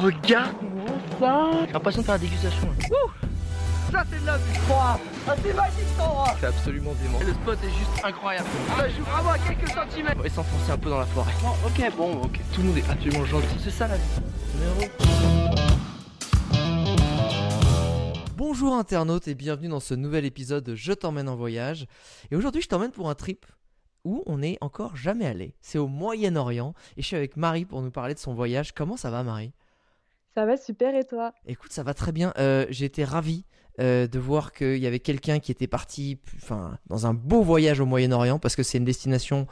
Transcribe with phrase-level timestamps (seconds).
[0.00, 0.86] regarde-moi
[1.18, 2.68] ça J'ai l'impression de faire la dégustation.
[2.68, 2.86] là.
[3.92, 4.98] Ça c'est de la vue Ah
[5.42, 7.18] c'est magique cet endroit C'est absolument dément.
[7.24, 8.46] Le spot est juste incroyable
[8.76, 11.32] Ça joue vraiment à quelques centimètres On va s'enfoncer un peu dans la forêt.
[11.40, 12.40] Bon, ok, bon, ok.
[12.52, 13.46] Tout le monde est absolument gentil.
[13.62, 14.02] C'est ça la vie.
[18.36, 21.86] Bonjour internautes et bienvenue dans ce nouvel épisode de Je t'emmène en voyage.
[22.30, 23.46] Et aujourd'hui je t'emmène pour un trip
[24.04, 25.54] où on n'est encore jamais allé.
[25.60, 28.72] C'est au Moyen-Orient et je suis avec Marie pour nous parler de son voyage.
[28.72, 29.52] Comment ça va Marie?
[30.36, 31.32] Ça va super et toi?
[31.46, 32.34] Écoute, ça va très bien.
[32.36, 33.46] Euh, J'ai ravi
[33.80, 36.18] euh, de voir qu'il y avait quelqu'un qui était parti
[36.88, 39.46] dans un beau voyage au Moyen-Orient parce que c'est une destination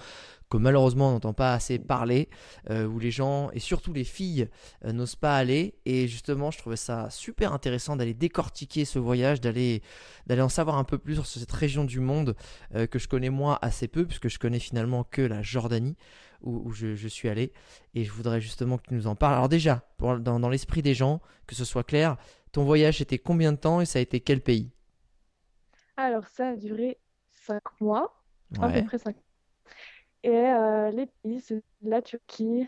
[0.50, 2.28] que malheureusement on n'entend pas assez parler,
[2.68, 4.46] euh, où les gens et surtout les filles
[4.84, 5.72] euh, n'osent pas aller.
[5.86, 9.80] Et justement, je trouvais ça super intéressant d'aller décortiquer ce voyage, d'aller
[10.28, 12.36] en savoir un peu plus sur cette région du monde
[12.90, 15.96] que je connais moi assez peu, puisque je connais finalement que la Jordanie
[16.44, 17.52] où, où je, je suis allé.
[17.94, 19.34] Et je voudrais justement que tu nous en parles.
[19.34, 22.16] Alors déjà, pour- dans, dans l'esprit des gens, que ce soit clair,
[22.52, 24.70] ton voyage était combien de temps et ça a été quel pays?
[25.96, 26.98] Alors ça a duré
[27.32, 28.22] 5 mois,
[28.60, 28.82] à peu Ouais.
[28.82, 29.16] près 5
[30.22, 32.66] Et euh, les pays, c'est la Turquie,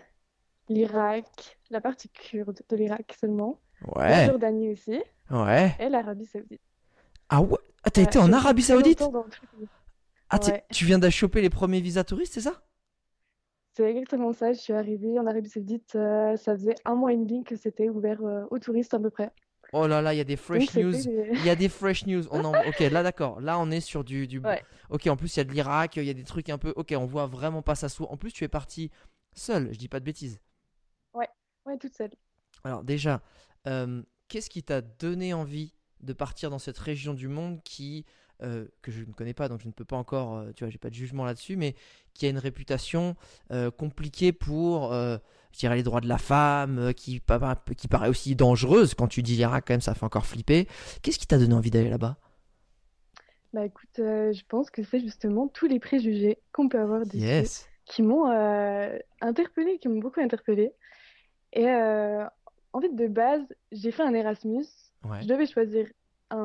[0.69, 3.61] l'Irak, la partie kurde de l'Irak seulement,
[4.05, 4.27] la Ouais.
[4.27, 5.75] Jordanie aussi, Ouais.
[5.81, 6.61] et l'Arabie Saoudite.
[7.29, 9.03] Ah ouais Ah, t'as Ouais, été en j'ai Arabie Saoudite?
[10.29, 10.65] Ah, Ouais.
[10.73, 12.63] tu viens d'achoper les premiers visas touristes, c'est ça?
[13.77, 17.17] C'est exactement ça, je suis arrivée en Arabie Saoudite, euh, ça faisait un mois et
[17.19, 19.31] demi que c'était ouvert euh, aux touristes à peu près.
[19.75, 20.93] Oh là là, il y a des fresh news.
[20.93, 22.23] des- Il y a des fresh news.
[22.31, 23.39] On en- Ok, là d'accord.
[23.41, 24.39] Là on est sur du, du...
[24.39, 24.63] Ouais.
[24.89, 26.73] Ok, en plus il y a de l'Irak, il y a des trucs un peu...
[26.77, 28.05] Ok, on voit vraiment pas ça sous.
[28.05, 28.91] En plus tu es parti
[29.35, 30.41] seul, je dis pas de bêtises.
[31.15, 32.13] Ouais, toute seule.
[32.65, 33.21] Alors déjà,
[33.67, 38.07] euh, qu'est-ce qui t'a donné envie de partir dans cette région du monde qui...
[38.43, 40.71] euh, que je ne connais pas, donc je ne peux pas encore, euh, tu vois,
[40.71, 41.75] j'ai pas de jugement là-dessus, mais
[42.15, 43.15] qui a une réputation
[43.51, 47.21] euh, compliquée pour, je dirais, les droits de la femme, qui,
[47.77, 48.95] qui paraît aussi dangereuse.
[48.95, 50.67] Quand tu dis l'Irak, quand même, ça fait encore flipper.
[51.03, 52.17] Qu'est-ce qui t'a donné envie d'aller là-bas?
[53.53, 57.19] Bah écoute, je pense que c'est justement tous les préjugés qu'on peut avoir dessus.
[57.19, 57.69] Yes.
[57.87, 58.27] qui m'ont
[59.21, 60.73] interpellée, qui m'ont beaucoup interpellée.
[61.53, 63.43] Et en fait, de base,
[63.73, 64.67] j'ai fait un Erasmus.
[65.05, 65.23] Ouais.
[65.23, 65.87] Je devais choisir
[66.31, 66.37] un-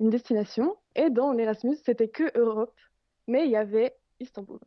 [0.00, 0.76] une destination.
[0.96, 2.74] Et dans l'Erasmus, c'était que Europe,
[3.26, 4.58] mais il y avait Istanbul.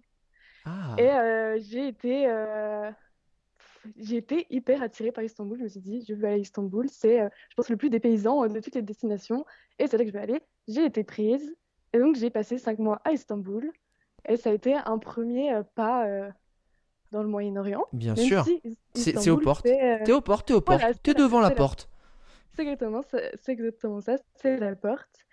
[0.66, 0.96] Ah.
[0.98, 2.90] Et euh, j'ai été, euh,
[3.98, 5.58] j'ai été hyper attirée par Istanbul.
[5.58, 6.88] Je me suis dit, je veux aller à Istanbul.
[6.90, 9.46] C'est, euh, je pense, le plus dépaysant de toutes les destinations.
[9.80, 10.42] Et c'est là que je vais aller.
[10.68, 11.54] J'ai été prise.
[11.92, 13.70] Et donc, j'ai passé cinq mois à Istanbul.
[14.28, 16.08] Et ça a été un premier pas
[17.12, 17.84] dans le Moyen-Orient.
[17.92, 18.46] Bien sûr.
[18.46, 18.62] si
[18.96, 19.66] C'est- aux portes.
[19.66, 20.80] T'es aux portes, t'es aux portes.
[20.80, 21.90] voilà, t'es devant la- porte.
[22.56, 25.25] C'est exactement ça, c'est exactement ça, c'est la porte.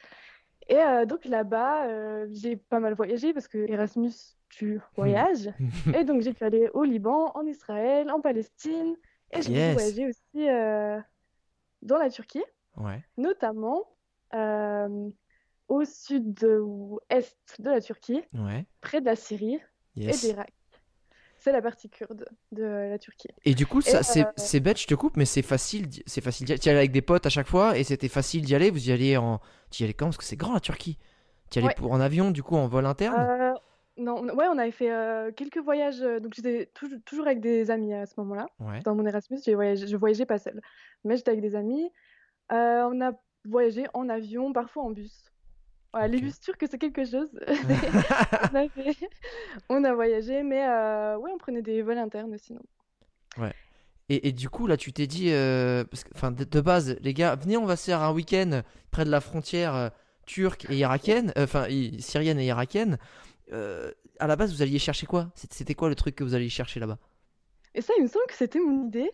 [0.68, 4.12] Et euh, donc là-bas, euh, j'ai pas mal voyagé parce que Erasmus,
[4.48, 5.50] tu voyages.
[5.94, 8.96] Et donc j'ai pu aller au Liban, en Israël, en Palestine.
[9.32, 9.66] Et j'ai Yes.
[9.66, 11.00] beaucoup voyagé aussi euh,
[11.82, 12.44] dans la Turquie,
[12.76, 13.02] ouais.
[13.16, 13.84] notamment
[15.68, 18.64] au sud-ouest de la Turquie, Ouais.
[18.80, 19.60] près de la Syrie
[19.96, 20.20] et Yes.
[20.24, 20.52] d'Irak.
[21.42, 23.28] C'est la partie kurde de la Turquie.
[23.44, 26.46] Et du coup, ça, euh, c'est bête, je te coupe, mais c'est facile, c'est facile
[26.46, 26.58] d'y aller.
[26.60, 28.70] Tu y allais avec des potes à chaque fois et c'était facile d'y aller.
[28.70, 29.40] Vous y allez en,
[29.70, 30.06] tu y allais quand?
[30.06, 30.98] Parce que c'est grand la Turquie.
[31.50, 31.74] Tu y allais Ouais.
[31.74, 33.16] pour en avion, du coup, en vol interne?
[33.18, 33.54] Euh,
[33.96, 36.00] non, on- ouais, on avait fait euh, quelques voyages.
[36.00, 36.70] donc j'étais
[37.06, 38.46] toujours, avec des amis à ce moment-là.
[38.60, 38.80] Ouais.
[38.84, 40.60] Dans mon Erasmus, voyagé, je voyageais pas seule,
[41.04, 41.90] mais j'étais avec des amis.
[42.50, 43.12] On a
[43.46, 45.29] voyagé en avion, parfois en bus.
[45.92, 47.28] Voilà, Les bus turcs, c'est quelque chose.
[48.52, 49.08] on, a fait-
[49.68, 52.62] on a voyagé, mais euh, ouais, on prenait des vols internes sinon.
[54.08, 56.96] Et, et du coup, là, tu t'es dit, euh, parce que, enfin, de, de base,
[57.00, 59.88] les gars, venez, on va se faire un week-end près de la frontière euh,
[60.26, 61.66] turque et irakienne, enfin,
[62.00, 62.98] syrienne et irakienne.
[64.20, 65.30] À la base, vous alliez chercher quoi?
[65.34, 66.98] C'était quoi le truc que vous alliez chercher là-bas?
[67.74, 69.10] Et ça, il me semble que c'était mon idée.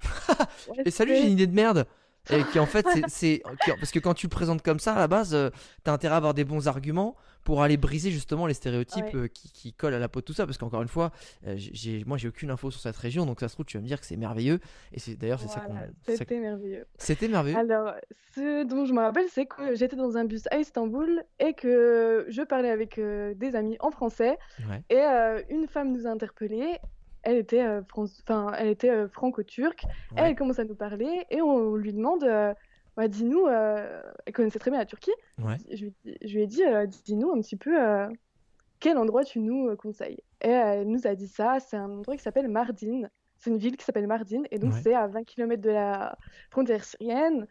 [0.68, 1.86] Ouais, Et salut, j'ai une idée de merde.
[2.30, 3.42] Et qui en fait, c'est-
[3.78, 5.50] Parce que quand tu le présentes comme ça, à la base, euh,
[5.84, 7.14] t'as intérêt à avoir des bons arguments
[7.44, 9.14] pour aller briser justement les stéréotypes Ouais.
[9.16, 10.44] euh, qui, qui collent à la peau de tout ça.
[10.46, 11.12] Parce qu'encore une fois,
[11.46, 13.82] euh, j'ai- moi j'ai aucune info sur cette région, donc ça se trouve, tu vas
[13.82, 14.58] me dire que c'est merveilleux.
[14.92, 15.74] Et c'est d'ailleurs, c'est ça qu'on.
[16.16, 16.86] C'était merveilleux.
[16.98, 17.56] C'était merveilleux.
[17.58, 17.92] Alors,
[18.34, 22.26] ce dont je me rappelle, c'est que j'étais dans un bus à Istanbul et que
[22.28, 24.36] je parlais avec euh, des amis en français
[24.68, 24.82] Ouais.
[24.90, 26.78] et euh, une femme nous a interpellés.
[27.28, 29.82] Elle était, euh, fran- enfin, elle était euh, franco-turque.
[30.12, 30.22] Ouais.
[30.30, 32.54] Elle commence à nous parler et on lui demande, euh,
[32.96, 35.10] bah, dis-nous, elle connaissait très bien la Turquie.
[35.42, 35.56] Ouais.
[35.72, 36.62] Je, lui, dis- je lui ai dit,
[37.04, 37.76] dis-nous un petit peu
[38.80, 40.20] quel endroit tu nous conseilles.
[40.40, 43.02] Et elle nous a dit ça, c'est un endroit qui s'appelle Mardin.
[43.38, 44.80] C'est une ville qui s'appelle Mardin et donc Ouais.
[44.82, 46.16] c'est à 20 km de la
[46.50, 47.46] frontière syrienne.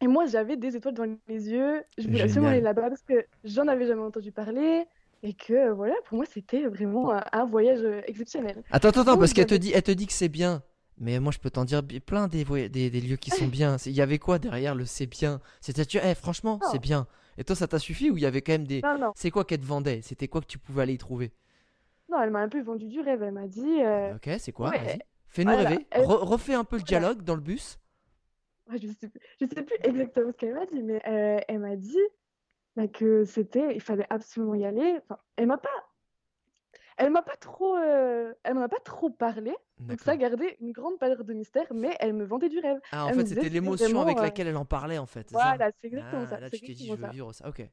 [0.00, 1.82] Et moi, j'avais des étoiles dans les yeux.
[1.98, 4.84] Je voulais absolument aller là-bas parce que j'en avais jamais entendu parler.
[5.26, 8.62] Et que euh, voilà, pour moi, c'était vraiment un, un voyage euh, exceptionnel.
[8.70, 10.62] Attends, attends, attends, parce qu'elle te dit, elle te dit que c'est bien.
[10.98, 13.76] Mais moi, je peux t'en dire plein des, voy- des, des lieux qui sont bien.
[13.86, 15.40] Il y avait quoi derrière le c'est bien?
[15.60, 17.08] C'était, eh, franchement, c'est bien.
[17.36, 18.82] Et toi, ça t'a suffi ou il y avait quand même des.
[18.82, 20.02] Non, non, C'est quoi qu'elle te vendait?
[20.02, 21.32] C'était quoi que tu pouvais aller y trouver?
[22.10, 23.22] Non, elle m'a un peu vendu du rêve.
[23.22, 24.70] Elle m'a dit, euh, Ok, c'est quoi?
[24.70, 24.78] ouais.
[24.78, 24.98] Vas-y.
[25.28, 25.86] Fais-nous Voilà, rêver.
[25.96, 27.78] Re- refais un peu le dialogue dans le bus.
[28.70, 31.58] ouais, je sais, plus- je sais plus exactement ce qu'elle m'a dit, mais euh, elle
[31.58, 31.98] m'a dit
[32.76, 34.98] bah, que c'était, il fallait absolument y aller.
[35.02, 35.68] Enfin, elle m'a pas,
[36.96, 39.54] elle m'a pas trop, euh, elle m'en a pas trop parlé.
[39.78, 42.80] Donc ça gardait une grande part de mystère, mais elle me vendait du rêve.
[42.92, 45.30] Ah, en elle fait, c'était l'émotion avec euh, laquelle elle en parlait, en fait.
[45.32, 46.40] Voilà, c'est exactement Ah, ça.
[46.40, 47.08] Là, tu t'es dit, je veux ça.
[47.08, 47.48] vivre ça.
[47.48, 47.68] Ok.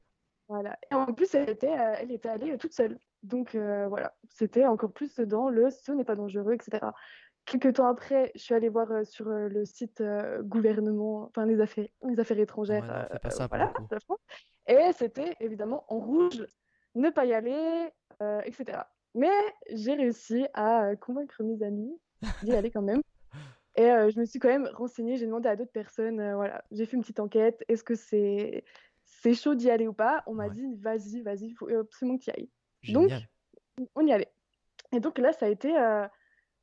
[0.48, 0.78] Voilà.
[0.92, 3.00] Et en plus, elle était, euh, elle était allée toute seule.
[3.24, 6.88] Donc euh, voilà, c'était encore plus dans le ce n'est pas dangereux, etc.
[7.46, 11.46] Quelques temps après, je suis allée voir euh, sur euh, le site euh, gouvernement, enfin
[11.46, 13.74] les affaires, les affaires étrangères, Ouais, non, fais pas ça pour voilà.
[14.68, 16.46] Et c'était évidemment en rouge,
[16.96, 17.90] ne pas y aller,
[18.46, 18.84] etc.
[19.16, 19.32] Mais
[19.70, 22.00] j'ai réussi à convaincre mes amis
[22.42, 23.02] d'y aller quand même.
[23.76, 26.96] Et je me suis quand même renseignée, j'ai demandé à d'autres personnes, voilà, j'ai fait
[26.96, 28.64] une petite enquête, est-ce que c'est
[29.04, 30.24] c'est chaud d'y aller ou pas?
[30.28, 30.56] On m'a Ouais.
[30.56, 32.50] dit, vas-y, vas-y, il faut absolument que tu y ailles.
[32.88, 33.10] Donc,
[33.96, 34.32] on y allait.
[34.94, 35.74] Et donc là, ça a été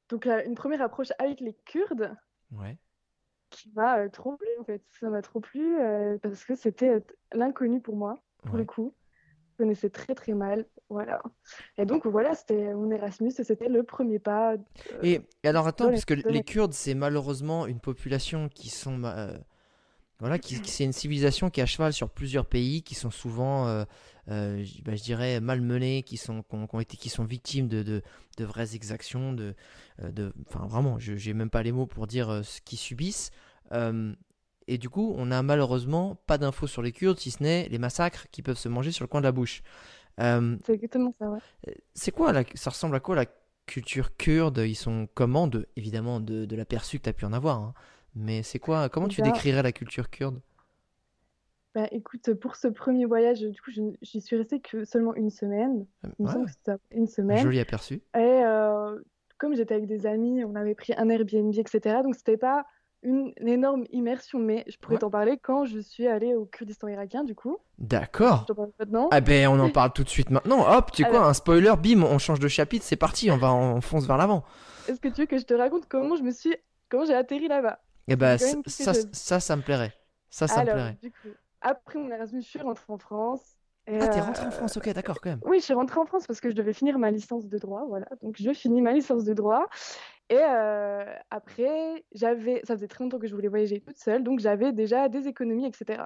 [0.08, 2.16] donc, euh, une première approche avec les Kurdes
[2.52, 2.78] Ouais.
[3.50, 4.82] qui m'a euh, trop plu, en fait.
[5.00, 7.00] Ça m'a trop plu euh, parce que c'était euh,
[7.32, 8.60] l'inconnu pour moi, pour Ouais.
[8.60, 8.94] le coup.
[9.52, 11.20] Je connaissais très très mal, voilà.
[11.78, 14.54] Et donc voilà, c'était mon Erasmus, c'était le premier pas.
[15.02, 19.02] Et, alors attends, parce que les- Kurdes, c'est malheureusement une population qui sont,
[20.20, 23.84] voilà, c'est une civilisation qui est à cheval sur plusieurs pays, qui sont souvent, euh,
[24.30, 27.68] euh, bah, je dirais, malmenés, qui sont, qui ont, qui ont été, qui sont victimes
[27.68, 28.02] de, de,
[28.36, 29.54] de vraies exactions, de,
[30.02, 33.30] euh, de, enfin vraiment, je j'ai même pas les mots pour dire ce qu'ils subissent.
[33.72, 34.12] Euh,
[34.66, 37.78] et du coup, on a malheureusement pas d'infos sur les Kurdes, si ce n'est les
[37.78, 39.62] massacres qui peuvent se manger sur le coin de la bouche.
[40.64, 41.40] C'est exactement ça, ouais.
[41.94, 43.26] c'est quoi la- Ça ressemble à quoi la
[43.66, 44.58] culture kurde?
[44.66, 47.58] Ils sont comment de, Évidemment, de, de l'aperçu que tu as pu en avoir.
[47.58, 47.74] hein?
[48.14, 50.40] Mais c'est quoi Comment tu bien- décrirais la culture kurde?
[51.74, 53.70] Bah, écoute, pour ce premier voyage, du coup,
[54.02, 55.86] j'y suis restée que seulement une semaine.
[56.18, 57.38] Il me Ouais, semble que c'était une un semaine.
[57.38, 57.94] joli aperçu.
[58.16, 58.98] Et euh,
[59.36, 62.02] comme j'étais avec des amis, on avait pris un Airbnb, etc.
[62.02, 62.64] Donc c'était pas
[63.02, 65.00] une, une énorme immersion, mais je pourrais Ouais.
[65.00, 67.58] t'en parler quand je suis allée au Kurdistan irakien, du coup.
[67.78, 68.40] D'accord.
[68.40, 69.08] Je t'en parle maintenant.
[69.12, 70.66] Ah ben on en parle tout de suite maintenant.
[70.68, 73.52] Hop, tu sais quoi Un spoiler, bim, on change de chapitre, c'est parti, on va
[73.54, 74.42] on fonce vers l'avant.
[74.88, 76.56] Est-ce que tu veux que je te raconte comment je me suis,
[76.88, 77.78] comment j'ai atterri là-bas?
[78.08, 79.92] Et ben C'est quand ça, ça, ça, me plairait.
[80.30, 80.98] Ça, ça me plairait.
[81.02, 81.28] du coup,
[81.60, 83.42] après mon Erasmus, je suis rentrée en France.
[83.86, 85.40] Et, Ah, t'es euh, rentré en France, ok, d'accord, quand même.
[85.44, 87.84] Oui, je suis rentrée en France parce que je devais finir ma licence de droit,
[87.88, 88.06] voilà.
[88.22, 89.66] Donc je finis ma licence de droit.
[90.30, 94.40] Et euh, après, j'avais, ça faisait très longtemps que je voulais voyager toute seule, donc
[94.40, 96.02] j'avais déjà des économies, etc.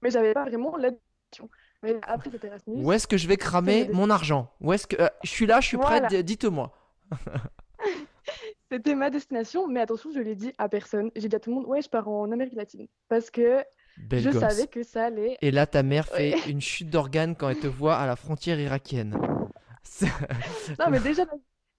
[0.00, 1.50] Mais j'avais pas vraiment l'addition.
[1.82, 4.50] Mais après cet Erasmus, Où est-ce que je vais cramer mon argent?
[4.60, 6.22] Où est-ce que euh, je suis là, je suis prête, Voilà.
[6.22, 6.72] dites-moi.
[8.70, 9.66] c'était ma destination.
[9.68, 11.10] Mais attention, je l'ai dit à personne.
[11.16, 12.86] J'ai dit à tout le monde, ouais, je pars en Amérique latine.
[13.08, 13.64] Parce que
[13.96, 14.40] Belle je gosse.
[14.40, 15.36] savais que ça allait.
[15.42, 16.40] Et là, ta mère fait Ouais.
[16.46, 19.16] une chute d'organes quand elle te voit à la frontière irakienne.
[20.78, 21.24] Non, mais déjà,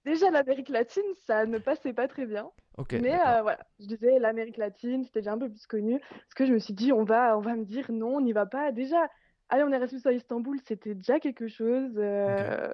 [0.05, 2.49] déjà l'Amérique latine, ça ne passait pas très bien.
[2.93, 5.99] Mais euh, voilà, je disais l'Amérique latine, c'était déjà un peu plus connu.
[5.99, 8.33] Parce que je me suis dit, on va, on va me dire non, on n'y
[8.33, 8.71] va pas.
[8.71, 9.07] Déjà,
[9.49, 11.93] aller en Erasmus à Istanbul, c'était déjà quelque chose.
[11.97, 12.71] euh,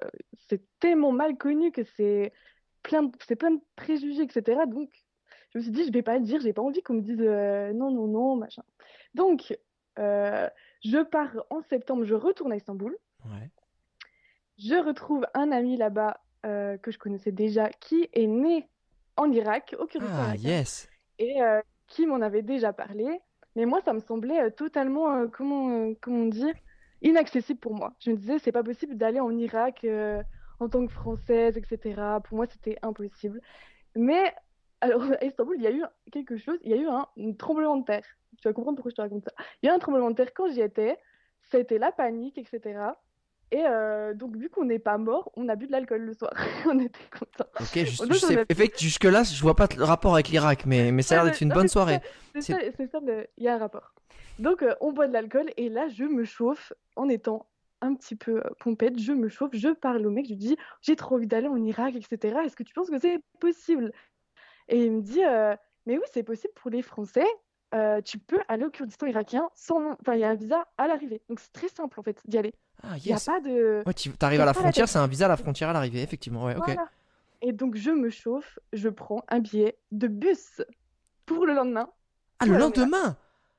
[0.48, 2.32] C'est tellement mal connu que c'est
[2.82, 4.60] plein de, c'est plein de préjugés, etc.
[4.66, 4.90] Donc,
[5.52, 7.20] je me suis dit, je vais pas le dire, j'ai pas envie qu'on me dise
[7.20, 8.62] euh, non, non, non, machin.
[9.14, 9.56] Donc,
[9.98, 10.48] euh,
[10.84, 12.96] je pars en septembre, je retourne à Istanbul.
[13.24, 13.50] Ouais.
[14.58, 18.68] Je retrouve un ami là-bas euh, que je connaissais déjà, qui est né
[19.16, 20.88] en Irak, au Kurdistan Ah, yes.
[21.18, 21.36] et
[21.88, 23.20] qui m'en avait déjà parlé.
[23.56, 26.54] Mais moi, ça me semblait totalement, comment, comment dire,
[27.02, 27.94] inaccessible pour moi.
[27.98, 29.84] Je me disais, c'est pas possible d'aller en Irak
[30.60, 32.00] en tant que Française, etc.
[32.24, 33.40] Pour moi, c'était impossible.
[33.94, 34.34] Mais
[34.80, 37.32] alors, à Istanbul, il y a eu quelque chose, il y a eu un, un
[37.32, 38.04] tremblement de terre.
[38.40, 39.32] Tu vas comprendre pourquoi je te raconte ça.
[39.62, 40.98] Il y a eu un tremblement de terre quand j'y étais.
[41.54, 42.78] Été la panique, etc.
[43.50, 46.34] Et euh, donc, vu qu'on n'est pas mort, on a bu de l'alcool le soir.
[46.66, 47.50] on était contents.
[47.58, 51.14] Ok, je sais, effect- jusque-là, je vois pas le rapport avec l'Irak, mais, mais ça
[51.14, 52.00] a l'air d'être une non, bonne soirée.
[52.34, 53.94] C'est ça, le- il y a un rapport.
[54.38, 57.46] Donc, euh, on boit de l'alcool et là, je me chauffe en étant
[57.80, 58.98] un petit peu pompette.
[58.98, 61.62] Je me chauffe, je parle au mec, je lui dis J'ai trop envie d'aller en
[61.62, 62.38] Irak, etc.
[62.44, 63.92] Est-ce que tu penses que c'est possible?
[64.68, 65.54] Et il me dit euh,
[65.86, 67.26] Mais oui, c'est possible pour les Français.
[67.74, 69.92] Euh, tu peux aller au Kurdistan irakien sans.
[70.00, 71.20] Enfin, il y a un visa à l'arrivée.
[71.28, 72.54] Donc, c'est très simple en fait d'y aller.
[72.82, 73.26] Ah, Il n'y a yes.
[73.26, 73.82] pas de.
[73.86, 76.44] Ouais, tu arrives à la frontière, c'est un visa à la frontière à l'arrivée, effectivement.
[76.44, 76.76] Ouais, ok.
[77.40, 80.62] Et donc, je me chauffe, je prends un billet de bus
[81.24, 81.88] pour le lendemain.
[82.40, 83.16] Ah, le lendemain?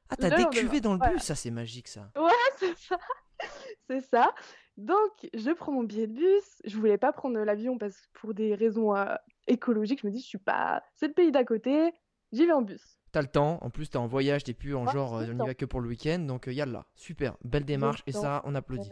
[0.10, 1.14] Ah, t'as décuvé dans le voilà.
[1.14, 2.12] bus, ça c'est magique ça.
[2.16, 2.98] Ouais, c'est ça.
[3.90, 4.34] C'est ça.
[4.78, 6.62] Donc, je prends mon billet de bus.
[6.64, 9.16] Je voulais pas prendre l'avion parce que pour des raisons euh,
[9.48, 10.02] écologique.
[10.02, 10.84] Je me dis, je suis pas.
[10.96, 11.92] C'est le pays d'à côté,
[12.32, 13.00] j'y vais en bus.
[13.12, 15.38] T'as le temps, en plus t'es en voyage, t'es plus en genre euh, on y
[15.38, 15.46] ça.
[15.46, 18.92] va que pour le week-end, donc euh, yallah, super, belle démarche et ça on applaudit.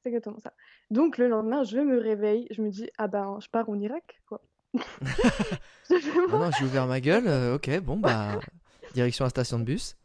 [0.00, 0.52] C'est exactement ça.
[0.90, 4.20] Donc le lendemain, je me réveille, je me dis, ah ben, je pars en Irak,
[4.26, 4.40] quoi.
[5.90, 8.40] Je Maintenant j'ai ouvert ma gueule, euh, ok, bon bah
[8.94, 9.96] direction la station de bus.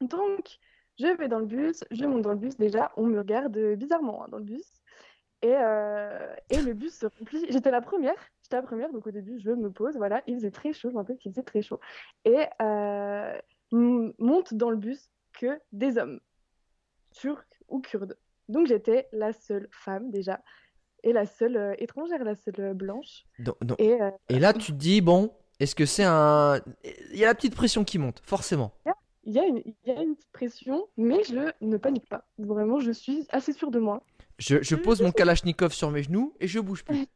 [0.00, 0.58] Donc,
[0.98, 2.56] je vais dans le bus, je monte dans le bus.
[2.56, 4.66] Déjà, on me regarde bizarrement hein, dans le bus.
[5.42, 7.46] Et, euh, et le bus se remplit.
[7.48, 8.16] J'étais la première.
[8.42, 9.96] J'étais la première, donc au début, je me pose.
[9.96, 10.88] Voilà, il faisait très chaud.
[10.88, 11.78] Je me rappelle qu'il faisait très chaud.
[12.24, 13.38] Et euh,
[13.70, 16.18] monte dans le bus que des hommes,
[17.12, 18.16] turcs ou kurdes.
[18.48, 20.40] Donc, j'étais la seule femme déjà.
[21.04, 23.24] Et la seule euh, étrangère, la seule euh, blanche.
[23.38, 26.58] Donc- donc- Et euh, et là tu te dis, bon, est-ce que c'est un...
[27.12, 28.72] Il y a la petite pression qui monte, forcément.
[28.84, 28.96] il y a
[29.36, 32.26] une, il y a une petite pression, mais je ne panique pas.
[32.38, 34.02] Vraiment, je suis assez sûre de moi.
[34.38, 37.06] Je, je pose mon kalachnikov sur mes genoux et je bouge plus.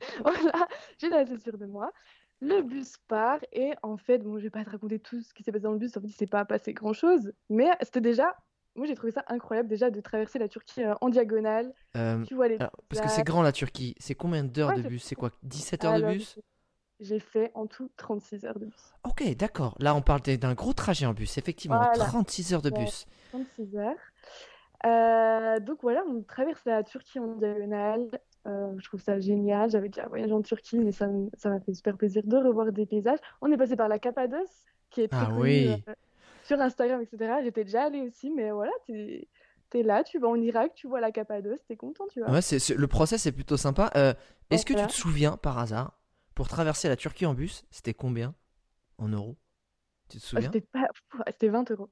[0.22, 1.92] Voilà, j'étais assez sûre de moi.
[2.40, 5.42] Le bus part et en fait, bon, je vais pas te raconter tout ce qui
[5.42, 8.36] s'est passé dans le bus, en fait, il s'est pas passé grand-chose, mais c'était déjà,
[8.76, 12.36] moi j'ai trouvé ça incroyable déjà de traverser la Turquie euh, en diagonale, Euh, tu
[12.36, 15.02] vois les alors, parce que c'est grand la Turquie, c'est combien d'heures Ouais, de bus?
[15.02, 15.32] C'est quoi?
[15.42, 16.38] 17 heures de bus?
[17.00, 18.92] J'ai fait en tout 36 heures de bus.
[19.04, 19.76] Ok, d'accord.
[19.78, 21.76] Là, on parle d'un gros trajet en bus, effectivement.
[21.78, 21.92] Voilà.
[21.92, 23.06] 36 heures de bus.
[23.30, 23.94] 36 heures.
[24.86, 28.08] Euh, donc voilà, on traverse la Turquie en diagonale.
[28.46, 29.70] Euh, je trouve ça génial.
[29.70, 33.18] J'avais déjà voyagé en Turquie, mais ça, m'a fait super plaisir de revoir des paysages.
[33.40, 35.84] On est passé par la Cappadoce, qui est très Ah connue oui.
[35.88, 35.92] euh,
[36.44, 37.34] sur Instagram, etc.
[37.42, 39.28] J'étais déjà allée aussi, mais voilà, t'es,
[39.70, 42.30] t'es là, tu vas en Irak, tu vois la Cappadoce, t'es content, tu vois.
[42.30, 43.90] Ouais, c'est- le process est plutôt sympa.
[44.50, 45.97] Est-ce que tu te souviens, par hasard,
[46.38, 48.32] pour traverser la Turquie en bus, c'était combien
[48.98, 49.36] en euros?
[50.08, 50.86] Tu te Ah, souviens c'était pas...
[51.10, 51.90] Pff, c'était 20 euros.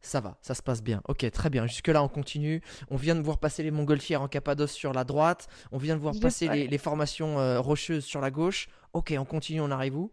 [0.00, 1.02] Ça va, ça se passe bien.
[1.08, 1.66] Ok, très bien.
[1.66, 2.62] Jusque-là, on continue.
[2.88, 5.48] On vient de voir passer les montgolfières en Cappadoce sur la droite.
[5.72, 8.68] On vient de voir passer les, formations euh, rocheuses sur la gauche.
[8.94, 10.10] Ok, on continue, on arrive où?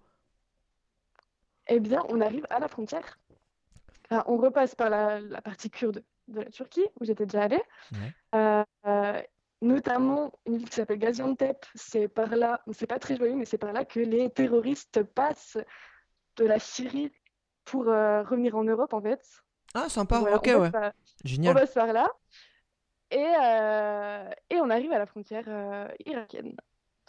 [1.68, 3.18] Eh bien, on arrive à la frontière.
[4.26, 7.64] On repasse par la, la partie kurde de la Turquie, où j'étais déjà allée.
[7.94, 8.14] Ouais.
[8.36, 9.22] Euh, euh,
[9.64, 11.66] notamment une ville qui s'appelle Gaziantep.
[11.76, 15.58] C'est par là, c'est pas très joyeux, mais c'est par là que les terroristes passent
[16.38, 17.12] de la Syrie
[17.66, 19.22] pour euh, revenir en Europe, en fait.
[19.74, 20.20] Ah, sympa.
[20.20, 20.72] Voilà, ok, ouais.
[20.72, 20.92] par-
[21.26, 21.54] on Génial.
[21.56, 22.08] passe par là.
[23.12, 26.56] Et, euh, et on arrive à la frontière euh, irakienne.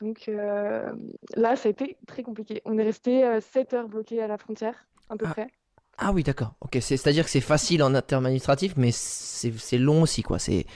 [0.00, 2.60] Donc là, ça a été très compliqué.
[2.64, 5.50] On est resté 7 heures bloqués à la frontière, à peu Ah, près.
[5.98, 6.54] Ah oui, d'accord.
[6.60, 10.38] Ok, c'est, c'est-à-dire que c'est facile en termes administratifs, mais c'est, c'est long aussi, quoi.
[10.38, 10.66] C'est,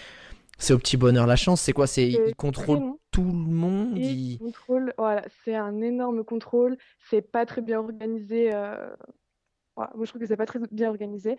[0.58, 1.60] c'est au petit bonheur la chance.
[1.62, 2.98] C'est quoi C'est contrôlent long.
[3.10, 3.96] tout le monde.
[3.96, 6.76] Et ils- contrôle, voilà, c'est un énorme contrôle.
[7.10, 8.50] C'est pas très bien organisé.
[8.54, 8.88] euh,
[9.76, 11.36] voilà, moi, je trouve que c'est pas très bien organisé.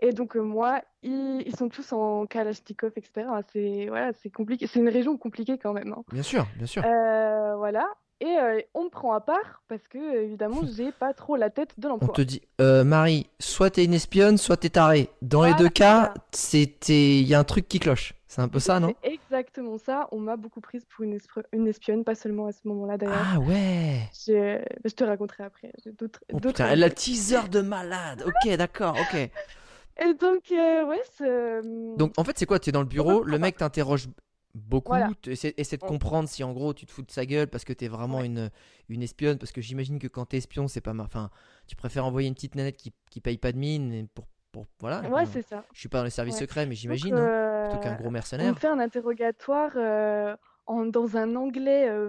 [0.00, 3.26] Et donc, euh, moi, ils, ils sont tous en Kalachnikov, etc.
[3.52, 4.66] C'est voilà, c'est compliqué.
[4.66, 5.92] C'est une région compliquée quand même.
[5.92, 6.02] hein.
[6.10, 6.82] Bien sûr, bien sûr.
[6.86, 7.86] Euh, voilà.
[8.20, 11.86] Et on me prend à part parce que, évidemment, j'ai pas trop la tête de
[11.88, 12.14] On l'emploi.
[12.14, 15.10] te dit, Marie, soit t'es une espionne, soit t'es tarée.
[15.22, 18.14] Dans les deux cas, c'était, il y a un truc qui cloche.
[18.34, 18.94] C'est un peu ça, non?
[19.04, 20.08] C'est exactement ça.
[20.10, 23.26] On m'a beaucoup prise pour une, espionne, pas seulement à ce moment-là d'ailleurs.
[23.34, 24.08] Ah ouais.
[24.24, 25.70] J'ai- Je te raconterai après.
[25.98, 28.24] D'autres Oh putain, elle a teaser de malade.
[28.26, 29.14] Ok, d'accord, ok.
[29.16, 31.60] Et donc, euh, ouais, c'est.
[31.98, 32.58] Donc en fait, c'est quoi?
[32.58, 34.08] T'es dans le bureau, le mec t'interroge
[34.54, 35.10] beaucoup, Voilà.
[35.26, 37.74] essaie, essaie de comprendre si en gros tu te fous de sa gueule parce que
[37.74, 38.26] t'es vraiment Ouais.
[38.26, 38.50] une,
[38.88, 39.36] une espionne.
[39.36, 41.04] Parce que j'imagine que quand t'es espion, c'est pas mal.
[41.04, 41.28] Enfin,
[41.66, 45.00] tu préfères envoyer une petite nanette qui, qui paye pas de mine pour, pour voilà.
[45.08, 45.64] Ouais, c'est ça.
[45.72, 46.40] je suis pas dans les services Ouais.
[46.40, 47.14] secrets, mais j'imagine.
[47.18, 47.32] hein,
[47.68, 48.58] plutôt qu'un euh, gros on me mercenaire.
[48.58, 52.08] fait un interrogatoire euh, en, dans un anglais euh,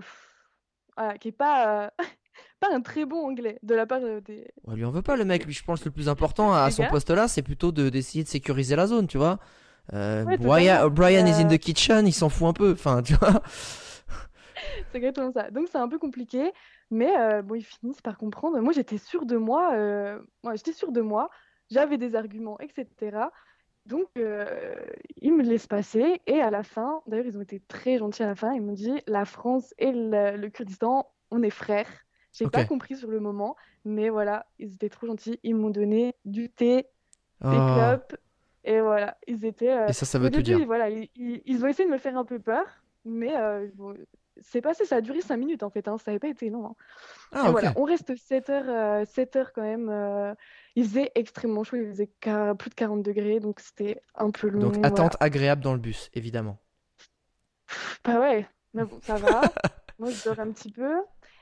[0.97, 1.89] voilà, qui est pas, euh,
[2.59, 4.47] pas un très bon anglais de la part euh, des.
[4.65, 6.69] On lui en veut pas le mec, lui je pense que le plus important à
[6.71, 9.39] son poste là, c'est plutôt de d'essayer de sécuriser la zone, tu vois.
[9.93, 10.89] Euh, Ouais, Brian.
[10.89, 13.41] Brian is in Euh, the kitchen, il s'en fout un peu, enfin tu vois.
[14.91, 15.49] C'est exactement ça.
[15.51, 16.51] Donc, c'est un peu compliqué,
[16.91, 18.59] mais euh, bon, ils finissent par comprendre.
[18.61, 19.73] Moi, j'étais sûre de moi.
[19.73, 21.29] euh, ouais, j'étais sûre de moi.
[21.73, 23.31] J'avais des arguments, etc.
[23.85, 24.75] Donc, euh,
[25.17, 26.21] ils me laissent passer.
[26.27, 28.53] Et à la fin, d'ailleurs, ils ont été très gentils à la fin.
[28.53, 31.89] Ils m'ont dit la France et le, le Kurdistan, on est frères.
[32.31, 35.39] J'ai pas compris sur le moment, mais voilà, ils étaient trop gentils.
[35.43, 36.87] Ils m'ont donné du thé,
[37.41, 37.73] des Oh.
[37.73, 38.15] clopes.
[38.63, 39.71] Et voilà, ils étaient.
[39.77, 40.65] euh, Et ça, ça veut tout début, dire.
[40.65, 42.65] voilà, ils, ils- ils ont essayé de me faire un peu peur,
[43.05, 43.93] mais euh, bon,
[44.41, 46.65] c'est passé, ça a duré 5 minutes en fait, hein, ça n'avait pas été long.
[46.67, 46.75] hein.
[47.31, 49.89] Ah voilà, on reste 7 heures, euh, 7 heures quand même.
[49.89, 50.33] euh,
[50.75, 52.09] il faisait extrêmement chaud, il faisait
[52.57, 54.61] plus de 40 degrés, donc c'était un peu long.
[54.61, 54.87] Donc voilà.
[54.87, 56.57] attente agréable dans le bus, évidemment.
[58.03, 59.41] Bah ouais, mais bon, ça va.
[59.99, 60.93] Moi, je dors un petit peu.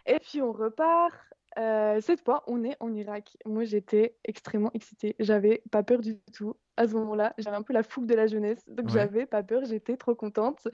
[0.05, 1.13] Et puis on repart.
[1.59, 3.37] Euh, cette fois, on est en Irak.
[3.45, 5.15] Moi, j'étais extrêmement excitée.
[5.19, 6.55] J'avais pas peur du tout.
[6.77, 8.93] À ce moment-là, j'avais un peu la fougue de la jeunesse, donc Ouais.
[8.93, 9.63] j'avais pas peur.
[9.65, 10.67] J'étais trop contente.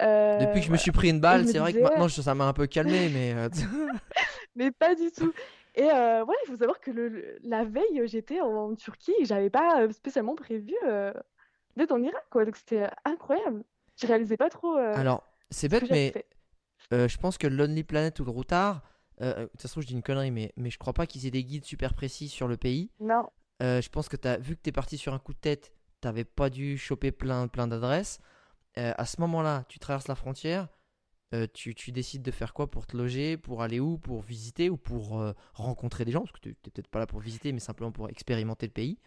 [0.00, 2.46] Euh, Depuis que je me suis pris une balle, c'est vrai que maintenant ça m'a
[2.46, 3.48] un peu calmé, mais euh,
[4.54, 5.32] mais pas du tout.
[5.74, 9.50] Et euh, voilà, il faut savoir que le, la veille, j'étais en, Turquie et j'avais
[9.50, 10.74] pas spécialement prévu
[11.76, 12.44] d'être en Irak, quoi.
[12.44, 13.64] Donc c'était incroyable.
[14.00, 16.14] Je réalisais pas trop alors c'est ce bête, mais
[17.08, 18.82] je pense que Lonely Planet ou le Routard,
[19.20, 21.26] euh, euh, de toute façon je dis une connerie, mais, mais je crois pas qu'ils
[21.26, 22.90] aient des guides super précis sur le pays.
[23.00, 23.28] Non,
[23.62, 26.24] Euh, je pense que as, vu que t'es parti sur un coup de tête, t'avais
[26.24, 28.18] pas dû choper plein, plein d'adresses.
[28.78, 30.68] Euh, à ce moment-là, tu traverses la frontière,
[31.54, 34.76] tu, tu décides de faire quoi pour te loger, pour aller où, pour visiter ou
[34.76, 35.22] pour
[35.54, 38.08] rencontrer des gens, parce que tu t'es peut-être pas là pour visiter, mais simplement pour
[38.08, 38.98] expérimenter le pays.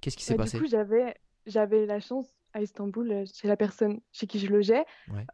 [0.00, 0.56] Qu'est-ce qui s'est Bah, passé?
[0.58, 4.84] Du coup, j'avais j'avais la chance à Istanbul, chez la personne chez qui je logeais,
[5.08, 5.26] Ouais.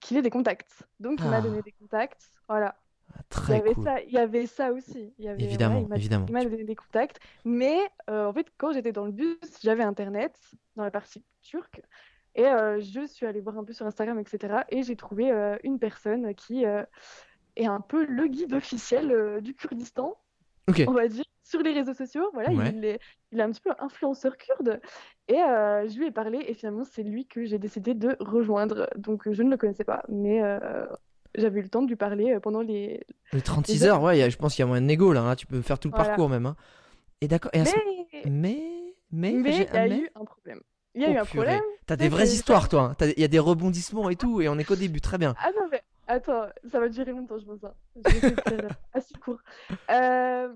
[0.00, 0.86] qu'il ait des contacts.
[1.00, 1.40] Donc, il m'a Ah.
[1.40, 2.30] donné des contacts.
[2.48, 2.76] Voilà.
[3.14, 3.84] Ah, Il y avait cool.
[3.84, 5.12] ça, il y avait ça aussi.
[5.18, 6.26] Il y avait, Évidemment, évidemment.
[6.28, 7.18] il m'a donné des contacts.
[7.44, 7.78] Mais
[8.10, 10.38] euh, en fait, quand j'étais dans le bus, j'avais Internet
[10.76, 11.80] dans la partie turque.
[12.34, 14.62] Et euh, je suis allée voir un peu sur Instagram, etc.
[14.68, 20.16] Et j'ai trouvé euh, une personne qui est un peu le guide officiel du Kurdistan,
[20.86, 22.30] on va dire, sur les réseaux sociaux.
[22.34, 22.70] Voilà, Ouais.
[22.74, 23.00] il est,
[23.32, 24.80] il est un petit peu influenceur kurde.
[25.26, 26.38] Et je lui ai parlé.
[26.46, 28.88] Et finalement, c'est lui que j'ai décidé de rejoindre.
[28.96, 30.04] Donc, je ne le connaissais pas.
[30.08, 30.40] Mais
[31.34, 34.18] j'avais eu le temps de lui parler euh, pendant les, Les 36 Les heures, ouais,
[34.18, 35.78] y a- je pense qu'il y a moyen de négo là, hein, tu peux faire
[35.78, 36.08] tout le Voilà.
[36.10, 36.46] parcours même.
[36.46, 36.56] hein.
[37.20, 37.50] Et d'accord.
[37.54, 37.58] ce-
[38.28, 38.28] Mais
[39.10, 40.60] Mais, mais, il y a mais eu un problème.
[40.94, 41.46] Il y a Oh, eu un purée.
[41.46, 41.62] problème.
[41.86, 42.94] T'as des vraies histoires, toi.
[43.00, 43.06] hein.
[43.16, 45.00] Il y a des rebondissements et tout, et on est qu'au début.
[45.00, 45.34] Très bien.
[45.42, 47.62] Ah non, mais attends, ça va durer longtemps, je pense.
[47.64, 47.74] hein.
[48.04, 49.38] Faire assez court.
[49.90, 50.48] Euh,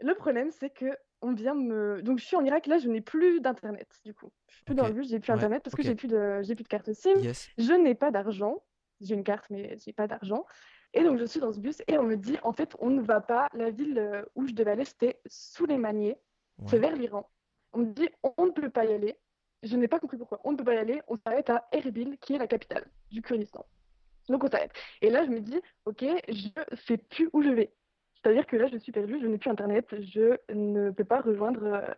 [0.00, 0.86] le problème, c'est que
[1.22, 2.02] on vient me.
[2.02, 4.30] Donc, je suis en Irak, là, je n'ai plus d'internet, du coup.
[4.48, 6.42] Je suis plus dans le bus, j'ai plus Ouais, internet parce que j'ai plus de...
[6.44, 7.18] plus de carte SIM.
[7.22, 7.48] Yes.
[7.56, 8.56] Je n'ai pas d'argent.
[9.00, 10.46] J'ai une carte, mais j'ai pas d'argent.
[10.94, 13.02] Et donc, je suis dans ce bus et on me dit, en fait, on ne
[13.02, 13.48] va pas.
[13.52, 16.14] La ville euh, où je devais aller, c'était Souleymaniye.
[16.66, 16.78] C'est Ouais.
[16.88, 17.28] vers l'Iran.
[17.74, 19.18] On me dit, on ne peut pas y aller.
[19.62, 20.40] Je n'ai pas compris pourquoi.
[20.44, 21.02] On ne peut pas y aller.
[21.08, 23.66] On s'arrête à Erbil, qui est la capitale du Kurdistan.
[24.28, 24.72] Donc on s'arrête.
[25.02, 26.48] Et là, je me dis, ok, je
[26.86, 27.72] sais plus où je vais.
[28.14, 31.62] C'est-à-dire que là, je suis perdue, je n'ai plus Internet, je ne peux pas rejoindre
[31.64, 31.94] euh,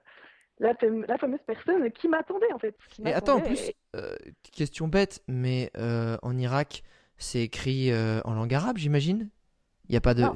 [0.60, 2.76] la, fam- la fameuse personne qui m'attendait, en fait.
[3.04, 4.16] Et attends, en plus, et- euh,
[4.52, 6.82] question bête, mais euh, en Irak,
[7.16, 9.28] c'est écrit euh, en langue arabe, j'imagine?
[9.88, 10.22] Il n'y a pas de.
[10.22, 10.34] Non,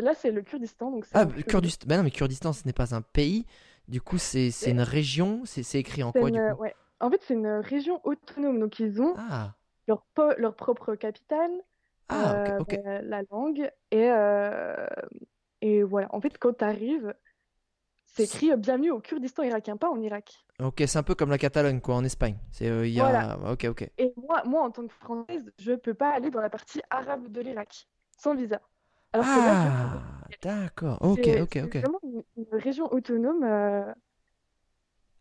[0.00, 1.86] Là, c'est le Kurdistan, donc Ah, Kurdistan.
[1.88, 3.46] Ben non, mais Kurdistan, ce n'est pas un pays.
[3.88, 5.42] Du coup, c'est C'est- une région.
[5.44, 6.52] C'est écrit en quoi, du coup?
[6.60, 6.74] ouais.
[7.00, 9.54] En fait, c'est une région autonome, donc ils ont Ah,
[9.88, 11.50] leur, propre capitale,
[12.08, 12.74] ah, ok, ok.
[12.84, 14.08] bah, la langue, et,
[15.60, 16.08] et voilà.
[16.14, 17.14] En fait, quand tu arrives,
[18.12, 20.44] c'est écrit euh, Bienvenue au Kurdistan irakien, pas en Irak.
[20.60, 22.36] Ok, c'est un peu comme la Catalogne, quoi, en Espagne.
[22.52, 23.02] C'est, euh, y a...
[23.10, 23.38] Voilà.
[23.50, 23.90] Ok, ok.
[23.98, 27.28] Et moi, moi, en tant que Française, je peux pas aller dans la partie arabe
[27.28, 28.60] de l'Irak sans visa.
[29.12, 30.02] Alors que là, je Ah,
[30.42, 30.98] d'accord.
[31.02, 31.76] Ok, C'est- ok, c'est ok.
[31.82, 33.42] vraiment une, une région autonome.
[33.44, 33.92] euh,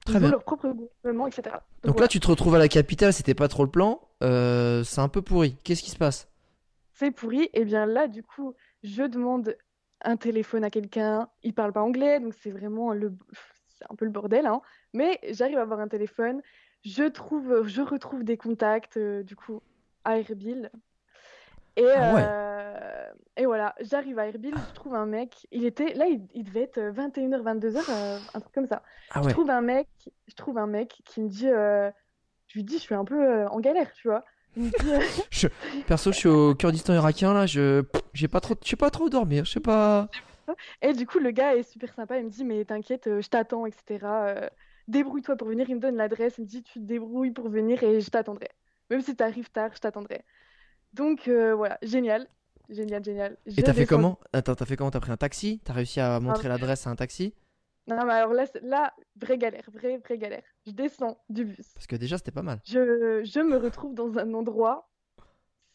[0.05, 0.29] Très bien.
[0.31, 1.55] leur propre gouvernement, etc.
[1.83, 2.05] Donc, Donc voilà.
[2.05, 4.01] là, tu te retrouves à la capitale, c'était pas trop le plan.
[4.23, 5.55] Euh, c'est un peu pourri.
[5.63, 6.27] Qu'est-ce qui se passe?
[6.93, 7.49] C'est pourri.
[7.53, 9.57] Et bien là, du coup, je demande
[10.03, 11.29] un téléphone à quelqu'un.
[11.43, 13.15] Il parle pas anglais, donc c'est vraiment le,
[13.67, 14.45] c'est un peu le bordel.
[14.45, 14.61] hein.
[14.93, 16.41] Mais j'arrive à avoir un téléphone.
[16.83, 19.61] Je trouve, je retrouve des contacts, euh, du coup,
[20.03, 20.71] à Erbil.
[21.77, 22.21] Et, Ah ouais.
[22.23, 25.47] euh, et voilà, j'arrive à Erbil, je trouve un mec.
[25.51, 28.83] Il était là, il, il devait être 21h, 22h, euh, un truc comme ça.
[29.09, 29.87] Ah Je trouve un mec,
[30.27, 31.91] je trouve un mec qui me dit, je
[32.55, 34.25] lui dis, je suis un peu en galère, tu vois.
[35.87, 37.83] Perso, je suis au Kurdistan irakien là, je
[38.13, 40.09] j'ai pas trop, je sais pas trop dormir, je sais pas.
[40.81, 42.17] Et du coup, le gars est super sympa.
[42.19, 43.99] Il me dit, mais t'inquiète, euh, je t'attends, etc.
[44.03, 44.49] Euh,
[44.87, 45.69] débrouille-toi pour venir.
[45.69, 46.35] Il me donne l'adresse.
[46.37, 48.49] Il me dit, tu te débrouilles pour venir et je t'attendrai.
[48.89, 50.23] Même si t'arrives tard, je t'attendrai.
[50.93, 52.27] Donc euh, voilà, génial.
[52.69, 53.37] Génial, génial.
[53.45, 54.19] Et t'as fait comment?
[54.33, 54.91] Attends, t'as fait comment?
[54.91, 55.61] T'as pris un taxi?
[55.63, 57.33] T'as réussi à montrer Ah, l'adresse à un taxi?
[57.87, 60.43] Non, mais alors là, là, vraie galère, vraie, vraie galère.
[60.65, 61.73] Je descends du bus.
[61.73, 62.59] Parce que déjà, c'était pas mal.
[62.65, 64.87] Je, je me retrouve dans un endroit,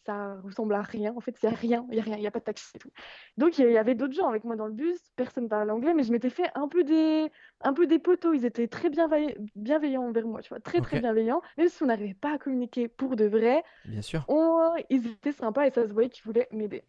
[0.06, 1.12] ça ressemble à rien.
[1.16, 2.44] En fait, il n'y a rien, il n'y a rien, il n'y a pas de
[2.44, 2.92] taxi et tout.
[3.38, 6.04] Donc, il y avait d'autres gens avec moi dans le bus, personne parlait anglais, mais
[6.04, 7.28] je m'étais fait un peu des,
[7.62, 8.32] un peu des poteaux.
[8.32, 11.42] Ils étaient très bienveillants, bienveillants envers moi, tu vois, très, très bienveillants.
[11.58, 14.24] Même si on n'arrivait pas à communiquer pour de vrai, Bien sûr.
[14.28, 16.84] on, ils étaient sympas et ça se voyait qu'ils voulaient m'aider.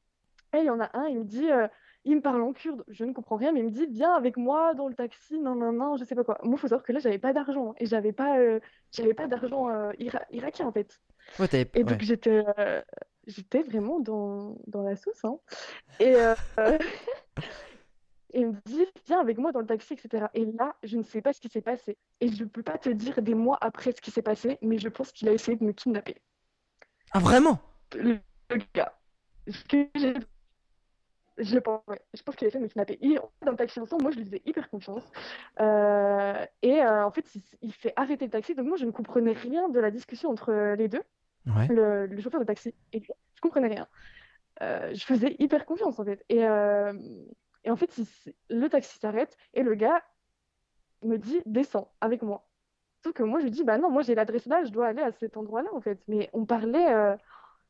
[0.54, 1.68] Et il y en a un, il me dit, euh,
[2.06, 4.38] il me parle en kurde, je ne comprends rien, mais il me dit, viens avec
[4.38, 6.38] moi dans le taxi, non, non, non, je sais pas quoi.
[6.44, 8.60] Moi, il faut savoir que là, j'avais pas d'argent et j'avais pas, euh,
[8.92, 11.00] j'avais pas d'argent euh, ira- irakien en fait.
[11.40, 11.48] Ouais.
[11.54, 11.84] Et ouais.
[11.84, 12.82] donc, j'étais, euh,
[13.26, 15.26] j'étais vraiment dans, dans la sauce.
[15.26, 15.38] hein.
[16.00, 16.78] Et, et
[18.34, 20.28] il me dit, viens avec moi dans le taxi, etc.
[20.34, 21.98] Et là, je ne sais pas ce qui s'est passé.
[22.22, 24.90] Et je peux pas te dire des mois après ce qui s'est passé, mais je
[24.90, 26.22] pense qu'il a essayé de me kidnapper.
[27.12, 27.60] Ah vraiment?
[27.96, 28.98] Le, le gars.
[29.48, 30.14] Ce que j'ai
[31.38, 31.82] Je pense.
[32.14, 32.98] Je pense qu'il a fait me kidnapper.
[33.02, 35.04] Il, dans le taxi ensemble, moi je lui faisais hyper confiance.
[35.60, 38.56] Euh, et euh, en fait, il, il fait arrêter le taxi.
[38.56, 41.04] Donc moi je ne comprenais rien de la discussion entre les deux,
[41.46, 41.68] Ouais.
[41.68, 43.10] le, le chauffeur de taxi et lui.
[43.36, 43.88] Je comprenais rien.
[44.64, 46.26] Euh, je faisais hyper confiance en fait.
[46.30, 46.92] Et, euh,
[47.64, 48.06] et en fait, il
[48.50, 50.02] le taxi s'arrête et le gars
[51.04, 52.48] me dit descends avec moi.
[53.04, 55.04] Sauf que moi je lui dis bah non, moi j'ai l'adresse là, je dois aller
[55.04, 56.00] à cet endroit-là en fait.
[56.08, 57.16] Mais on parlait, euh,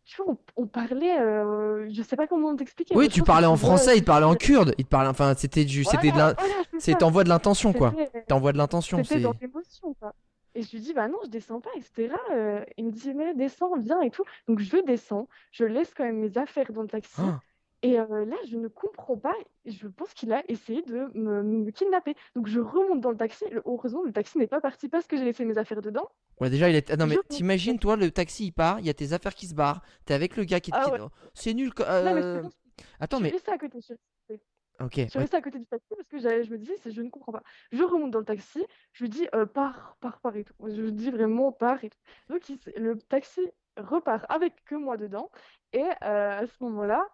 [0.08, 2.96] tu vois, on, on parlait, euh, je sais pas comment t'expliquer.
[2.96, 5.34] Oui, tu parlais en vois, français, il te parlait en kurde, il te parlait, enfin,
[5.36, 7.93] c'était du, c'était de la, voilà, c'est t'envoies de l'intention quoi.
[8.28, 10.13] T'envoies de l'intention, C'était dans l'émotion, quoi.
[10.56, 12.15] Et je lui dis, bah non, je descends pas, etc.
[12.34, 14.24] Euh, il me dit, mais descends, viens et tout.
[14.48, 17.13] Donc je descends, je laisse quand même mes affaires dans le taxi.
[17.20, 17.41] Ah.
[17.84, 19.34] Et euh, là, je ne comprends pas.
[19.66, 22.16] Je pense qu'il a essayé de me, me kidnapper.
[22.36, 23.46] Donc je remonte dans le taxi.
[23.66, 26.10] Heureusement, le taxi n'est pas parti parce que j'ai laissé mes affaires dedans.
[26.40, 26.90] Ouais, déjà, il est.
[26.92, 29.36] ah, non, mais Je- t'imagines, toi, le taxi il part, il y a tes affaires
[29.36, 31.00] qui se barrent, t'es avec le gars qui te Ah ouais.
[31.02, 31.74] Oh, C'est nul.
[31.74, 32.50] quoi, Non, mais euh, bon,
[33.00, 33.30] Attends, je mais.
[33.30, 33.80] restée à côté.
[33.82, 33.94] Je
[34.80, 34.94] Ok.
[34.98, 35.36] Je suis ouais.
[35.36, 37.42] à côté du taxi parce que je me disais, c'est- je ne comprends pas.
[37.72, 38.63] Je remonte dans le taxi,
[38.94, 40.54] je lui dis, euh, pars, pars, pars et tout.
[40.63, 41.98] Je lui dis vraiment, pars et tout.
[42.30, 43.42] Donc il le taxi
[43.78, 45.32] repart avec que moi dedans.
[45.74, 47.08] Et euh, à ce moment-là,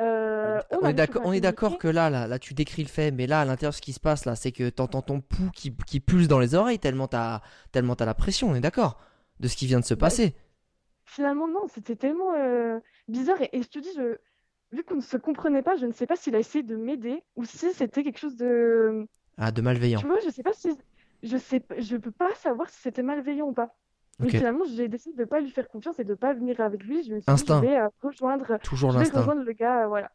[0.00, 3.10] euh, on On est d'accord, on est que là, là, là, tu décris le fait,
[3.10, 5.74] mais là, à l'intérieur, ce qui se passe là, c'est que t'entends ton pouls qui,
[5.86, 8.50] qui pulse dans les oreilles tellement t'as, tellement t'as la pression.
[8.50, 9.00] On est d'accord
[9.40, 10.34] de ce qui vient de se Bah, passer.
[11.04, 12.78] Finalement, non, c'était tellement euh,
[13.08, 13.40] bizarre.
[13.42, 14.18] Et, et je te dis, je,
[14.72, 17.22] vu qu'on ne se comprenait pas, je ne sais pas s'il a essayé de m'aider
[17.36, 19.06] ou si c'était quelque chose de...
[19.36, 20.00] Ah, de malveillant.
[20.00, 20.70] Tu vois, je sais pas si...
[21.22, 23.74] Je sais, je peux pas savoir si c'était malveillant ou pas.
[24.20, 26.60] Mais finalement, j'ai décidé de ne pas lui faire confiance et de ne pas venir
[26.60, 27.02] avec lui.
[27.02, 27.60] Je me suis dit, Instinct.
[27.62, 30.10] je vais euh, rejoindre, Toujours je vais rejoindre le gars, euh, voilà.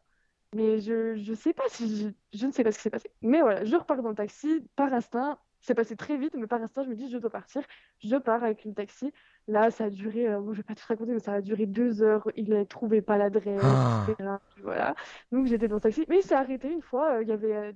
[0.54, 1.96] Mais je, je sais pas si
[2.32, 3.08] je, je ne sais pas ce qui s'est passé.
[3.22, 5.38] Mais voilà, je repars dans le taxi par instinct.
[5.62, 7.62] C'est passé très vite, mais par instinct, je me dis, je dois partir.
[8.02, 9.12] Je pars avec le taxi.
[9.46, 11.66] Là, ça a duré, euh, bon, je vais pas tout raconter, mais ça a duré
[11.66, 12.26] deux heures.
[12.34, 14.06] Il ne trouvait pas l'adresse, Ah.
[14.08, 14.30] etc.
[14.62, 14.94] Voilà.
[15.32, 16.06] Donc j'étais dans le taxi.
[16.08, 17.16] Mais il s'est arrêté une fois.
[17.16, 17.54] euh, Il y avait.
[17.54, 17.72] euh,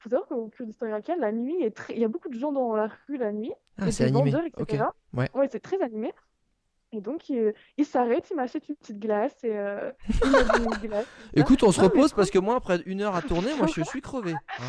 [0.00, 1.94] faut savoir qu'au Kurdistan irakien, la nuit est très...
[1.94, 3.52] il y a beaucoup de gens dans la rue la nuit.
[3.78, 4.30] Ah, c'est animé.
[4.30, 4.94] vendeurs.
[5.14, 5.28] Ouais.
[5.34, 6.12] Ouais, c'est très animé.
[6.92, 9.90] Et donc, il, il s'arrête, il m'achète une petite glace et euh,
[10.24, 11.06] il une glace.
[11.34, 13.82] Écoute, on se Non, repose parce que moi, après une heure à tourner, moi, je
[13.82, 14.32] suis crevé.
[14.32, 14.62] hein.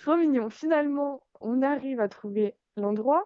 [0.00, 0.48] Trop mignon.
[0.50, 3.24] Finalement, on arrive à trouver l'endroit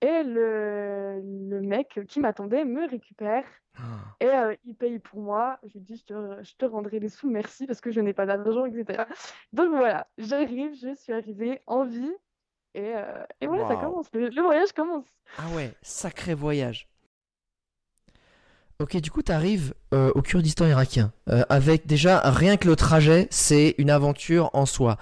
[0.00, 3.44] et le, le mec qui m'attendait me récupère
[3.76, 3.80] Ah.
[4.20, 5.58] et euh, il paye pour moi.
[5.66, 8.14] Je lui dis, je te, je te rendrai les sous, merci, parce que je n'ai
[8.14, 9.04] pas d'argent, etc.
[9.52, 12.12] Donc voilà, j'arrive, je suis arrivée en vie
[12.74, 14.06] et, euh, et voilà, ça commence.
[14.12, 15.06] Le, le voyage commence.
[15.38, 16.88] Ah ouais, sacré voyage.
[18.80, 21.12] Ok, du coup, t'arrives euh, au Kurdistan irakien.
[21.28, 24.96] Euh, avec déjà, rien que le trajet, c'est une aventure en soi.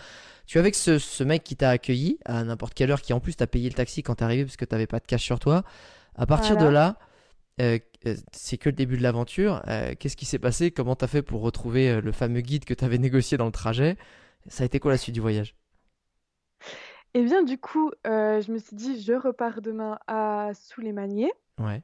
[0.46, 3.20] Tu es avec ce, ce mec qui t'a accueilli à n'importe quelle heure, qui en
[3.20, 5.38] plus t'a payé le taxi quand t'es arrivé parce que t'avais pas de cash sur
[5.38, 5.64] toi.
[6.16, 6.98] À partir de là,
[7.62, 7.78] euh,
[8.32, 9.62] c'est que le début de l'aventure.
[9.68, 10.70] Euh, Qu'est-ce qui s'est passé?
[10.70, 13.96] Comment t'as fait pour retrouver le fameux guide que t'avais négocié dans le trajet?
[14.48, 15.54] Ça a été quoi la suite du voyage?
[17.14, 21.30] Et bien, du coup, euh, je me suis dit, je repars demain à Souleymaniye.
[21.58, 21.82] Ouais.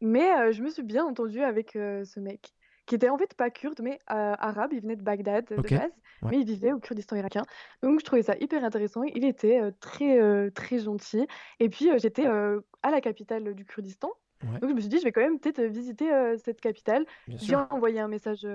[0.00, 2.52] Mais euh, je me suis bien entendue avec euh, ce mec,
[2.84, 4.72] qui était en fait pas kurde, mais arabe.
[4.72, 5.90] Il venait de Bagdad de base, ouais.
[6.22, 7.44] mais il vivait au Kurdistan irakien.
[7.82, 9.02] Donc je trouvais ça hyper intéressant.
[9.04, 11.26] Il était très, très gentil.
[11.60, 14.10] Et puis j'étais à la capitale du Kurdistan.
[14.42, 14.60] Ouais.
[14.60, 16.10] Donc je me suis dit, je vais quand même peut-être visiter
[16.44, 17.04] cette capitale.
[17.26, 18.46] J'ai envoyé un message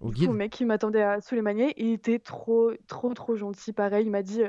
[0.00, 1.74] Au coup, mec qui m'attendait à Souleymaniye.
[1.76, 3.72] Il était trop, trop, trop gentil.
[3.72, 4.42] Pareil, il m'a dit.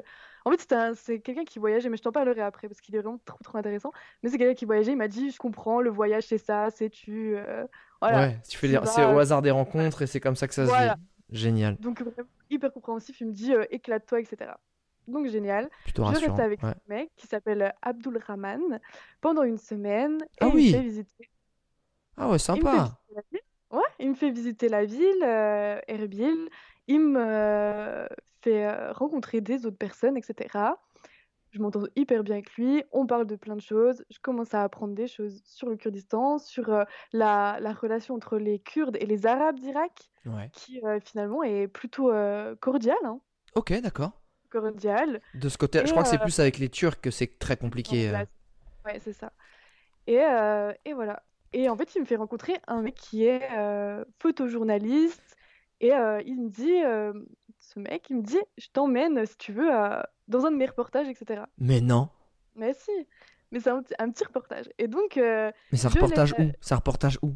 [0.45, 2.95] Euh, En fait, un- c'est quelqu'un qui voyageait, mais je t'en parlerai après parce qu'il
[2.95, 3.91] est vraiment trop, trop intéressant.
[4.23, 4.91] Mais c'est quelqu'un qui voyageait.
[4.93, 7.35] Il m'a dit Je comprends, le voyage, c'est ça, c'est tu.
[7.37, 7.65] euh,
[8.01, 8.19] Voilà.
[8.27, 10.65] Ouais, tu fais les- c'est au hasard des rencontres et c'est comme ça que ça
[10.65, 11.01] se vit.
[11.31, 13.21] Génial, Donc, vraiment hyper compréhensif.
[13.21, 14.51] Il me dit euh, Éclate-toi, etc.
[15.07, 15.69] Donc, génial.
[15.83, 16.73] plutôt je reste avec ouais.
[16.73, 18.79] ce mec qui s'appelle Abdul Rahman
[19.21, 20.17] pendant une semaine.
[20.23, 20.67] Et Ah il oui.
[20.67, 21.29] me fait visiter.
[22.17, 22.71] Ah ouais, Il me fait sympa.
[22.71, 23.41] visiter la ville.
[23.71, 26.49] Ouais, il me fait visiter la ville, euh, Erbil.
[26.87, 28.07] Il me euh,
[28.41, 30.49] fait euh, rencontrer des autres personnes, etc.
[31.51, 32.83] Je m'entends hyper bien avec lui.
[32.91, 34.03] On parle de plein de choses.
[34.11, 38.37] Je commence à apprendre des choses sur le Kurdistan, sur euh, la, la relation entre
[38.37, 40.49] les Kurdes et les Arabes d'Irak, Ouais.
[40.53, 42.11] qui finalement est plutôt
[42.59, 42.97] cordiale.
[43.03, 43.19] hein.
[43.55, 44.11] Ok, d'accord.
[44.51, 45.21] Cordiale.
[45.33, 47.57] De ce côté, Et, je crois que c'est plus avec les Turcs que c'est très
[47.57, 48.09] compliqué.
[48.09, 48.25] euh.
[48.85, 49.31] Ouais, c'est ça.
[50.05, 50.19] Et,
[50.85, 51.23] et voilà.
[51.53, 55.35] Et en fait, il me fait rencontrer un mec qui est euh, photojournaliste.
[55.81, 57.13] Et euh, il me dit, euh,
[57.73, 60.65] ce mec, il me dit, je t'emmène, si tu veux, à- dans un de mes
[60.65, 61.43] reportages, etc.
[61.57, 62.09] Mais non.
[62.55, 62.91] Mais si,
[63.51, 64.69] mais c'est un, petit- un petit reportage.
[64.77, 66.51] Et donc, euh, Mais c'est un reportage où?
[66.61, 67.35] C'est un reportage où?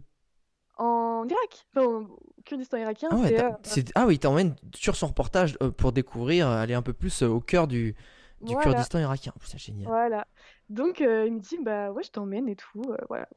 [0.77, 3.51] En Irak, enfin, au Kurdistan irakien, ah, ouais, euh,
[3.93, 7.39] ah oui, t'emmènes sur son reportage euh, pour découvrir, euh, aller un peu plus au
[7.39, 7.93] cœur du,
[8.41, 8.61] du Voilà.
[8.71, 9.33] Kurdistan irakien.
[9.43, 9.87] C'est génial.
[9.87, 10.25] Voilà.
[10.69, 12.81] Donc, euh, il me dit, bah ouais, je t'emmène et tout.
[13.07, 13.29] voilà.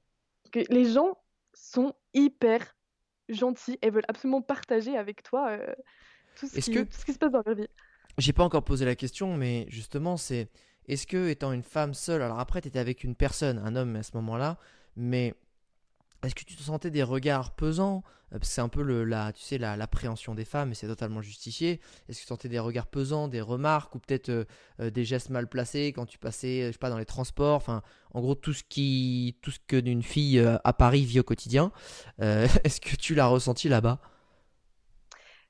[0.70, 1.18] Les gens
[1.52, 2.74] sont hyper
[3.28, 3.78] gentilles.
[3.82, 5.74] Elles veulent absolument partager avec toi euh,
[6.36, 7.66] tout, ce Est-ce qui, que- tout ce qui se passe dans leur vie.
[8.18, 10.48] J'ai pas encore posé la question, mais justement, c'est
[10.88, 13.96] est-ce que étant une femme seule, alors après, tu étais avec une personne, un homme
[13.96, 14.58] à ce moment-là,
[14.96, 15.34] mais
[16.22, 18.02] est-ce que tu te sentais des regards pesants?
[18.32, 20.74] Euh, Parce que c'est un peu le, la, tu sais, la- l'appréhension des femmes, et
[20.74, 21.80] c'est totalement justifié.
[22.08, 24.44] Est-ce que tu sentais des regards pesants, des remarques, ou peut-être euh,
[24.80, 27.56] euh, des gestes mal placés quand tu passais, je sais pas, dans les transports?
[27.56, 27.82] Enfin,
[28.14, 31.24] en gros, tout ce qui, tout ce que une fille euh, à Paris vit au
[31.24, 31.70] quotidien.
[32.22, 34.00] Euh, est-ce que tu l'as ressenti là-bas?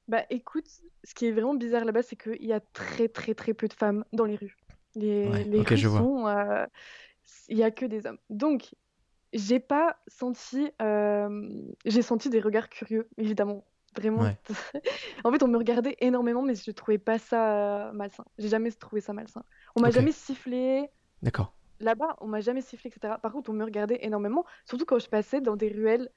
[0.09, 0.66] Bah écoute,
[1.05, 3.73] ce qui est vraiment bizarre là-bas, c'est qu'il y a très très très peu de
[3.73, 4.57] femmes dans les rues.
[4.95, 6.64] Les, Ouais, les ok, rues je sont, euh,
[7.49, 8.19] il y a que des hommes.
[8.31, 8.75] Donc,
[9.33, 11.49] j'ai pas senti, euh,
[11.85, 13.64] j'ai senti des regards curieux, évidemment.
[13.97, 14.23] Vraiment.
[14.23, 14.37] Ouais.
[15.25, 18.25] En fait, on me regardait énormément, mais je trouvais pas ça euh, malsain.
[18.38, 19.42] J'ai jamais trouvé ça malsain.
[19.75, 20.88] On m'a jamais sifflé.
[21.23, 21.53] D'accord.
[21.81, 23.14] Là-bas, on m'a jamais sifflé, etc.
[23.21, 26.11] Par contre, on me regardait énormément, surtout quand je passais dans des ruelles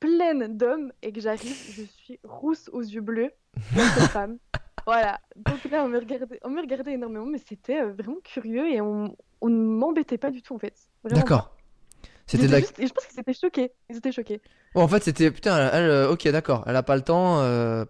[0.00, 3.30] pleines d'hommes et que j'arrive, je suis rousse aux yeux bleus,
[4.12, 4.38] femme.
[4.86, 5.20] Voilà.
[5.36, 8.80] Donc là, on me regardait, on me regardait énormément, mais c'était euh, vraiment curieux et
[8.80, 10.72] on, on ne m'embêtait pas du tout en fait.
[11.04, 11.54] D'accord.
[12.26, 12.60] C'était la...
[12.60, 13.72] juste- et je pense qu'ils étaient choqués.
[13.90, 14.40] Ils étaient choqués.
[14.74, 15.30] Bon, en fait, c'était.
[15.30, 16.64] Putain, elle, elle, euh, ok, d'accord.
[16.66, 17.40] Elle a pas le temps.
[17.40, 17.84] euh.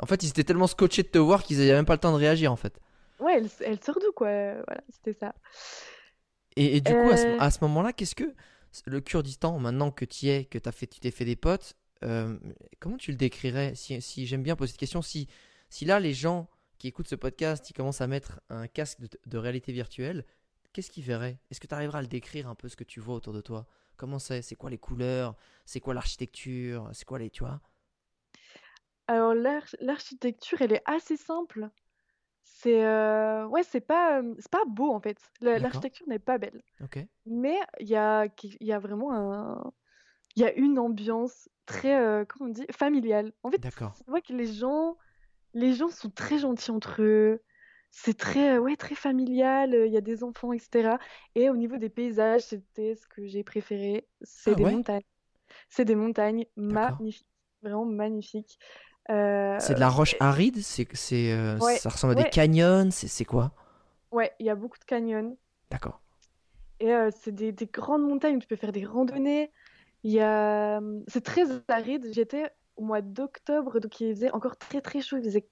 [0.00, 2.12] En fait, ils étaient tellement scotchés de te voir qu'ils avaient même pas le temps
[2.12, 2.78] de réagir, en fait.
[3.18, 4.28] Ouais, elle, elle sort d'où quoi.
[4.28, 5.32] Voilà, c'était ça.
[6.56, 8.34] Et, et du coup, à ce, à ce moment-là, qu'est-ce que
[8.86, 11.76] le Kurdistan, maintenant que tu y es, que as fait, tu t'es fait des potes,
[12.02, 12.38] euh,
[12.78, 15.28] comment tu le décrirais Si, si j'aime bien poser cette question, si,
[15.68, 19.08] si là, les gens qui écoutent ce podcast, ils commencent à mettre un casque de,
[19.26, 20.24] de réalité virtuelle,
[20.72, 21.38] qu'est-ce qu'ils verraient?
[21.50, 23.40] Est-ce que tu arriveras à le décrire un peu ce que tu vois autour de
[23.40, 23.66] toi?
[23.96, 24.40] Comment c'est?
[24.40, 25.36] C'est quoi les couleurs?
[25.66, 26.88] C'est quoi l'architecture?
[26.94, 27.28] C'est quoi les.
[27.28, 27.60] Tu vois?
[29.08, 31.68] Alors l'arch- l'architecture, elle est assez simple.
[32.42, 35.18] C'est euh, ouais, c'est pas c'est pas beau en fait.
[35.40, 35.60] La- D'accord.
[35.60, 36.62] L'architecture n'est pas belle.
[36.80, 37.08] Ok.
[37.26, 39.72] Mais il y a, qui- il y a vraiment un...
[40.36, 43.32] Il y a une ambiance très, euh, comment on dit, familiale.
[43.42, 43.94] En fait, D'accord.
[43.94, 44.96] c'est vrai que les gens,
[45.54, 47.42] les gens sont très gentils entre eux.
[47.90, 49.74] C'est très, euh, ouais, très familial.
[49.74, 50.98] euh, Il y a des enfants, etc.
[51.36, 54.08] Et au niveau des paysages, c'était ce que j'ai préféré.
[54.22, 54.66] C'est Ah des ouais?
[54.66, 55.02] montagnes.
[55.68, 57.02] C'est des montagnes D'accord.
[57.02, 57.26] magnifiques.
[57.62, 58.58] Vraiment magnifiques.
[59.10, 62.90] Euh, C'est de la roche aride C'est, c'est, euh, Ouais, ça ressemble à des canyons
[62.90, 63.52] C'est, c'est quoi?
[64.12, 65.36] Ouais, il y a beaucoup de canyons.
[65.70, 66.00] D'accord.
[66.80, 69.50] Et euh, c'est des, des grandes montagnes où tu peux faire des randonnées.
[70.02, 70.80] Il y a...
[71.08, 72.06] C'est très aride.
[72.12, 75.18] J'étais au mois d'octobre, donc il faisait encore très très chaud.
[75.18, 75.46] Il faisait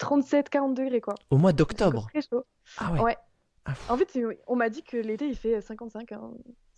[0.00, 1.14] 37-40 degrés, quoi.
[1.30, 2.08] Au mois d'octobre?
[2.10, 2.44] très chaud.
[2.78, 3.00] Ah ouais.
[3.00, 3.16] Ouais.
[3.64, 3.72] Ah.
[3.88, 6.30] En fait, on m'a dit que l'été, il fait 55, hein,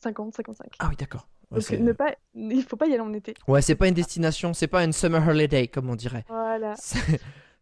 [0.02, 0.68] 50, 55.
[0.78, 1.28] Ah oui, d'accord.
[1.50, 2.14] Ouais, Donc ne pas...
[2.34, 3.34] il faut pas y aller en été.
[3.48, 6.24] ouais, c'est pas une destination, c'est pas une summer holiday comme on dirait.
[6.28, 6.74] Voilà.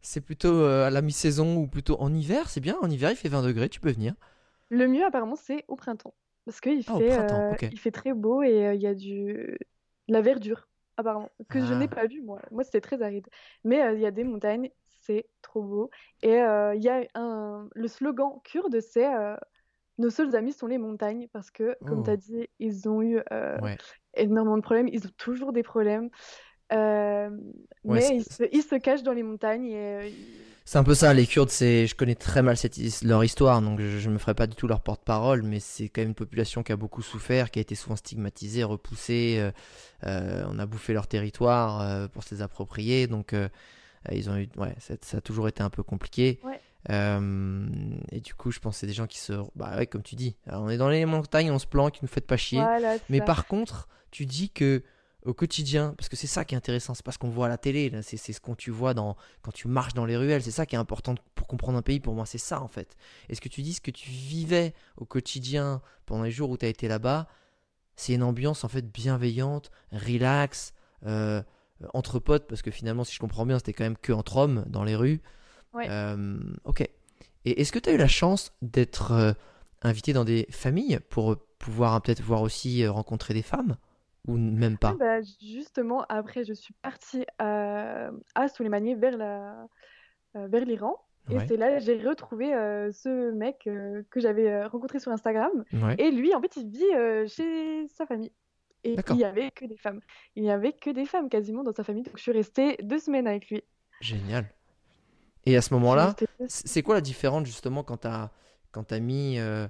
[0.01, 2.77] C'est, plutôt euh, à la mi-saison ou plutôt en hiver, c'est bien.
[2.81, 4.15] En hiver, il fait 20 degrés, tu peux venir.
[4.69, 6.15] Le mieux, apparemment, c'est au printemps.
[6.45, 9.33] Parce qu'il Ah, fait, euh, il fait très beau et euh, il y a du...
[9.35, 9.59] de
[10.09, 11.77] la verdure, apparemment, que je Ah.
[11.77, 12.41] n'ai pas vu, moi.
[12.53, 13.27] Moi, c'était très aride.
[13.65, 14.71] Mais euh, il y a des montagnes,
[15.03, 15.91] c'est trop beau.
[16.23, 17.69] Et il y a un...
[17.75, 19.07] Le slogan kurde, c'est
[19.99, 21.29] Nos seuls amis sont les montagnes.
[21.33, 22.05] Parce que, comme Oh.
[22.05, 23.77] tu as dit, ils ont eu euh, Ouais.
[24.15, 24.89] énormément de problèmes.
[24.89, 26.11] Ils ont toujours des problèmes.
[26.73, 27.31] Euh,
[27.85, 28.43] Ouais, mais ils se...
[28.53, 30.11] ils se cachent dans les montagnes et euh,
[30.65, 32.77] C'est un peu ça, les Kurdes, je connais très mal cette...
[33.05, 36.01] leur histoire, donc je, je me ferai pas du tout leur porte-parole, mais c'est quand
[36.01, 39.51] même une population qui a beaucoup souffert, qui a été souvent stigmatisée, repoussée.
[40.05, 43.33] euh, on a bouffé leur territoire pour se les approprier, donc
[44.11, 44.49] ils ont eu...
[44.57, 46.41] ouais, ça, ça a toujours été un peu compliqué.
[46.43, 46.61] Ouais.
[46.91, 47.67] Euh,
[48.13, 49.33] et du coup, je pense que c'est des gens qui se...
[49.55, 52.03] Bah ouais, comme tu dis, alors, on est dans les montagnes, on se planque, ne
[52.03, 52.61] nous faites pas chier.
[52.61, 53.25] Voilà, Mais ça.
[53.25, 54.83] par contre, tu dis que
[55.27, 57.49] au quotidien, parce que c'est ça qui est intéressant, c'est pas ce qu'on voit à
[57.49, 60.53] la télé, c'est ce que tu vois dans, quand tu marches dans les ruelles, c'est
[60.53, 62.97] ça qui est important pour comprendre un pays, pour moi c'est ça en fait.
[63.29, 66.65] Est-ce que tu dis ce que tu vivais au quotidien pendant les jours où tu
[66.65, 67.27] as été là-bas,
[67.97, 70.75] c'est une ambiance en fait bienveillante, relax,
[71.07, 71.43] euh,
[71.93, 74.65] entre potes, parce que finalement si je comprends bien c'était quand même que entre hommes
[74.69, 75.21] dans les rues.
[75.73, 75.87] Ouais.
[75.89, 76.81] Euh, ok.
[77.45, 79.33] Et est-ce que tu as eu la chance d'être euh,
[79.83, 83.77] invité dans des familles pour euh, pouvoir hein, peut-être voir aussi rencontrer des femmes?
[84.27, 84.91] Ou même pas?
[84.95, 88.47] Ah bah, justement, après, je suis partie à, à
[88.97, 89.67] vers la,
[90.35, 90.97] vers l'Iran.
[91.29, 91.47] Et Ouais.
[91.49, 95.65] c'est là que j'ai retrouvé euh, ce mec euh, que j'avais euh, rencontré sur Instagram.
[95.73, 95.97] Ouais.
[95.99, 98.33] Et lui, en fait, il vit chez sa famille.
[98.85, 100.01] Et il n'y avait que des femmes.
[100.37, 102.05] Il n'y avait que des femmes quasiment dans sa famille.
[102.05, 103.65] Donc je suis restée deux semaines avec lui.
[104.01, 104.49] Génial.
[105.47, 106.17] Et à ce moment-là,
[106.49, 108.31] c'est quoi la différence justement quand t'as
[108.73, 109.69] quand t'as mis euh,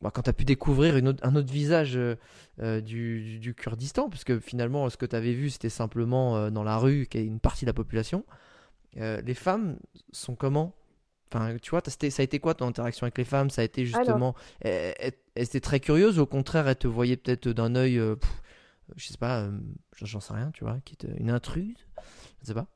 [0.00, 2.16] bah, quand pu découvrir une autre- un autre visage euh,
[2.60, 4.08] euh, du, du, Kurdistan?
[4.08, 7.24] Parce que finalement ce que t'avais vu c'était simplement euh, dans la rue qui est
[7.24, 8.24] une partie de la population.
[8.96, 9.78] Les femmes
[10.12, 10.74] sont comment?
[11.32, 13.48] Enfin, tu vois, ça a été quoi ton interaction avec les femmes?
[13.48, 16.18] Ça a été justement, elles, elles- elles étaient très curieuses.
[16.18, 18.42] Au contraire, elles te voyaient peut-être d'un œil, pff,
[18.96, 19.48] je sais pas,
[20.02, 21.06] j'en sais rien, tu vois, qui te...
[21.06, 21.86] une intruse,
[22.42, 22.66] je sais pas.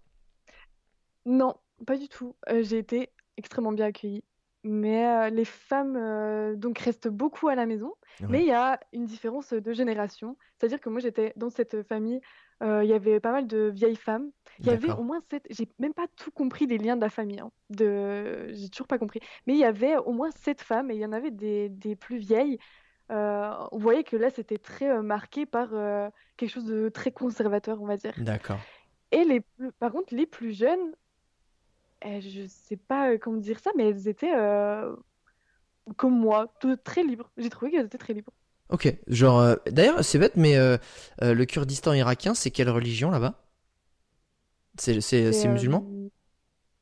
[1.26, 2.36] Non, pas du tout.
[2.48, 4.24] Euh, j'ai été extrêmement bien accueillie.
[4.62, 7.94] Mais euh, les femmes euh, donc restent beaucoup à la maison.
[8.28, 10.36] Mais il y a une différence de génération.
[10.56, 12.20] C'est-à-dire que moi j'étais dans cette famille,
[12.62, 14.30] il y avait pas mal de vieilles femmes.
[14.58, 17.10] Il y avait au moins sept, j'ai même pas tout compris des liens de la
[17.10, 17.40] famille.
[17.40, 18.52] hein, de...
[18.54, 19.20] J'ai toujours pas compris.
[19.46, 21.94] Mais il y avait au moins sept femmes et il y en avait des, des
[21.94, 22.58] plus vieilles.
[23.12, 27.12] Euh, on voyait que là c'était très euh, marqué par euh, quelque chose de très
[27.12, 28.14] conservateur, on va dire.
[28.18, 28.58] D'accord.
[29.12, 29.70] Et les plus...
[29.72, 30.92] par contre, les plus jeunes,
[32.20, 34.94] je sais pas euh, comment dire ça, mais elles étaient euh,
[35.96, 37.30] comme moi, de- très libres.
[37.36, 38.32] J'ai trouvé qu'elles étaient très libres.
[38.68, 40.76] Ok, genre, euh, d'ailleurs, c'est bête, mais euh,
[41.22, 43.44] euh, le Kurdistan irakien, c'est quelle religion là-bas?
[44.78, 45.84] C'est musulman?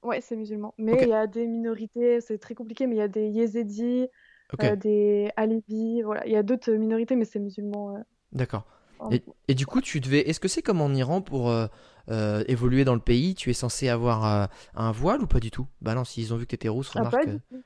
[0.02, 0.74] ouais, c'est musulman.
[0.78, 4.08] Mais il y a des minorités, c'est très compliqué, mais il y a des Yézidis,
[4.52, 6.26] ok, euh, des Alevis, voilà.
[6.26, 8.04] Il y a d'autres minorités, mais c'est musulman.
[8.32, 8.64] d'accord.
[8.98, 10.28] En- Et, et du coup, tu devais.
[10.28, 11.66] Est-ce que c'est comme en Iran pour euh,
[12.10, 15.50] euh, évoluer dans le pays, tu es censé avoir euh, un voile ou pas du
[15.50, 15.66] tout?
[15.82, 17.26] Bah non, s'ils ont vu que t'étais rousse, Ah, remarque.
[17.26, 17.62] pas euh, du tout.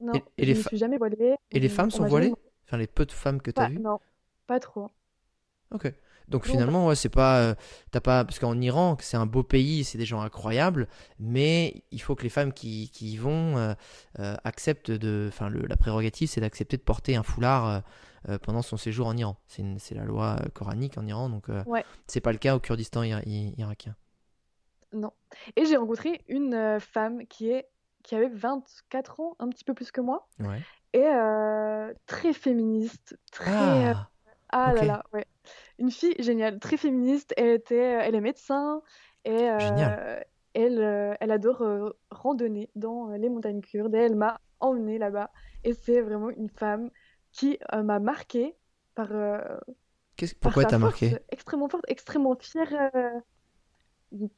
[0.00, 1.36] Non, Et, et je les me suis jamais voilée.
[1.52, 2.32] et les femmes on sont voilées?
[2.32, 2.34] voilée.
[2.64, 3.82] Enfin, les peu de femmes que t'as Pas, vues?
[3.84, 4.00] non,
[4.46, 4.90] pas trop.
[5.72, 5.92] Ok.
[6.28, 7.54] Donc Non, pas- finalement, ouais, c'est pas,
[7.90, 12.02] t'as pas, parce qu'en Iran, c'est un beau pays, c'est des gens incroyables, mais il
[12.02, 13.74] faut que les femmes qui, qui y vont
[14.44, 17.82] acceptent de, enfin, la prérogative, c'est d'accepter de porter un foulard
[18.42, 19.36] pendant son séjour en Iran.
[19.46, 22.60] C'est la loi euh, coranique en Iran, donc euh, Ouais, c'est pas le cas au
[22.60, 23.94] Kurdistan irakien.
[24.92, 25.12] non.
[25.56, 27.68] Et j'ai rencontré une euh, femme qui est,
[28.02, 30.26] qui avait 24 ans, un petit peu plus que moi.
[30.40, 30.60] Ouais.
[30.94, 33.90] Et euh, très féministe, très...
[33.90, 33.94] euh,
[34.50, 35.26] Ah, Ah là là, ouais.
[35.78, 37.34] Une fille géniale, très féministe.
[37.36, 38.80] Elle était, elle est médecin
[39.26, 40.20] et euh,
[40.54, 43.94] elle, euh, elle adore euh, randonner dans euh, les montagnes kurdes.
[43.94, 45.30] Et elle m'a emmenée là-bas.
[45.64, 46.90] Et c'est vraiment une femme
[47.38, 48.56] qui euh, m'a marquée
[48.94, 49.38] par, euh,
[50.16, 51.16] Qu'est-ce- pourquoi t'as marqué?
[51.30, 52.72] extrêmement forte, extrêmement fière.
[52.94, 53.20] euh,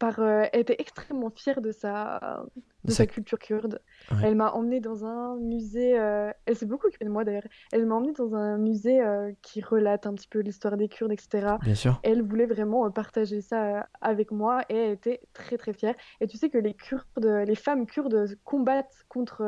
[0.01, 2.45] par, elle était extrêmement fière de sa,
[2.83, 3.07] De sa...
[3.07, 3.81] culture kurde.
[4.11, 4.17] Ouais.
[4.25, 7.47] Elle m'a emmenée dans un musée, euh, elle s'est beaucoup occupée de moi d'ailleurs.
[7.71, 11.13] Elle m'a emmenée dans un musée euh, qui relate un petit peu l'histoire des Kurdes,
[11.13, 11.55] etc.
[11.63, 12.01] Bien sûr.
[12.03, 15.95] Elle voulait vraiment euh, partager ça avec moi et elle était très très fière.
[16.21, 19.45] Et tu sais que les Kurdes, les femmes kurdes combattent contre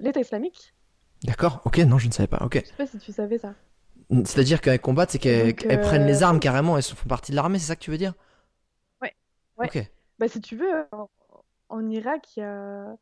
[0.00, 0.74] l'État islamique.
[1.24, 1.62] D'accord.
[1.64, 2.38] Ok, non, je ne savais pas.
[2.44, 2.62] Ok.
[2.62, 3.54] Je sais pas si tu savais ça.
[4.10, 7.36] C'est-à-dire qu'elles combattent, c'est qu'elles donc, prennent les euh, armes carrément, elles font partie de
[7.36, 8.14] l'armée, c'est ça que tu veux dire?
[9.02, 9.14] ouais,
[9.56, 9.66] ouais.
[9.66, 9.90] Ok.
[10.18, 11.08] Bah si tu veux, en,
[11.68, 12.96] en Irak, il y a...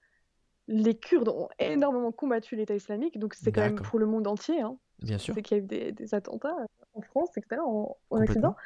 [0.69, 4.61] les Kurdes ont énormément combattu l'État islamique, donc c'est quand même pour le monde entier.
[4.61, 4.77] Hein.
[5.01, 5.35] Bien sûr.
[5.35, 6.57] C'est qu'il y a eu des, des attentats
[6.95, 8.23] en France, etc., en, en.
[8.23, 8.57] Occident.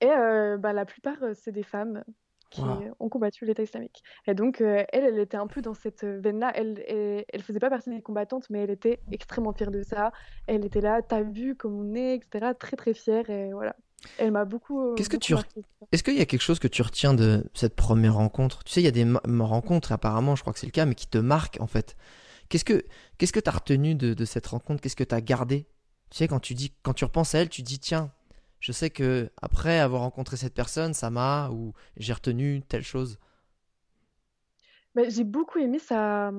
[0.00, 2.02] Et euh, bah, la plupart, euh, c'est des femmes
[2.50, 4.02] qui euh, ont combattu l'État islamique.
[4.26, 6.52] Et donc, euh, elle, elle était un peu dans cette veine-là.
[6.54, 10.12] Elle, elle, elle faisait pas partie des combattantes, mais elle était extrêmement fière de ça.
[10.46, 12.52] Elle était là, t'as vu comme on est, etc.
[12.58, 13.30] Très, très fière.
[13.30, 13.76] Et voilà.
[14.18, 15.44] Elle m'a beaucoup, euh, Qu'est-ce que tu, re-.
[15.92, 18.64] Est-ce qu'il y a quelque chose que tu retiens de cette première rencontre?
[18.64, 19.06] Tu sais, il y a des
[19.38, 21.96] rencontres, apparemment, je crois que c'est le cas, mais qui te marquent en fait.
[22.48, 22.84] Qu'est-ce que
[23.18, 24.80] qu'est-ce que tu as retenu de, de cette rencontre?
[24.80, 25.66] Qu'est-ce que tu as gardé?
[26.10, 28.10] Tu sais, quand tu dis, quand tu repenses à elle, tu dis, tiens,
[28.60, 33.18] je sais que après avoir rencontré cette personne, ça m'a, ou j'ai retenu telle chose.
[34.94, 36.30] Bah, j'ai beaucoup aimé ça.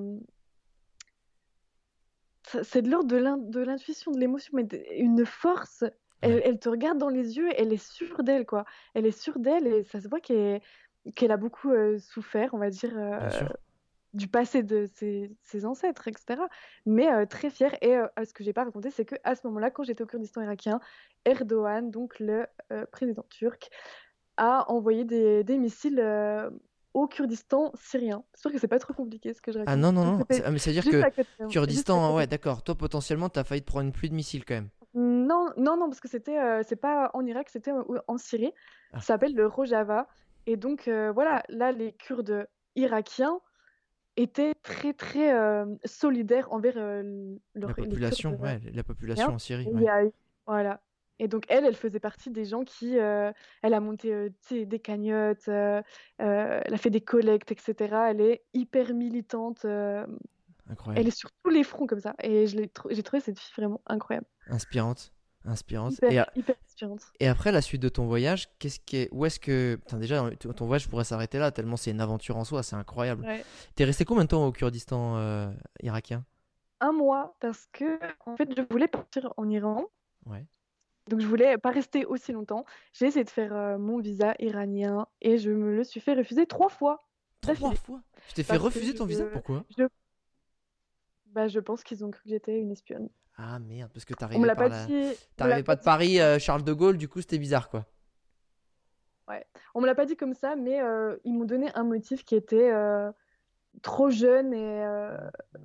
[2.44, 5.84] ça- C'est de l'ordre de l'in- de l'intuition, de l'émotion, mais une force.
[6.22, 8.66] Elle, Ouais, elle te regarde dans les yeux, elle est sûre d'elle, quoi.
[8.94, 12.70] Elle est sûre d'elle et ça se voit qu'elle a beaucoup euh, souffert, on va
[12.70, 13.56] dire, bien euh, sûr.
[14.14, 16.42] Du passé de ses, ses ancêtres, etc.
[16.86, 17.74] Mais euh, très fière.
[17.82, 20.08] Et euh, ce que j'ai pas raconté, c'est que à ce moment-là, quand j'étais au
[20.08, 20.80] Kurdistan irakien,
[21.26, 23.70] Erdogan, donc le euh, président turc,
[24.38, 26.00] a envoyé des, des missiles
[26.94, 28.24] au Kurdistan syrien.
[28.34, 29.82] J'espère que c'est pas trop compliqué ce que je Ah raconte.
[29.82, 30.26] non, non, non.
[30.30, 31.30] c'est- ah, mais c'est-à-dire que à côté.
[31.50, 32.64] Kurdistan, ouais, d'accord.
[32.64, 34.70] Toi, potentiellement, t'as failli te prendre une pluie de missiles quand même.
[34.94, 37.72] Non, non, non, parce que c'était, c'est pas en Irak, c'était
[38.08, 38.52] en, Syrie.
[38.92, 40.08] Ah, Ça s'appelle le Rojava.
[40.48, 43.40] Et donc, voilà, là, les Kurdes irakiens
[44.18, 47.02] étaient très, très euh, solidaires envers euh,
[47.56, 50.12] la leur- les population, ouais, la population en Syrie, Et ouais.
[50.46, 50.82] voilà.
[51.20, 52.98] Et donc, elle, elle faisait partie des gens qui.
[52.98, 55.84] euh, elle a monté euh, des cagnottes, elle
[56.20, 58.10] a fait des collectes, etc.
[58.10, 59.66] Elle est hyper militante.
[59.66, 60.06] euh,
[60.68, 61.08] elle Incroyable.
[61.08, 62.16] est sur tous les fronts comme ça.
[62.24, 64.26] Et j'ai trouvé cette fille vraiment incroyable.
[64.48, 65.14] Inspirante.
[65.46, 65.94] Inspirante.
[65.94, 67.02] Hyper, Et, a- hyper inspirante.
[67.20, 70.30] et après la suite de ton voyage, qu'est-ce qui est, où est-ce que, Putain, déjà,
[70.56, 73.26] ton voyage pourrait s'arrêter là, tellement c'est une aventure en soi, c'est incroyable.
[73.26, 73.44] Ouais.
[73.76, 76.24] T'es resté combien de temps au Kurdistan euh, irakien?
[76.80, 79.86] Un mois, parce que, en fait, je voulais partir en Iran.
[80.26, 80.46] Ouais.
[81.08, 82.66] Donc, je voulais pas rester aussi longtemps.
[82.94, 86.46] J'ai essayé de faire euh, mon visa iranien et je me le suis fait refuser
[86.46, 87.08] trois fois
[87.42, 88.02] Trois fois?
[88.28, 89.26] Tu t'es fait Parce refuser ton visa?
[89.26, 89.66] Pourquoi?
[89.76, 89.84] je
[91.34, 93.10] Bah, je pense qu'ils ont cru que j'étais une espionne.
[93.38, 94.86] Ah merde, parce que t'arrivais pas la...
[94.86, 95.64] dit.
[95.64, 97.86] pas de Paris, euh, Charles de Gaulle, du coup c'était bizarre quoi.
[99.74, 102.36] On me l'a pas dit comme ça, mais euh, ils m'ont donné un motif qui
[102.36, 103.10] était euh,
[103.82, 104.86] trop jeune et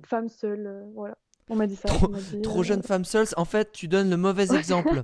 [0.05, 0.85] femme seule.
[0.93, 1.17] voilà.
[1.49, 1.89] On m'a dit ça.
[1.89, 5.03] Trop- dit, jeune femme seule, en fait, tu donnes le mauvais exemple.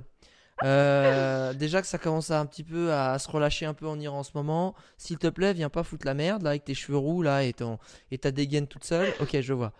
[0.62, 4.20] Déjà que ça commence à un petit peu à se relâcher un peu en Iran
[4.20, 4.74] en ce moment.
[4.96, 7.52] S'il te plaît, viens pas foutre la merde là avec tes cheveux roux là et,
[7.52, 7.78] ton,
[8.10, 9.12] et ta dégaine toute seule.
[9.20, 9.74] Ok, je vois.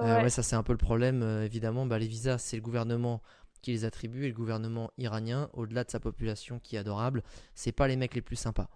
[0.00, 0.30] Euh, Ouais.
[0.30, 1.86] ça c'est un peu le problème euh, évidemment.
[1.86, 3.22] Bah, les visas, c'est le gouvernement
[3.62, 7.22] qui les attribue et le gouvernement iranien, au-delà de sa population qui est adorable,
[7.54, 8.68] c'est pas les mecs les plus sympas.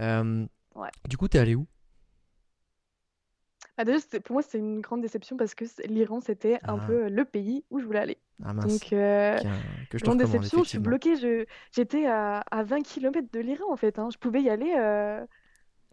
[0.00, 0.90] Euh, Ouais.
[1.08, 1.66] Du coup, t'es allé où?
[3.78, 6.84] Ah, déjà, pour moi, c'est une grande déception parce que l'Iran, c'était un Ah.
[6.86, 8.18] peu le pays où je voulais aller.
[8.42, 9.38] Ah mince, Donc, euh,
[9.90, 11.14] que je grande déception, je suis bloquée.
[11.72, 12.40] J'étais à...
[12.50, 13.98] à 20 km de l'Iran, en fait.
[13.98, 14.08] hein.
[14.12, 15.24] Je pouvais y aller euh,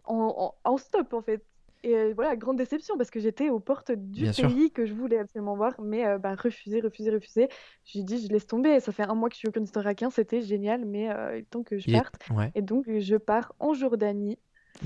[0.04, 0.54] en...
[0.64, 1.44] en- en stop, en fait.
[1.86, 4.48] Et euh, voilà, grande déception parce que j'étais aux portes du Bien sûr.
[4.48, 7.48] pays que je voulais absolument voir, mais euh, bah, refusé, refusé, refusé.
[7.84, 8.80] J'ai dit, je laisse tomber.
[8.80, 11.40] Ça fait un mois que je suis au Kurdistan irakien, c'était génial, mais euh, il
[11.40, 12.22] est temps que je est- parte.
[12.30, 12.50] Ouais.
[12.54, 14.38] Et donc, je pars en Jordanie.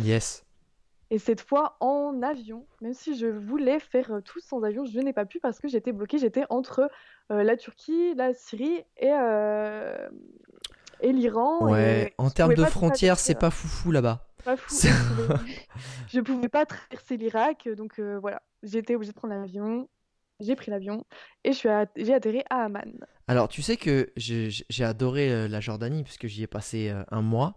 [0.02, 0.44] Yes.
[1.10, 4.98] Et cette fois en avion, même si je voulais faire euh, tout sans avion, je
[4.98, 6.18] n'ai pas pu parce que j'étais bloquée.
[6.18, 6.90] J'étais entre
[7.30, 9.12] euh, la Turquie, la Syrie et,
[11.00, 11.64] et l'Iran.
[11.70, 14.27] Ouais, et en termes de frontières, c'est pas foufou là-bas.
[14.44, 14.74] Pas fou.
[16.12, 19.88] Je pouvais, pas traverser l'Irak, donc euh, voilà, j'étais obligée de prendre l'avion.
[20.40, 21.04] J'ai pris l'avion
[21.44, 22.92] et je suis à- j'ai atterri à Amman.
[23.26, 27.22] Alors, tu sais que j'ai adoré euh, la Jordanie puisque j'y ai passé euh, un
[27.22, 27.56] mois.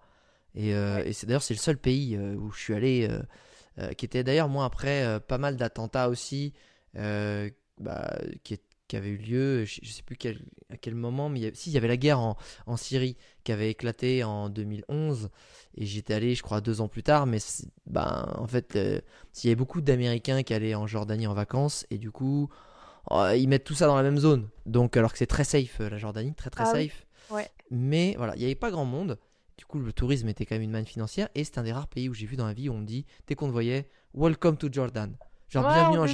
[0.56, 1.10] Et, euh, Ouais.
[1.10, 3.08] et c'est d'ailleurs c'est le seul pays où je suis allé,
[3.80, 6.54] euh, qui était d'ailleurs moi après pas mal d'attentats aussi,
[6.96, 9.64] bah, qui, est- qui avaient eu lieu.
[9.64, 11.78] Je, je sais plus quel- à quel moment, mais il y a- si il y
[11.78, 12.36] avait la guerre en,
[12.68, 13.16] en Syrie
[13.46, 15.30] qui avait éclaté en 2011
[15.78, 17.26] et j'étais allé, je crois, deux ans plus tard.
[17.26, 17.38] Mais
[17.86, 19.00] ben en fait, euh,
[19.42, 22.50] il y avait beaucoup d'Américains qui allaient en Jordanie en vacances et du coup.
[23.10, 24.50] oh, ils mettent tout ça dans la même zone.
[24.66, 27.08] Donc, alors que c'est très safe, euh, la Jordanie, très très Ah safe.
[27.30, 27.48] Ouais.
[27.72, 29.18] Mais voilà, il n'y avait pas grand monde.
[29.58, 31.30] Du coup, le tourisme était quand même une manne financière.
[31.34, 32.86] Et c'est un des rares pays où j'ai vu dans la vie où on me
[32.86, 35.16] dit, dès qu'on te voyait, Welcome to Jordan.
[35.50, 36.08] Genre, Ouais, bienvenue en me-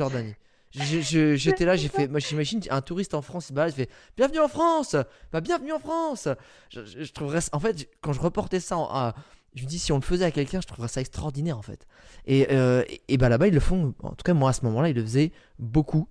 [0.77, 2.07] J'étais là, j'ai fait.
[2.07, 4.95] Moi, j'imagine un touriste en France, il il fait Bienvenue en France
[5.31, 6.27] Bah, bienvenue en France
[6.69, 9.13] je, trouverais En fait, quand je reportais ça,
[9.55, 11.87] je me dis, si on le faisait à quelqu'un, je trouverais ça extraordinaire, en fait.
[12.25, 13.93] Et, euh, et, et bah là-bas, ils le font.
[14.03, 16.07] En tout cas, moi, à ce moment-là, ils le faisaient beaucoup.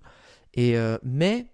[0.53, 1.45] Et, euh, mais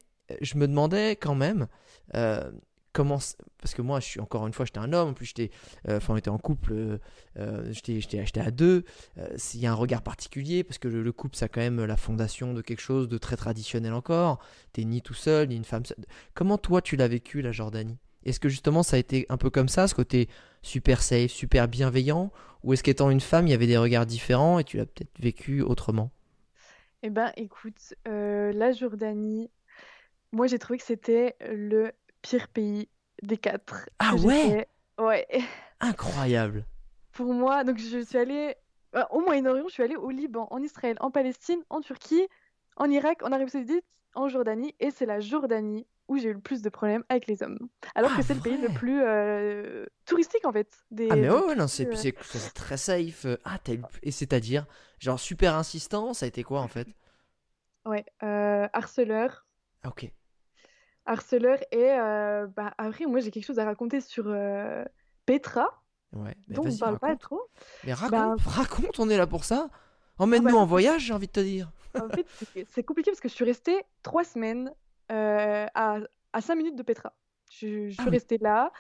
[0.42, 1.68] je me demandais quand même
[2.16, 2.52] euh,
[2.94, 5.10] Parce que moi, je suis encore une fois, j'étais un homme.
[5.10, 5.50] En plus, j'étais,
[5.90, 6.74] euh, on était en couple.
[6.74, 6.98] euh,
[7.38, 8.86] euh, j'étais, j'étais à deux.
[9.18, 11.84] Euh, S'il y a un regard particulier, parce que le, le couple, c'est quand même
[11.84, 14.40] la fondation de quelque chose de très traditionnel encore.
[14.72, 15.84] T'es ni tout seul, ni une femme.
[16.34, 17.98] Comment toi, tu l'as vécu la Jordanie?
[18.26, 20.30] Est-ce que justement, ça a été un peu comme ça, ce côté
[20.62, 22.32] super safe, super bienveillant,
[22.64, 25.12] ou est-ce qu'étant une femme, il y avait des regards différents et tu l'as peut-être
[25.20, 26.10] vécu autrement?
[27.02, 29.52] Eh ben, écoute, euh, la Jordanie,
[30.32, 31.92] moi j'ai trouvé que c'était le
[32.24, 32.90] pire pays
[33.24, 33.90] des quatre.
[34.00, 34.68] Ah ouais.
[35.00, 35.28] Ouais.
[35.82, 36.66] Incroyable.
[37.12, 38.56] Pour moi, donc je suis allée
[38.96, 42.28] euh, au Moyen-Orient, je suis allée au Liban, en Israël, en Palestine, en Turquie,
[42.78, 46.42] en Irak, en Arabie Saoudite, en Jordanie, et c'est la Jordanie où j'ai eu le
[46.42, 47.60] plus de problèmes avec les hommes.
[47.96, 50.76] Alors Ah, que c'est le pays le plus euh, touristique en fait.
[50.92, 52.14] Des, Ah mais ouais, ouais, non, c'est euh, c'est-
[52.54, 53.26] très safe.
[53.46, 53.82] Ah, t'as eu...
[54.04, 54.66] Et c'est-à-dire,
[55.00, 56.88] genre super insistant, ça a été quoi en fait?
[57.86, 58.06] Ouais,
[58.74, 59.46] harceleur.
[59.84, 60.12] Ah, ok.
[61.06, 64.84] Harceleur et euh, bah, après moi j'ai quelque chose à raconter sur euh,
[65.26, 65.82] Petra
[66.16, 67.42] Ouais, mais dont on parle pas trop.
[67.84, 69.70] Mais raconte, Bah- raconte, on est là pour ça.
[70.20, 71.72] Emmène-nous Ah bah- en voyage, j'ai envie de te dire.
[71.96, 72.26] En fait
[72.70, 74.72] c'est- compliqué parce que je suis restée trois semaines
[75.12, 75.98] euh, à,
[76.34, 77.14] à 5 minutes de Petra.
[77.52, 78.12] Je, je suis Ah oui.
[78.12, 78.72] restée là,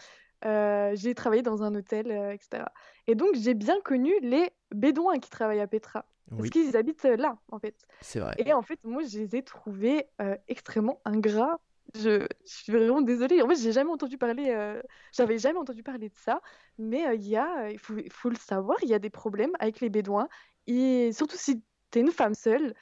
[0.45, 2.63] euh, j'ai travaillé dans un hôtel, euh, etc.
[3.07, 6.05] Et donc j'ai bien connu les Bédouins qui travaillent à Petra
[6.37, 7.75] parce qu'ils habitent là en fait.
[8.01, 8.33] c'est vrai.
[8.37, 11.59] Et en fait moi je les ai trouvés euh, extrêmement ingrats.
[11.95, 13.41] Je, je suis vraiment désolée.
[13.41, 14.81] En fait, j'ai jamais entendu parler, euh,
[15.15, 16.41] j'avais jamais entendu parler de ça.
[16.77, 19.09] Mais euh, il y a, il faut, il faut le savoir, il y a des
[19.11, 20.27] problèmes avec les Bédouins.
[20.67, 21.61] Et surtout si
[21.91, 22.73] tu es une femme seule,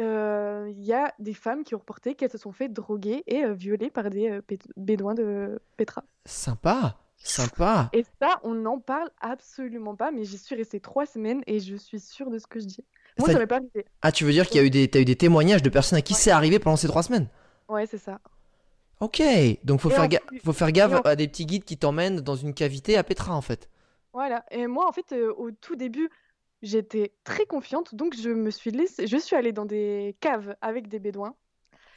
[0.00, 3.44] euh, il y a des femmes qui ont reporté qu'elles se sont fait droguer et
[3.44, 6.02] euh, violer par des euh, Bé- Bédouins de Petra.
[6.24, 7.90] Sympa, sympa.
[7.92, 10.10] Et ça, on n'en parle absolument pas.
[10.10, 12.84] Mais j'y suis restée trois semaines et je suis sûre de ce que je dis.
[13.18, 13.84] Moi, Ça- m'est pas arrivé.
[14.00, 15.98] Ah, tu veux dire qu'il y a eu des, t'as eu des témoignages de personnes
[15.98, 16.18] à qui Ouais.
[16.20, 17.28] c'est arrivé pendant ces trois semaines?
[17.72, 18.20] Ouais, c'est ça.
[19.00, 19.20] Ok,
[19.64, 21.64] donc faut Et faire, en ga- plus- faut faire gaffe en- à des petits guides
[21.64, 23.68] qui t'emmènent dans une cavité à Petra en fait.
[24.12, 24.44] Voilà.
[24.50, 26.08] Et moi, en fait, euh, au tout début,
[26.62, 27.94] j'étais très confiante.
[27.94, 29.06] Donc, je me suis laissée...
[29.06, 31.34] Je suis allée dans des caves avec des Bédouins.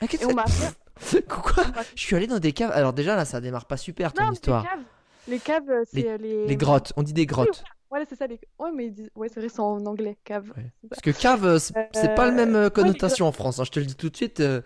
[0.02, 0.46] Ah, Et on m'a.
[1.30, 1.64] Quoi
[1.96, 2.72] Je suis allé dans des caves.
[2.72, 4.64] Alors déjà là, ça démarre pas super ton Non, des histoire.
[4.64, 4.84] caves.
[5.28, 6.48] Les caves, euh, c'est Les- euh, les...
[6.48, 7.64] Les grottes, on dit des grottes.
[7.90, 8.28] Voilà, c'est ça.
[8.28, 8.40] Les...
[8.60, 10.52] Ouais, mais ils disent- ouais, c'est vrai, c'est en anglais, cave.
[10.56, 10.72] Ouais.
[10.90, 13.60] Parce que cave, c'est pas le même ouais, connotation en France.
[13.60, 14.40] hein, je te le dis tout de suite.
[14.40, 14.62] euh,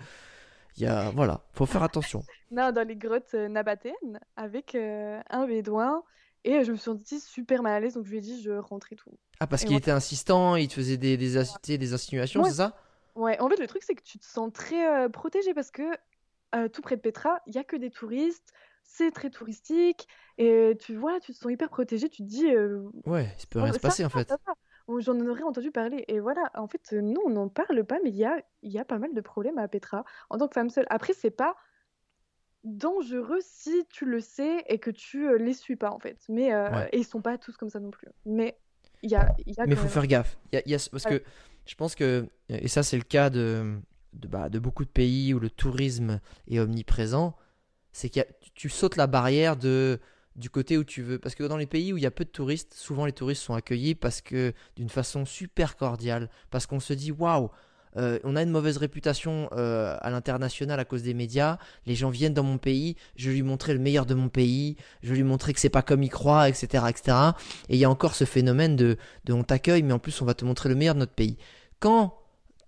[0.77, 2.25] Il y a, voilà, faut faire attention.
[2.51, 6.03] Non, dans les grottes euh, nabatéennes, avec euh, un bédouin.
[6.43, 8.41] Et euh, je me suis sentie super mal à l'aise, donc je lui ai dit
[8.41, 9.17] je rentre et tout.
[9.39, 12.49] Ah, parce qu'il était insistant, il te faisait des, des, as- des insinuations, Ouais.
[12.49, 12.75] c'est ça?
[13.15, 15.83] Ouais, en fait, le truc, c'est que tu te sens très euh, protégé parce que
[16.55, 18.53] euh, tout près de Petra, il y a que des touristes,
[18.83, 20.07] c'est très touristique,
[20.37, 23.59] et tu vois, tu te sens hyper protégé, tu te dis, euh, Ouais, il peut
[23.59, 24.27] Oh, rien se passer en va, fait.
[24.27, 24.53] ça va.
[24.97, 26.03] J'en aurais entendu parler.
[26.07, 28.79] Et voilà, en fait, euh, nous, on n'en parle pas, mais il y a, y
[28.79, 30.87] a pas mal de problèmes à Petra en tant que femme seule.
[30.89, 31.55] Après, c'est pas
[32.63, 36.17] dangereux si tu le sais et que tu euh, les suis pas, en fait.
[36.29, 36.89] Mais, euh, Ouais.
[36.91, 38.07] Et ils sont pas tous comme ça non plus.
[38.25, 38.57] Mais
[39.01, 40.37] il y a, y a Mais faut même- faire gaffe.
[40.51, 41.19] Y a- il y a- parce Ouais.
[41.19, 41.25] que
[41.65, 43.79] je pense que, et ça c'est le cas de,
[44.13, 46.19] de, bah, de beaucoup de pays où le tourisme
[46.49, 47.35] est omniprésent,
[47.93, 48.19] c'est que
[48.55, 49.99] tu sautes la barrière de,
[50.35, 51.19] du côté où tu veux.
[51.19, 53.43] Parce que dans les pays où il y a peu de touristes, souvent les touristes
[53.43, 57.49] sont accueillis parce que d'une façon super cordiale, parce qu'on se dit waouh.
[57.97, 61.57] euh, on a une mauvaise réputation euh, à l'international à cause des médias.
[61.85, 65.13] Les gens viennent dans mon pays, je lui montrer le meilleur de mon pays, je
[65.13, 67.17] lui montrer que c'est pas comme il croit, etc., etc.
[67.67, 70.25] Et il y a encore ce phénomène de, de on t'accueille, mais en plus on
[70.25, 71.37] va te montrer le meilleur de notre pays.
[71.79, 72.15] Quand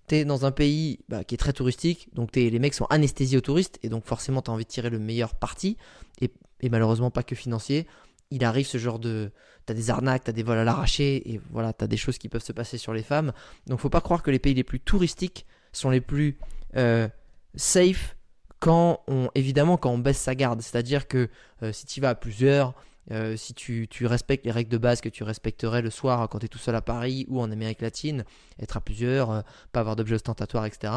[0.08, 3.42] t'es dans un pays bah, qui est très touristique, donc les mecs sont anesthésiés aux
[3.42, 5.78] touristes, et donc forcément t'as envie de tirer le meilleur parti,
[6.20, 6.32] et,
[6.62, 7.88] et malheureusement pas que financier,
[8.32, 9.32] il arrive ce genre de...
[9.66, 12.44] T'as des arnaques, t'as des vols à l'arraché, et voilà, t'as des choses qui peuvent
[12.44, 13.32] se passer sur les femmes.
[13.68, 16.40] Donc faut pas croire que les pays les plus touristiques sont les plus
[16.76, 17.08] euh,
[17.56, 18.16] safe
[18.60, 20.62] quand on, évidemment, quand on baisse sa garde.
[20.62, 21.30] C'est-à-dire que
[21.62, 22.74] euh, si tu vas à plusieurs,
[23.12, 26.40] euh, si tu, tu respectes les règles de base que tu respecterais le soir quand
[26.40, 28.24] tu es tout seul à Paris ou en Amérique latine,
[28.60, 30.94] être à plusieurs, pas avoir d'objets ostentatoires, etc.,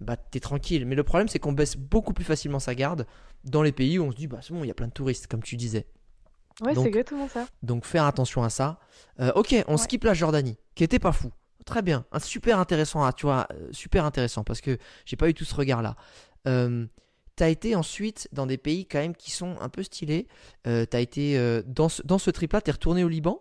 [0.00, 0.86] bah t'es tranquille.
[0.86, 3.06] Mais le problème, c'est qu'on baisse beaucoup plus facilement sa garde
[3.44, 4.92] dans les pays où on se dit, bah c'est bon, il y a plein de
[4.92, 5.86] touristes, comme tu disais.
[6.60, 7.46] Ouais, c'est exactement ça.
[7.62, 8.80] Donc faire attention à ça.
[9.20, 9.78] Euh, ok, on Ouais.
[9.78, 11.30] skip la Jordanie, qui était pas fou.
[11.64, 15.28] Très bien, un super intéressant, ah, tu vois, euh, super intéressant parce que j'ai pas
[15.28, 15.96] eu tout ce regard-là.
[16.46, 16.86] Euh,
[17.36, 20.26] T'as été ensuite dans des pays quand même qui sont un peu stylés.
[20.66, 23.40] Euh, T'as été euh, dans ce, dans ce trip-là, t'es retourné au Liban?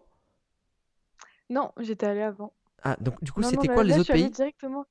[1.49, 2.53] Non, j'étais allée avant.
[2.83, 4.29] Ah, donc du coup, c'était là- quoi les là, je autres suis pays?
[4.31, 4.85] directement...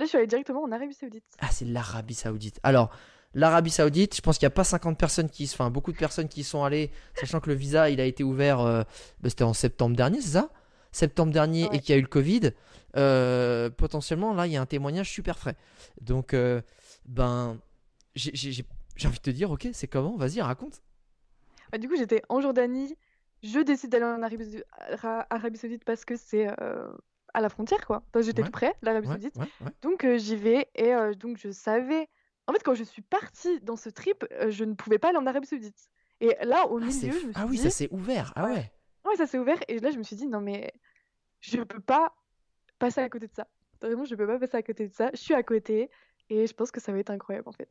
[0.00, 1.24] Là, je suis allée directement en Arabie Saoudite.
[1.40, 2.58] Ah, c'est l'Arabie Saoudite.
[2.62, 2.90] Alors,
[3.34, 6.26] l'Arabie Saoudite, je pense qu'il n'y a pas 50 personnes qui, enfin, beaucoup de personnes
[6.28, 8.82] qui y sont allées, sachant que le visa, il a été ouvert, euh,
[9.20, 10.50] bah, c'était en septembre dernier, c'est ça?
[10.90, 11.76] Septembre dernier Ouais.
[11.76, 12.50] et qu'il y a eu le Covid.
[12.96, 15.54] Euh, potentiellement, là, il y a un témoignage super frais.
[16.00, 16.62] Donc, euh,
[17.06, 17.58] ben,
[18.16, 18.32] j'ai-
[19.04, 20.16] envie de te dire, ok, c'est comment?
[20.16, 20.82] Vas-y, raconte.
[21.70, 22.96] Bah, du coup, j'étais en Jordanie.
[23.42, 26.48] Je décide d'aller en Arabie, Saoudite parce que c'est
[27.34, 28.02] à la frontière, quoi.
[28.12, 28.46] Parce que j'étais Ouais.
[28.46, 29.36] tout près, l'Arabie Ouais, Saoudite.
[29.36, 29.46] ouais.
[29.82, 32.08] Donc euh, j'y vais et euh, donc je savais.
[32.46, 35.18] En fait, quand je suis partie dans ce trip, euh, je ne pouvais pas aller
[35.18, 35.88] en Arabie Saoudite.
[36.20, 37.20] Et là, au Ah, c'est milieu, fou.
[37.22, 38.32] je me suis Ah oui, dit, ça s'est ouvert.
[38.36, 38.70] Ah Ouais.
[39.06, 39.16] ouais.
[39.16, 39.58] ça s'est ouvert.
[39.68, 40.72] Et là, je me suis dit, non mais
[41.40, 42.14] je peux pas
[42.78, 43.46] passer à côté de ça.
[43.80, 45.10] Vraiment, je peux pas passer à côté de ça.
[45.12, 45.90] Je suis à côté
[46.28, 47.68] et je pense que ça va être incroyable en fait.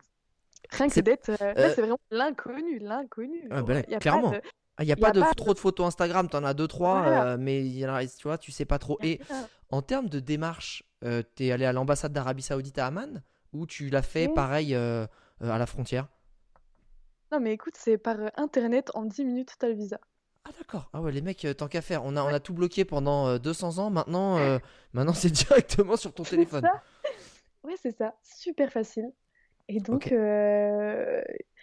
[0.71, 1.29] Rien que d'être.
[1.29, 3.47] Là, c'est vraiment l'inconnu, l'inconnu.
[3.49, 4.31] Ah, bah pas clairement.
[4.31, 4.41] de-
[4.79, 6.67] Il n'y a Y a pas de pas trop de photos Instagram, t'en as deux,
[6.67, 7.31] trois, Voilà.
[7.31, 8.97] euh, mais y en a, tu vois, tu sais pas trop.
[9.03, 9.19] Et
[9.71, 13.21] En termes de démarche, euh, t'es allé à l'ambassade d'Arabie Saoudite à Amman
[13.53, 14.33] ou tu l'as fait Oui.
[14.33, 15.05] pareil euh,
[15.43, 16.07] euh, à la frontière?
[17.31, 19.99] Non, mais écoute, c'est par euh, internet en 10 minutes, t'as le visa.
[20.45, 20.89] Ah d'accord.
[20.93, 23.37] Ah ouais, les mecs, tant qu'à faire, on a, on a tout bloqué pendant euh,
[23.37, 23.89] 200 ans.
[23.91, 24.37] Maintenant,
[24.93, 26.61] maintenant c'est directement sur ton téléphone.
[26.63, 26.81] ça.
[27.63, 28.15] Ouais, c'est ça.
[28.23, 29.11] Super facile.
[29.67, 30.11] Et donc.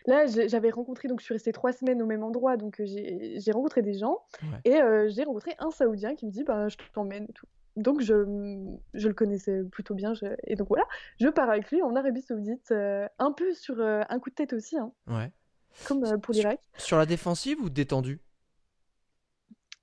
[0.07, 3.52] Là, j'avais rencontré, donc je suis restée trois semaines au même endroit, donc euh, j'ai
[3.52, 4.61] rencontré des gens, Ouais.
[4.64, 7.46] et euh, j'ai rencontré un Saoudien qui me dit, bah, je t'emmène et tout.
[7.76, 8.14] Donc, je,
[8.94, 10.84] je le connaissais plutôt bien, je- et donc voilà,
[11.20, 14.34] je pars avec lui en Arabie Saoudite, euh, un peu sur euh, un coup de
[14.34, 15.30] tête aussi, hein, Ouais.
[15.86, 16.61] comme pour l'Irak.
[16.78, 18.20] Sur la défensive ou détendu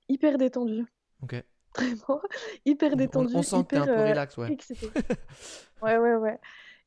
[0.08, 0.84] Hyper détendu,
[1.22, 1.42] Ok.
[1.76, 2.20] vraiment,
[2.64, 4.52] hyper détendu, On, sent que t'es un hyper peu relax, ouais.
[4.52, 4.88] excité.
[5.82, 6.38] Ouais, ouais, ouais.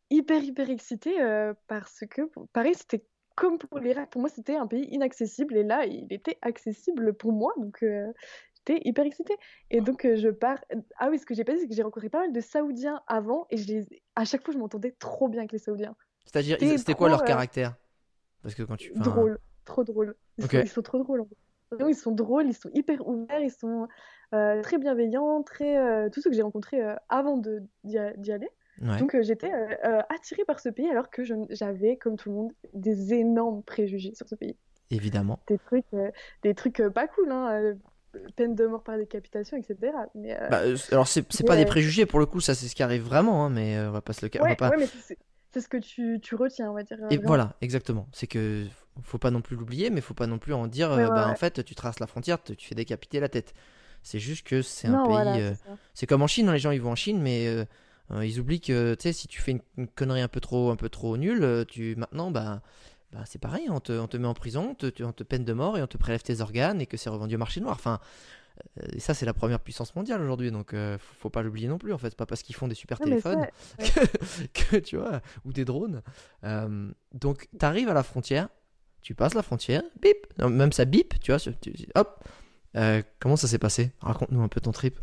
[0.09, 2.21] Hyper, hyper excité euh, parce que,
[2.53, 3.05] pareil, c'était
[3.37, 4.09] comme pour l'Irak.
[4.09, 7.53] Pour moi, c'était un pays inaccessible et là, il était accessible pour moi.
[7.57, 8.11] Donc, euh,
[8.55, 9.35] j'étais hyper excitée.
[9.69, 10.57] Et donc, euh, je pars.
[10.97, 13.01] Ah oui, ce que j'ai pas dit, c'est que j'ai rencontré pas mal de Saoudiens
[13.07, 14.01] avant et je les...
[14.15, 15.95] à chaque fois, je m'entendais trop bien avec les Saoudiens.
[16.25, 17.77] C'est-à-dire, c'était quoi leur euh, caractère?
[18.41, 18.91] Parce que quand tu.
[18.99, 20.15] enfin, Drôle, trop drôle.
[20.39, 21.21] Ils, sont, ils sont trop drôles.
[21.21, 21.37] en fait.
[21.87, 23.87] Ils sont drôles, ils sont hyper ouverts, ils sont
[24.33, 26.09] euh, très bienveillants, très.
[26.09, 27.37] tous ceux que j'ai rencontrés euh, avant
[27.83, 27.97] d'y
[28.31, 28.49] aller.
[28.81, 28.97] Ouais.
[28.97, 32.35] Donc euh, j'étais euh, euh, attirée par ce pays alors que j'avais, comme tout le
[32.35, 34.55] monde, des énormes préjugés sur ce pays.
[34.89, 35.39] Évidemment.
[35.47, 36.11] Des trucs, euh,
[36.43, 37.73] des trucs pas cool, hein,
[38.35, 39.93] peine de mort par décapitation, etc.
[40.15, 40.61] Mais Bah,
[40.91, 43.49] alors, c'est pas des préjugés pour le coup, ça c'est ce qui arrive vraiment, hein,
[43.49, 44.69] mais on va pas se le ouais, pas.
[44.69, 44.87] ouais,
[45.51, 46.97] c'est ce que tu, tu retiens, on va dire.
[47.09, 47.27] Et vraiment.
[47.27, 48.07] voilà, exactement.
[48.11, 48.65] C'est que
[49.03, 51.63] faut pas non plus l'oublier, mais faut pas non plus en dire, bah, en fait,
[51.63, 53.53] tu traces la frontière, tu fais décapiter la tête.
[54.03, 55.11] C'est juste que c'est un pays.
[55.11, 55.53] voilà,
[55.93, 57.47] c'est comme en Chine, hein, les gens ils vont en Chine, mais
[58.23, 60.75] ils oublient que tu sais, si tu fais une, une connerie un peu trop, un
[60.75, 62.61] peu trop nulle, euh, tu maintenant bah,
[63.11, 65.23] bah c'est pareil, on te, on te met en prison, on te, tu- on te
[65.23, 67.59] peine de mort et on te prélève tes organes et que c'est revendu au marché
[67.61, 67.75] noir.
[67.75, 67.99] Enfin,
[68.79, 71.67] euh, et ça c'est la première puissance mondiale aujourd'hui, donc euh, faut, faut pas l'oublier
[71.67, 72.15] non plus en fait.
[72.15, 73.45] Pas parce qu'ils font des super Non, téléphones
[73.79, 74.07] ça, que,
[74.71, 76.01] que, tu vois, ou des drones.
[76.43, 78.49] Euh, donc t'arrives à la frontière,
[79.01, 82.23] tu passes la frontière, bip, Non, même ça bip, tu vois, tu- tu- hop.
[82.75, 83.91] Euh, comment ça s'est passé?
[84.01, 84.99] Raconte-nous un peu ton trip.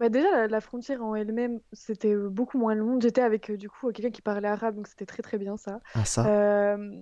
[0.00, 3.00] Bah déjà, la, la frontière en elle-même, c'était euh, beaucoup moins long.
[3.00, 5.80] J'étais avec, euh, du coup, quelqu'un qui parlait arabe, donc c'était très très bien ça.
[5.94, 6.24] Ah ça.
[6.26, 7.00] Euh,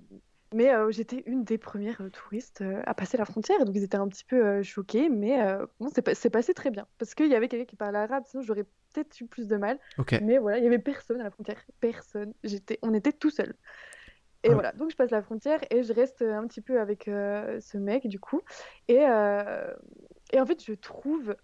[0.53, 3.83] mais euh, j'étais une des premières euh, touristes euh, à passer la frontière, donc ils
[3.83, 6.87] étaient un petit peu euh, choqués, mais euh, bon, c'est pa- c'est passé très bien.
[6.97, 9.77] Parce qu'il y avait quelqu'un qui parlait arabe, sinon j'aurais peut-être eu plus de mal.
[10.21, 12.33] Mais voilà, il y avait personne à la frontière, personne.
[12.43, 13.55] J'étais, on était tout seuls.
[14.43, 14.53] Et Ouais.
[14.53, 17.77] voilà, donc je passe la frontière et je reste un petit peu avec euh, ce
[17.77, 18.41] mec du coup.
[18.87, 19.73] Et, euh,
[20.31, 21.35] et en fait, je trouve,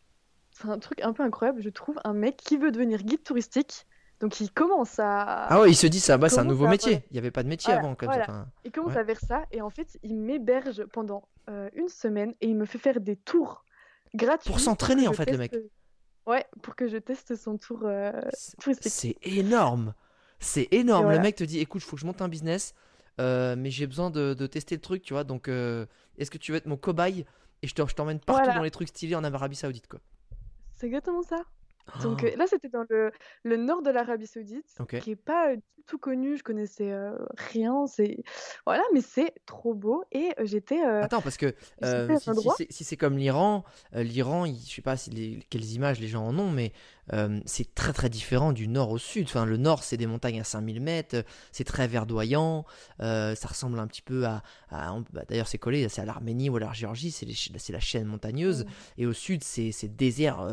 [0.70, 3.86] un truc un peu incroyable, je trouve un mec qui veut devenir guide touristique.
[4.20, 7.03] Donc il commence à, Ah ouais, il se dit ça, bah, c'est un nouveau métier.
[7.09, 8.26] Il n'y avait pas de métier Voilà, avant comme voilà.
[8.26, 8.32] ça.
[8.32, 8.99] Enfin, il commence ouais.
[9.01, 12.66] à faire ça et en fait, il m'héberge pendant euh, une semaine et il me
[12.66, 13.66] fait faire des tours
[14.16, 15.53] gratuits Pour s'entraîner, en fait, le mec.
[16.26, 18.91] Ouais, pour que je teste son tour euh, c'est- touristique.
[18.93, 19.93] c'est énorme.
[20.39, 21.03] C'est énorme.
[21.05, 21.18] Voilà.
[21.18, 22.74] Le mec te dit écoute, il faut que je monte un business,
[23.20, 25.26] euh, mais j'ai besoin de, de tester le truc, tu vois.
[25.26, 25.86] Donc, euh,
[26.18, 27.26] est-ce que tu veux être mon cobaye?
[27.61, 28.57] Et je te- je t'emmène partout Voilà.
[28.57, 29.99] dans les trucs stylés en Arabie Saoudite, quoi.
[30.76, 31.43] C'est exactement ça.
[32.01, 32.38] Donc Oh.
[32.38, 33.11] là, c'était dans le,
[33.43, 34.99] le nord de l'Arabie Saoudite, Ok.
[34.99, 36.38] qui est pas du tout connu.
[36.38, 37.11] Je connaissais euh,
[37.51, 37.86] rien.
[37.88, 38.23] C'est
[38.65, 40.03] voilà, mais c'est trop beau.
[40.11, 40.81] Et euh, j'étais.
[40.81, 41.53] euh, Attends, parce que
[41.84, 43.63] si, c'est si c'est comme l'Iran,
[43.93, 46.71] l'Iran, je sais pas si les- quelles images les gens en ont, mais
[47.45, 49.25] c'est très très différent du nord au sud.
[49.27, 52.65] Enfin, le nord, c'est des montagnes à 5000 mètres, c'est très verdoyant,
[52.99, 54.41] ça ressemble un petit peu à.
[54.69, 57.27] à- bah, D'ailleurs, c'est collé, c'est à l'Arménie ou à la Géorgie, c'est
[57.73, 58.65] la chaîne montagneuse.
[58.97, 60.47] Et au sud, c'est c'est désert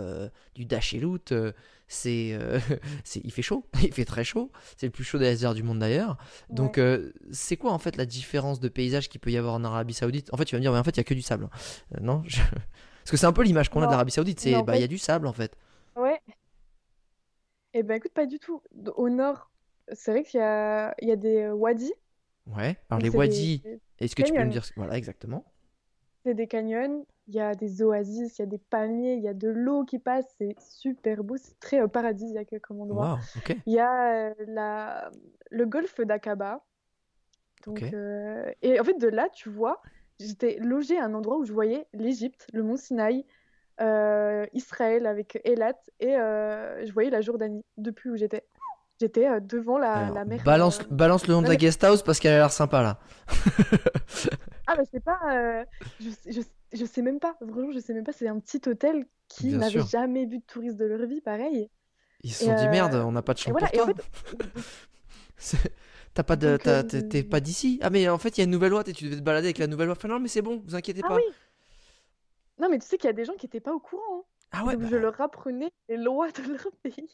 [0.56, 1.19] du Dachelout.
[1.32, 1.52] Euh,
[1.88, 2.58] c'est, euh,
[3.04, 4.50] c'est, il fait chaud, il fait très chaud.
[4.76, 6.16] C'est le plus chaud des déserts du monde d'ailleurs.
[6.50, 6.82] Donc, Ouais.
[6.82, 9.94] euh, c'est quoi en fait la différence de paysage qu'il peut y avoir en Arabie
[9.94, 10.32] Saoudite?
[10.32, 11.48] En fait, tu vas me dire, mais en fait, il y a que du sable.
[11.94, 12.40] Euh, non je-
[13.04, 14.40] Parce que c'est un peu l'image qu'on a de l'Arabie Saoudite.
[14.40, 15.56] C'est, bah, il y a du sable en fait.
[15.96, 16.20] Ouais.
[17.72, 18.62] Eh ben écoute, pas du tout.
[18.96, 19.50] Au nord,
[19.92, 21.92] c'est vrai qu'il y a, il y a des wadis.
[22.46, 22.76] Ouais.
[22.88, 25.44] Alors Donc les wadis, des- est-ce que tu peux me dire Voilà, exactement.
[26.24, 29.28] C'est des canyons, il y a des oasis, il y a des palmiers, il y
[29.28, 33.18] a de l'eau qui passe, c'est super beau, c'est très euh, paradisiaque comme endroit.
[33.36, 33.56] Ok.
[33.66, 35.10] Il y a euh, la...
[35.50, 36.60] le golfe d'Aqaba.
[37.64, 39.80] Donc, euh, Et en fait, de là, tu vois,
[40.18, 43.24] j'étais logée à un endroit où je voyais l'Égypte, le mont Sinaï,
[43.80, 48.44] euh, Israël avec Eilat, et je voyais la Jordanie depuis où j'étais.
[49.00, 50.42] J'étais devant la, Alors, la mer.
[50.44, 52.98] balance, balance le nom de la guest house parce qu'elle a l'air sympa là.
[54.70, 55.18] Ah, bah c'est pas.
[55.34, 55.64] euh,
[55.98, 56.40] Je, sais- je,
[56.72, 59.80] je sais même pas, vraiment, je sais même pas, c'est un petit hôtel qui n'avait
[59.82, 61.68] jamais vu de touristes de leur vie, pareil.
[62.22, 63.86] Ils se sont dit euh, merde, on n'a pas de chambre voilà, pour et en
[63.86, 63.94] toi.
[63.94, 64.02] fait,
[65.36, 65.72] C'est-
[66.12, 68.50] T'as pas de, euh, t'es pas d'ici Ah mais en fait il y a une
[68.50, 69.96] nouvelle loi et tu devais te balader avec la nouvelle loi.
[69.96, 71.16] Enfin, non mais c'est bon, vous inquiétez ah pas.
[71.16, 71.22] oui!
[72.58, 74.02] Non, mais tu sais qu'il y a des gens qui étaient pas au courant.
[74.20, 74.24] hein.
[74.52, 74.74] Ah ouais.
[74.74, 77.08] Donc bah, je leur apprenais les lois de leur pays.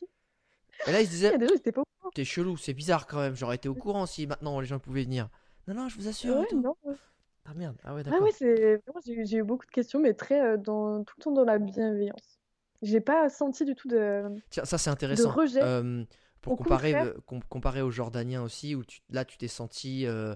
[0.86, 2.10] Et là ils se Il y disaient a des gens qui étaient pas au courant.
[2.14, 3.36] t'es chelou, c'est bizarre quand même.
[3.36, 5.28] J'aurais été au courant si maintenant les gens pouvaient venir.
[5.68, 6.42] Non non, je vous assure.
[6.42, 6.60] et tout.
[6.62, 6.74] non.
[6.84, 6.94] ouais.
[7.48, 7.76] Ah merde.
[7.84, 8.22] Ah ouais Ah d'accord.
[8.22, 11.14] ouais, c'est vraiment, j'ai eu- j'ai eu beaucoup de questions, mais très euh, dans tout
[11.18, 12.38] le temps dans la bienveillance.
[12.82, 14.24] J'ai pas senti du tout de.
[14.50, 15.30] Tiens, ça c'est intéressant.
[15.30, 15.60] rejet.
[15.62, 16.04] Euh,
[16.42, 17.12] pour Au comparer, contraire.
[17.16, 20.34] euh, com- comparer aux Jordaniens aussi, où tu- là tu t'es senti, euh,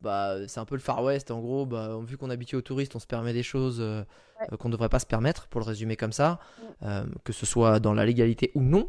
[0.00, 1.66] bah, c'est un peu le Far West en gros.
[1.66, 4.02] Bah, vu qu'on est habitué aux touristes, on se permet des choses euh,
[4.40, 4.46] Ouais.
[4.52, 6.38] euh, qu'on ne devrait pas se permettre, pour le résumer comme ça,
[6.82, 6.84] Mm.
[6.86, 8.88] euh, que ce soit dans la légalité ou non.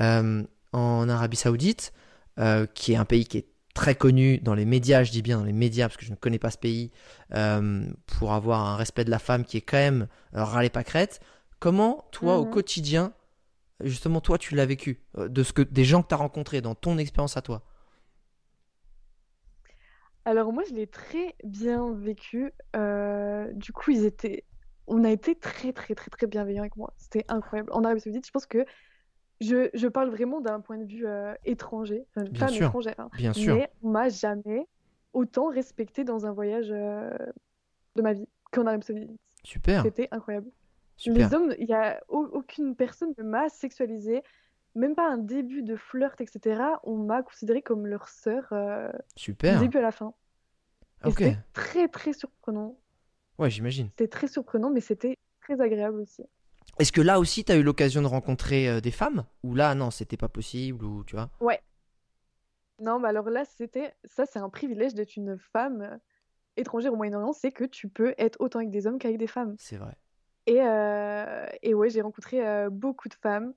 [0.00, 0.42] Euh,
[0.72, 1.92] en Arabie Saoudite,
[2.38, 5.38] euh, qui est un pays qui est très connu dans les médias, je dis bien
[5.38, 6.90] dans les médias parce que je ne connais pas ce pays,
[7.34, 10.84] euh, pour avoir un respect de la femme qui est quand même euh, râler pas
[10.84, 11.20] crête.
[11.60, 12.46] Comment toi au Mhm.
[12.46, 13.12] quotidien,
[13.82, 16.60] justement toi tu l'as vécu, euh, de ce que des gens que tu as rencontrés
[16.62, 17.62] dans ton expérience à toi?
[20.24, 22.52] Alors moi, je l'ai très bien vécu.
[22.76, 24.44] Euh, du coup, ils étaient,
[24.86, 26.94] on a été très très très très bienveillants avec moi.
[26.96, 27.70] C'était incroyable.
[27.72, 28.64] En Arabie Saoudite, je pense que
[29.42, 32.66] je, je parle vraiment d'un point de vue euh, étranger, enfin, Bien femme sûr.
[32.68, 33.08] étrangère, hein.
[33.16, 33.56] Bien sûr.
[33.56, 34.66] Mais on m'a jamais
[35.12, 37.10] autant respecté dans un voyage euh,
[37.96, 39.10] de ma vie qu'en Arabie Saoudite.
[39.44, 40.48] Super, C'était incroyable.
[40.96, 41.28] super.
[41.28, 44.22] Les hommes, il y a au- aucune personne ne m'a sexualisée,
[44.74, 46.62] même pas un début de flirt, etc.
[46.84, 49.60] On m'a considérée comme leur sœur euh, du Super.
[49.60, 50.14] début à la fin.
[51.04, 51.14] Ok.
[51.18, 52.76] c'était très très surprenant.
[53.38, 53.88] Ouais, j'imagine.
[53.90, 56.22] C'était très surprenant, mais c'était très agréable aussi.
[56.78, 59.24] Est-ce que là aussi tu as eu l'occasion de rencontrer euh, des femmes?
[59.42, 61.30] Ou là non, c'était pas possible ou tu vois?
[62.82, 65.96] Non, mais alors là, c'était ça, c'est un privilège d'être une femme euh,
[66.56, 69.54] étrangère au Moyen-Orient, c'est que tu peux être autant avec des hommes qu'avec des femmes.
[69.58, 69.94] C'est vrai.
[70.46, 73.54] Et, euh, et ouais, j'ai rencontré euh, beaucoup de femmes.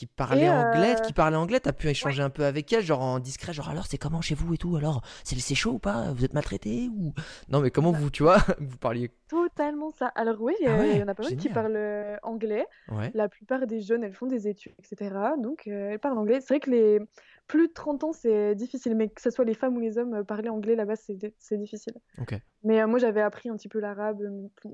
[0.00, 3.02] Qui parlait anglais, euh, qui parlait anglais, t'as pu échanger un peu avec elle, genre
[3.02, 6.10] en discret, genre alors c'est comment chez vous et tout, alors c'est chaud ou pas,
[6.12, 7.12] vous êtes maltraité ou
[7.50, 10.06] non mais comment vous, tu vois, vous parliez, Totalement ça.
[10.14, 12.66] Alors oui, Ah euh, il y en a pas mal qui parlent euh, anglais.
[12.90, 15.14] ouais, La plupart des jeunes, elles font des études, etc.
[15.38, 16.40] Donc euh, elles parlent anglais.
[16.40, 16.98] C'est vrai que les
[17.46, 20.24] plus de 30 ans, c'est difficile, mais que ce soit les femmes ou les hommes,
[20.24, 21.94] parler anglais là-bas, c'est di- c'est difficile.
[22.18, 22.34] ok,
[22.64, 24.20] Mais euh, moi, j'avais appris un petit peu l'arabe.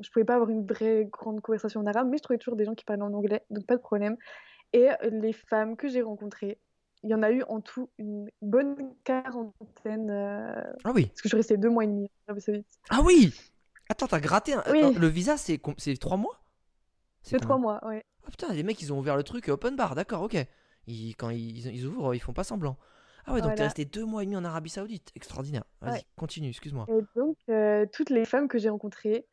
[0.00, 2.64] Je pouvais pas avoir une vraie grande conversation en arabe, mais je trouvais toujours des
[2.64, 4.16] gens qui parlaient en anglais, donc pas de problème.
[4.76, 6.58] Et euh, les femmes que j'ai rencontrées,
[7.02, 11.24] il y en a eu en tout une bonne quarantaine, euh, ah oui, parce que
[11.24, 12.66] je suis restée deux mois et demi en Arabie Saoudite.
[12.90, 13.32] ah oui,
[13.88, 14.62] attends t'as gratté, un...
[14.70, 14.82] Oui.
[14.82, 15.58] attends, le visa c'est
[15.98, 16.42] trois mois,
[17.22, 18.04] C'est trois mois, ouais.
[18.26, 20.36] Ah putain, les mecs ils ont ouvert le truc euh, open bar, d'accord, ok,
[20.86, 22.76] ils, quand ils, ils ouvrent ils font pas semblant,
[23.24, 26.04] ah ouais donc t'es resté deux mois et demi en Arabie Saoudite, extraordinaire, vas-y Ouais.
[26.16, 29.26] continue, excuse-moi, Et donc, euh, toutes les femmes que j'ai rencontrées,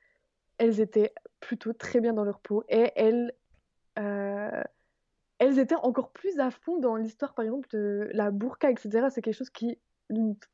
[0.57, 2.63] elles étaient plutôt très bien dans leur peau.
[2.69, 3.33] Et elles,
[3.99, 4.63] euh,
[5.39, 9.07] elles étaient encore plus à fond dans l'histoire, par exemple, de la burqa, etc.
[9.09, 9.79] C'est quelque chose qui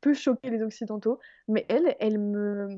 [0.01, 2.69] peut choquer les Occidentaux, mais elles, elles me...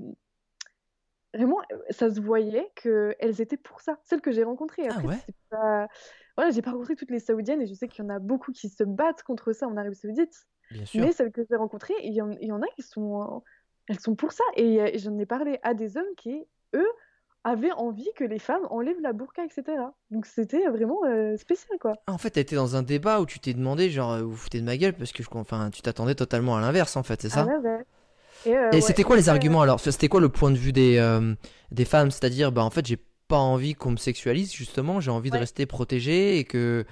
[1.34, 4.88] Vraiment, ça se voyait qu'elles étaient pour ça, celles que j'ai rencontrées.
[4.90, 5.18] Ah ouais?
[5.50, 5.88] pas...
[6.36, 8.52] Voilà, j'ai pas rencontré toutes les Saoudiennes et je sais qu'il y en a beaucoup
[8.52, 10.48] qui se battent contre ça en Arabie Saoudite.
[10.72, 13.44] bien sûr, Mais celles que j'ai rencontrées, il y y en a qui sont,
[13.88, 14.44] elles sont pour ça.
[14.56, 16.44] Et euh, j'en ai parlé à des hommes qui,
[16.74, 16.90] eux,
[17.44, 19.64] avaient envie que les femmes enlèvent la burqa, etc.
[20.12, 21.94] Donc c'était vraiment euh, spécial, quoi.
[22.08, 24.60] En fait t'as été dans un débat où tu t'es demandé genre euh, vous foutez
[24.60, 27.30] de ma gueule parce que je, enfin tu t'attendais totalement à l'inverse en fait, c'est
[27.30, 27.48] ça?
[27.50, 27.86] Ah ouais.
[28.46, 29.80] Et, euh, Et ouais, c'était quoi les arguments alors?
[29.80, 31.36] C'était quoi le point de vue des, euh,
[31.72, 32.10] des femmes?
[32.12, 35.66] C'est-à-dire, bah en fait, j'ai pas envie qu'on me sexualise, justement, j'ai envie de rester
[35.66, 36.86] protégée et que.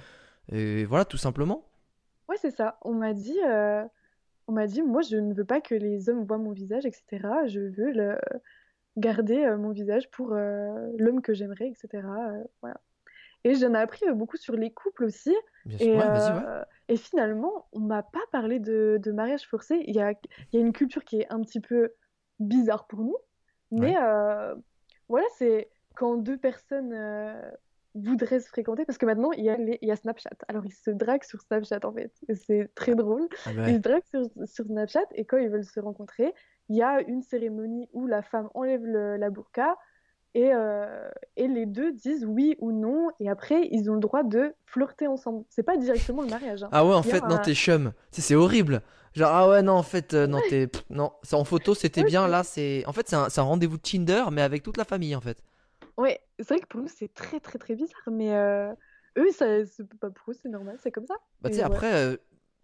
[0.52, 1.64] et voilà, tout simplement.
[2.28, 2.78] Ouais, c'est ça.
[2.82, 3.38] On m'a dit,
[4.46, 7.04] on m'a dit, moi, je ne veux pas que les hommes voient mon visage, etc.
[7.46, 8.16] Je veux le...
[8.96, 12.04] garder euh, mon visage pour euh, l'homme que j'aimerais, etc.
[12.04, 12.80] Euh, voilà.
[13.44, 15.34] Et j'en ai appris beaucoup sur les couples aussi.
[15.64, 15.86] Bien sûr.
[15.86, 16.44] Et, Ouais, vas-y, ouais.
[16.46, 19.82] euh, et finalement, on m'a pas parlé de, de mariage forcé.
[19.86, 20.12] Il y a,
[20.52, 21.92] y a une culture qui est un petit peu
[22.38, 23.16] bizarre pour nous.
[23.70, 24.54] Mais euh,
[25.08, 27.40] voilà, c'est quand deux personnes euh,
[27.94, 30.30] voudraient se fréquenter, parce que maintenant, il y a, les- il y a Snapchat.
[30.48, 32.12] Alors, ils se draguent sur Snapchat, en fait.
[32.34, 33.28] C'est très drôle.
[33.46, 33.74] Ah Ils ouais.
[33.74, 36.34] se draguent sur, sur Snapchat, et quand ils veulent se rencontrer,
[36.70, 39.76] il y a une cérémonie où la femme enlève le- la burqa,
[40.34, 44.22] et, euh, et les deux disent oui ou non, et après, ils ont le droit
[44.22, 45.44] de flirter ensemble.
[45.50, 46.62] C'est pas directement le mariage.
[46.62, 46.68] hein.
[46.70, 47.92] Ah ouais, en fait, non, un- t'es chum.
[48.12, 48.80] C'est horrible.
[49.14, 50.68] Genre, ah ouais, non, en fait, euh, non, t'es.
[50.88, 52.28] Non, c'est en photo, c'était Ouais, bien.
[52.28, 52.84] Là, c'est.
[52.86, 55.42] En fait, c'est un, rendez-vous de Tinder, mais avec toute la famille, en fait.
[55.98, 58.72] Ouais, c'est vrai que pour nous, c'est très, très, très bizarre, mais euh,
[59.18, 59.46] eux, ça,
[60.00, 61.16] pas pour eux, c'est normal, c'est comme ça.
[61.40, 61.66] Bah, tu sais, ouais.
[61.66, 62.16] après, euh,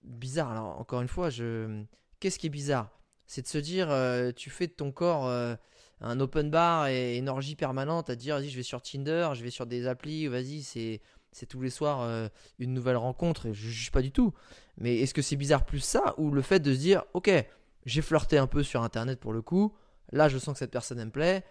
[0.04, 0.52] bizarre.
[0.52, 1.82] Alors, encore une fois, je.
[2.20, 2.96] Qu'est-ce qui est bizarre?
[3.26, 5.54] C'est de se dire, euh, tu fais de ton corps euh,
[6.00, 9.42] un open bar et une orgie permanente, à dire, vas-y, je vais sur Tinder, je
[9.42, 11.00] vais sur des applis, vas-y, c'est.
[11.32, 14.32] C'est tous les soirs euh, une nouvelle rencontre, et je juge pas du tout.
[14.78, 17.30] Mais est-ce que c'est bizarre plus ça ou le fait de se dire, ok,
[17.84, 19.74] j'ai flirté un peu sur internet pour le coup,
[20.12, 21.44] là je sens que cette personne elle me plaît,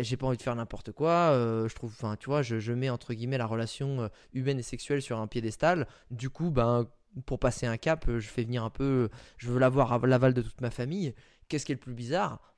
[0.00, 1.34] j'ai pas envie de faire n'importe quoi,
[1.68, 5.02] je trouve, enfin tu vois, je, je mets entre guillemets la relation humaine et sexuelle
[5.02, 6.88] sur un piédestal, du coup, ben
[7.26, 10.34] pour passer un cap, euh, je fais venir un peu, je veux l'avoir à l'aval
[10.34, 11.14] de toute ma famille,
[11.48, 12.54] qu'est-ce qui est le plus bizarre?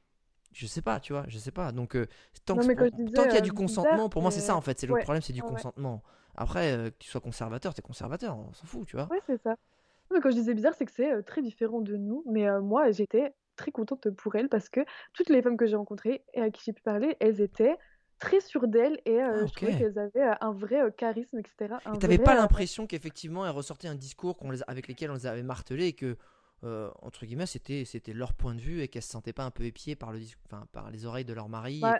[0.52, 1.72] Je sais pas, tu vois, je sais pas.
[1.72, 2.06] Donc, euh,
[2.44, 4.78] tant qu'il y a euh, du bizarre, consentement, pour moi, c'est ça en fait.
[4.78, 6.02] C'est le problème, c'est du ouais, consentement.
[6.36, 9.08] Après, euh, que tu sois conservateur, t'es conservateur, on s'en fout, tu vois.
[9.10, 9.50] Ouais, c'est ça.
[9.50, 12.48] Non, mais quand je disais bizarre, c'est que c'est euh, très différent de nous, mais
[12.48, 14.80] euh, moi, j'étais très contente pour elles parce que
[15.12, 17.76] toutes les femmes que j'ai rencontrées et à qui j'ai pu parler, elles étaient
[18.24, 21.38] très sûres d'elles et euh, Ah, je trouvais qu'elles avaient euh, un vrai euh, charisme,
[21.38, 21.74] etc.
[21.84, 25.10] Un Et t'avais pas euh, l'impression qu'effectivement, elles ressortaient un discours qu'on les, avec lesquels
[25.10, 26.16] on les avait martelés et que,
[26.62, 29.64] entre guillemets, c'était, c'était leur point de vue et qu'elles se sentaient pas un peu
[29.64, 31.80] épiées par, le, dis- enfin, par les oreilles de leur mari.
[31.82, 31.98] Ouais.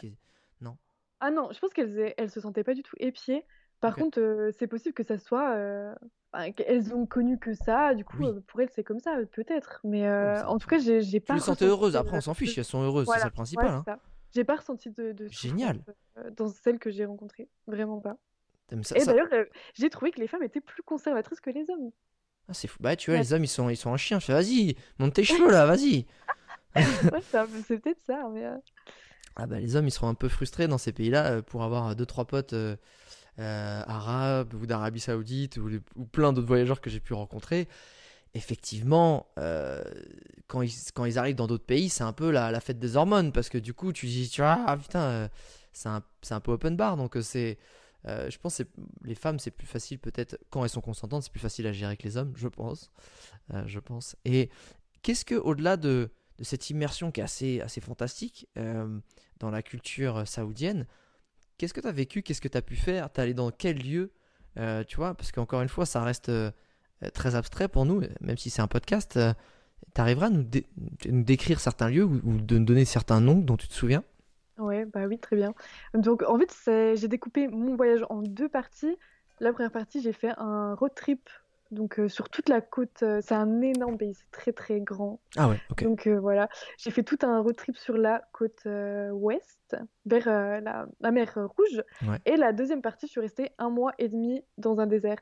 [0.61, 0.77] Non?
[1.21, 3.45] Ah non, je pense qu'elles elles se sentaient pas du tout épiées.
[3.81, 5.55] Par contre, c'est possible que ça soit.
[6.57, 8.41] qu'elles ont connu que ça, du coup, Oui.
[8.47, 9.81] pour elles, c'est comme ça, peut-être.
[9.85, 11.35] Mais euh, en tout cas, j'ai j'ai Tu pas.
[11.35, 13.67] les sentais heureuses, après on s'en fiche, elles sont heureuses, c'est ça le principal.
[13.67, 13.83] Ouais, hein.
[13.85, 13.99] ça.
[14.35, 15.79] J'ai pas ressenti de, de Génial.
[16.19, 17.49] euh, dans celles que j'ai rencontrées.
[17.67, 18.17] Vraiment pas.
[18.83, 21.91] Ça- Et d'ailleurs, euh, j'ai trouvé que les femmes étaient plus conservatrices que les hommes.
[22.49, 22.79] Ah, c'est fou.
[22.81, 23.25] Bah, tu vois, Ouais.
[23.25, 24.19] les hommes, ils sont, ils sont en chien.
[24.21, 26.07] Je fais, vas-y, monte tes cheveux là, vas-y.
[27.13, 28.45] Ouais, c'est un peu- c'est peut-être ça, mais.
[28.45, 28.57] euh,
[29.37, 32.07] Ah bah les hommes ils seront un peu frustrés dans ces pays-là pour avoir deux
[32.07, 32.77] trois potes euh,
[33.41, 37.69] euh, arabes ou d'Arabie Saoudite ou plein d'autres voyageurs que j'ai pu rencontrer.
[38.37, 39.85] Effectivement, euh,
[40.49, 43.31] quand, ils, quand ils arrivent dans d'autres pays, c'est un peu la, fête des hormones
[43.31, 45.29] parce que du coup tu dis tu vois ah putain euh,
[45.73, 47.59] c'est un, un peu open bar donc euh, c'est
[48.07, 48.65] je pense que
[49.05, 51.97] les femmes, c'est plus facile peut-être quand elles sont consentantes, c'est plus facile à gérer
[51.97, 52.91] que les hommes, je pense.
[53.65, 54.15] Je pense.
[54.27, 54.51] Et
[55.01, 58.47] qu'est-ce que, au-delà de, de cette immersion qui est assez, assez fantastique
[59.39, 60.87] dans la culture saoudienne,
[61.57, 63.79] qu'est-ce que tu as vécu Qu'est-ce que tu as pu faire Tu allé dans quel
[63.79, 64.13] lieu
[64.87, 66.31] Tu vois, parce qu'encore une fois, ça reste
[67.13, 69.19] très abstrait pour nous, même si c'est un podcast.
[69.95, 70.67] tu arriveras à nous, dé-
[71.07, 74.03] nous décrire certains lieux ou, ou de nous donner certains noms dont tu te souviens?
[74.59, 75.53] Ouais, bah oui, très bien.
[75.95, 78.97] Donc, en fait, j'ai découpé mon voyage en deux parties.
[79.41, 81.29] La première partie, j'ai fait un road trip
[81.71, 83.03] donc euh, sur toute la côte.
[83.03, 85.19] euh, c'est un énorme pays, c'est très très grand.
[85.37, 85.83] Ah ouais, ok.
[85.83, 86.49] Donc euh, voilà,
[86.79, 89.77] j'ai fait tout un road trip sur la côte euh, ouest,
[90.07, 91.83] vers euh, la, la mer Rouge.
[92.07, 92.21] Ouais.
[92.27, 95.19] Et la deuxième partie, je suis restée un mois et demi dans un désert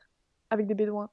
[0.50, 1.08] avec des bédouins.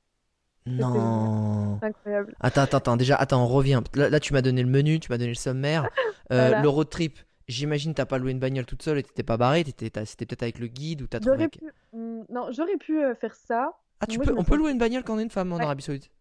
[0.65, 1.79] Non.
[1.81, 2.35] Incroyable.
[2.39, 3.81] Attends, attends, attends, déjà, attends, on revient.
[3.95, 5.83] Là, là, tu m'as donné le menu, tu m'as donné le sommaire.
[5.83, 5.87] Euh,
[6.29, 6.61] Voilà.
[6.61, 9.63] Le road trip, j'imagine t'as pas loué une bagnole toute seule et t'étais pas barré,
[9.65, 9.89] c'était
[10.25, 11.47] peut-être avec le guide ou t'as trouvé.
[11.47, 11.59] Pu,
[11.93, 13.71] hum, non, j'aurais pu euh, faire ça.
[13.99, 15.57] Ah, tu Moi, peux, on peut louer une bagnole quand on est une femme en
[15.57, 15.63] Ouais.
[15.63, 16.11] Arabie Saoudite?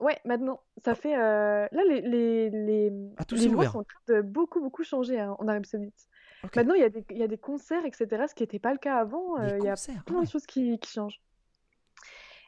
[0.00, 1.14] Ouais, maintenant, ça fait.
[1.16, 3.72] euh, Là, les, les, les, Ah, les lois ouvert.
[3.72, 6.08] sont en train de beaucoup, beaucoup changer hein, en Arabie Saoudite.
[6.56, 8.72] Maintenant, il y, a des, il y a des concerts, etc., ce qui n'était pas
[8.72, 9.38] le cas avant.
[9.38, 10.24] Euh, Il y a ah plein ouais.
[10.24, 11.20] de choses qui, qui changent.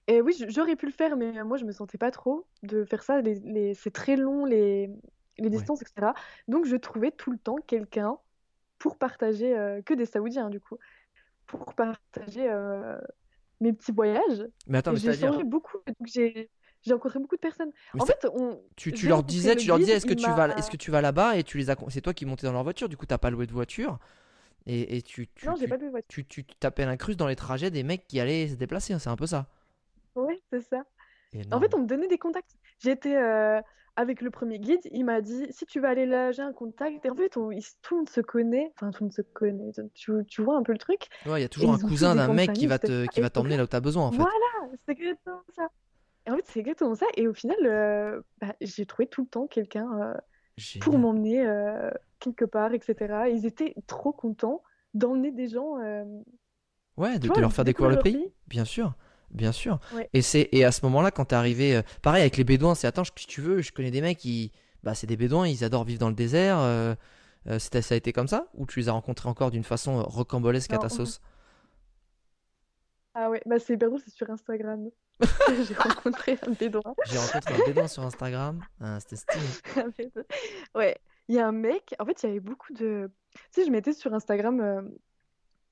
[0.08, 2.84] Et oui, j'aurais pu le faire, mais euh, moi, je me sentais pas trop de
[2.84, 3.20] faire ça.
[3.20, 4.90] Les, les- C'est très long, les,
[5.38, 6.14] les distances, etc.
[6.48, 8.16] Donc, je trouvais tout le temps quelqu'un
[8.78, 10.78] pour partager, euh, que des Saoudiens, du coup,
[11.46, 12.98] pour partager euh,
[13.60, 14.46] mes petits voyages.
[14.66, 15.78] Mais attends, j'ai changé beaucoup.
[15.86, 16.50] Donc, j'ai
[16.82, 17.72] j'ai rencontré beaucoup de personnes.
[17.94, 20.50] Mais en fait, on, tu, tu leur disais, tu leur disais, est-ce que tu vas,
[20.56, 22.62] est-ce que tu vas là-bas et tu les as, c'est toi qui montais dans leur
[22.62, 23.98] voiture, du coup t'as pas loué de voiture
[24.66, 26.08] et, et tu, tu, Non, j'ai tu, pas de voiture.
[26.08, 29.10] tu, tu tapais l'incruste dans les trajets des mecs qui allaient se déplacer, hein, c'est
[29.10, 29.46] un peu ça.
[30.16, 30.82] Ouais, c'est ça.
[31.52, 32.56] En fait, on me donnait des contacts.
[32.78, 33.60] J'étais euh,
[33.94, 37.04] avec le premier guide, il m'a dit si tu vas aller là, j'ai un contact.
[37.04, 37.50] Et en fait, on-
[37.82, 38.72] tout le monde se connaît.
[38.76, 39.72] Enfin, tout le monde se connaît.
[39.94, 41.08] Tu, tu vois un peu le truc?
[41.26, 43.30] Ouais, il y a toujours Et un cousin d'un mec qui va te, qui va
[43.30, 44.18] t'emmener là où t'as besoin en fait.
[44.18, 45.68] Voilà, c'est exactement ça.
[46.26, 47.06] Et en fait, c'est exactement ça.
[47.16, 50.14] Et au final, euh, bah, j'ai trouvé tout le temps quelqu'un euh,
[50.80, 51.46] pour m'emmener
[52.18, 53.28] quelque part, etc.
[53.28, 54.62] Et ils étaient trop contents
[54.94, 55.76] d'emmener des gens.
[56.96, 58.32] Ouais, de, leur faire découvrir le pays.
[58.48, 58.94] bien sûr,
[59.30, 59.78] bien sûr.
[59.94, 60.08] Ouais.
[60.12, 62.86] Et c'est et à ce moment-là, quand t'es arrivé, euh, pareil avec les Bédouins, c'est
[62.86, 64.52] attends, je- si tu veux, je connais des mecs qui,
[64.82, 66.58] bah c'est des Bédouins, ils adorent vivre dans le désert.
[66.60, 66.94] euh,
[67.48, 68.48] euh, ça a été comme ça?
[68.54, 71.20] Ou tu les as rencontrés encore d'une façon euh, rocambolesque à Non, ta on- sauce?
[73.14, 74.90] Ah ouais, bah c'est drôle, c'est sur Instagram.
[75.66, 76.94] J'ai rencontré un bédouin.
[77.06, 79.46] J'ai rencontré un Bédouin sur Instagram, Ah, c'était stylé.
[80.74, 80.98] Ouais,
[81.28, 83.10] il y a un mec, en fait, il y avait beaucoup de.
[83.34, 84.90] Tu sais, je mettais sur Instagram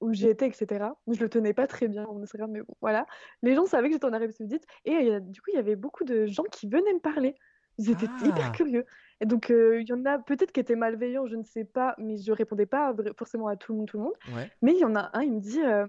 [0.01, 0.87] où j'étais, etc.
[1.07, 3.07] Je le tenais pas très bien, mon Instagram, mais bon, voilà.
[3.43, 5.77] Les gens savaient que j'étais en Arabie Saoudite et a- du coup, il y avait
[5.77, 7.35] beaucoup de gens qui venaient me parler.
[7.79, 8.27] Ils étaient Ah.
[8.27, 8.85] hyper curieux.
[9.21, 11.95] Et donc, euh, il y en a peut-être qui étaient malveillants, je ne sais pas,
[11.99, 14.15] mais je répondais pas forcément à tout le monde, tout le monde.
[14.35, 14.51] Ouais.
[14.63, 15.87] Mais il y en a un, il me dit euh,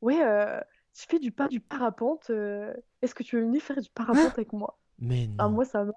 [0.00, 0.60] Ouais, euh,
[0.96, 2.30] je fais du, par du parapente.
[2.30, 2.72] euh,
[3.02, 4.78] Est-ce que tu veux venir faire du parapente avec moi?
[4.98, 5.50] Mais Ah, non.
[5.50, 5.92] moi, ça m'a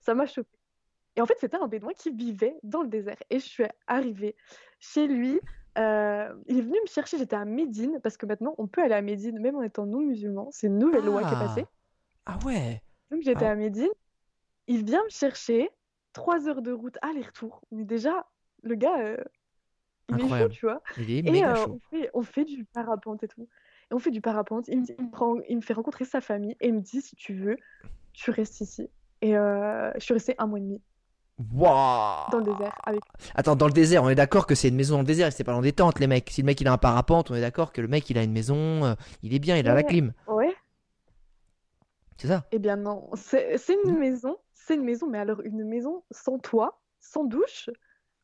[0.00, 0.48] ça m'a choqué.
[1.16, 3.16] Et en fait, c'était un bédouin qui vivait dans le désert.
[3.30, 4.36] Et je suis arrivée
[4.78, 5.40] chez lui.
[5.76, 7.18] Euh, il est venu me chercher.
[7.18, 10.00] J'étais à Médine, parce que maintenant, on peut aller à Médine, même en étant non
[10.00, 10.48] musulman.
[10.50, 11.44] C'est une nouvelle loi qui est Ah.
[11.46, 11.66] passée.
[12.26, 12.82] Ah ouais.
[13.10, 13.50] Donc, j'étais Ah.
[13.52, 13.88] à Médine.
[14.66, 15.70] Il vient me chercher.
[16.14, 17.60] Trois heures de route, aller-retour.
[17.70, 18.26] Mais déjà,
[18.62, 19.16] le gars, euh,
[20.08, 20.52] il est chaud, Incroyable.
[20.54, 20.82] tu vois.
[20.96, 21.80] Il est méga euh, chaud.
[21.92, 23.46] on fait, on fait du parapente et tout.
[23.90, 24.66] Et on fait du parapente.
[24.68, 26.80] Il me, dit- il me prend, il me fait rencontrer sa famille et il me
[26.80, 27.56] dit si tu veux,
[28.14, 28.90] tu restes ici.
[29.20, 30.80] Et euh, je suis restée un mois et demi
[31.54, 32.30] Waouh.
[32.32, 33.00] dans le désert avec.
[33.34, 35.44] Attends, dans le désert, on est d'accord que c'est une maison dans le désert, c'est
[35.44, 36.28] pas dans des tentes, les mecs.
[36.30, 38.22] Si le mec il a un parapente, on est d'accord que le mec il a
[38.24, 40.12] une maison, euh, il est bien, il a la clim.
[40.26, 40.54] Ouais.
[42.16, 43.98] C'est ça Eh bien non, c'est une Non.
[44.00, 47.70] maison, c'est une maison, mais alors une maison sans toit, sans douche,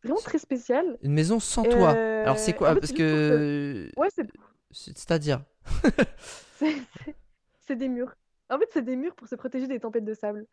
[0.02, 0.98] vraiment très spéciale.
[1.02, 1.94] Une maison sans toit.
[1.94, 3.88] Euh, Alors c'est en quoi fait, Parce que.
[3.96, 4.26] Ouais, c'est
[4.72, 5.44] c'est- C'est-à-dire
[6.58, 7.14] c'est- c'est-
[7.60, 8.12] c'est des murs.
[8.50, 10.44] En fait, c'est des murs pour se protéger des tempêtes de sable.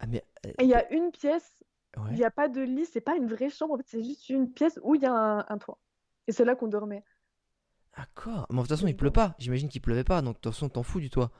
[0.00, 0.24] Ah, mais.
[0.46, 1.62] euh, Et il y a une pièce
[1.96, 2.10] ouais.
[2.10, 4.28] Il n'y a pas de lit, c'est pas une vraie chambre, en fait, c'est juste
[4.28, 5.78] une pièce où il y a un, un toit.
[6.26, 7.04] Et c'est là qu'on dormait.
[7.96, 8.46] D'accord.
[8.50, 9.34] Mais de toute façon, il pleut pas.
[9.38, 11.30] J'imagine qu'il pleuvait pas, donc de toute façon, t'en fous du toit.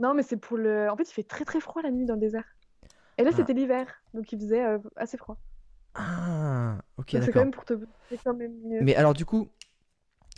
[0.00, 0.90] Non, mais c'est pour le.
[0.90, 2.44] En fait, il fait très très froid la nuit dans le désert.
[3.18, 3.36] Et là, Ah.
[3.36, 5.38] c'était l'hiver, donc il faisait euh, assez froid.
[5.94, 7.74] Ah, ok, c'est quand même pour te.
[8.10, 8.82] C'est quand même mieux.
[8.82, 9.48] Mais alors, du coup,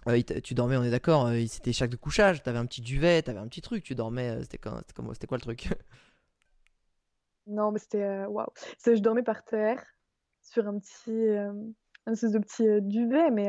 [0.08, 2.80] euh, t'a- tu dormais, on est d'accord, euh, c'était chaque de couchage, t'avais un petit
[2.82, 4.82] duvet, t'avais un petit truc, tu dormais, euh, c'était quoi
[5.38, 5.68] le truc?
[7.46, 8.02] Non, mais c'était.
[8.02, 8.46] euh, Waouh.
[8.78, 9.82] C'est- Je dormais par terre,
[10.42, 11.10] sur un petit.
[11.10, 11.52] euh,
[12.06, 13.48] un espèce de petit euh, duvet, mais.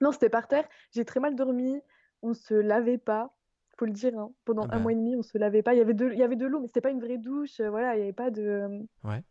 [0.00, 0.68] Non, c'était par terre.
[0.92, 1.80] J'ai très mal dormi.
[2.22, 3.34] On se lavait pas.
[3.78, 4.32] Faut le dire, hein.
[4.46, 4.80] Pendant Ah un bah.
[4.80, 5.74] mois et demi, on se lavait pas.
[5.74, 7.60] Il y avait de, il y avait de l'eau, mais c'était pas une vraie douche.
[7.60, 8.68] Voilà, il y avait pas de.
[9.04, 9.22] Ouais.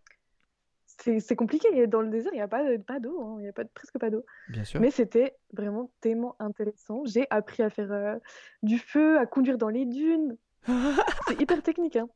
[1.03, 1.87] C'est compliqué.
[1.87, 3.97] Dans le désert, il n'y a pas, pas d'eau, hein, il n'y a pas, presque
[3.99, 4.23] pas d'eau.
[4.49, 4.79] Bien sûr.
[4.79, 7.03] Mais c'était vraiment tellement intéressant.
[7.05, 8.15] J'ai appris à faire euh,
[8.63, 10.37] du feu, à conduire dans les dunes.
[11.27, 12.07] C'est hyper technique, hein.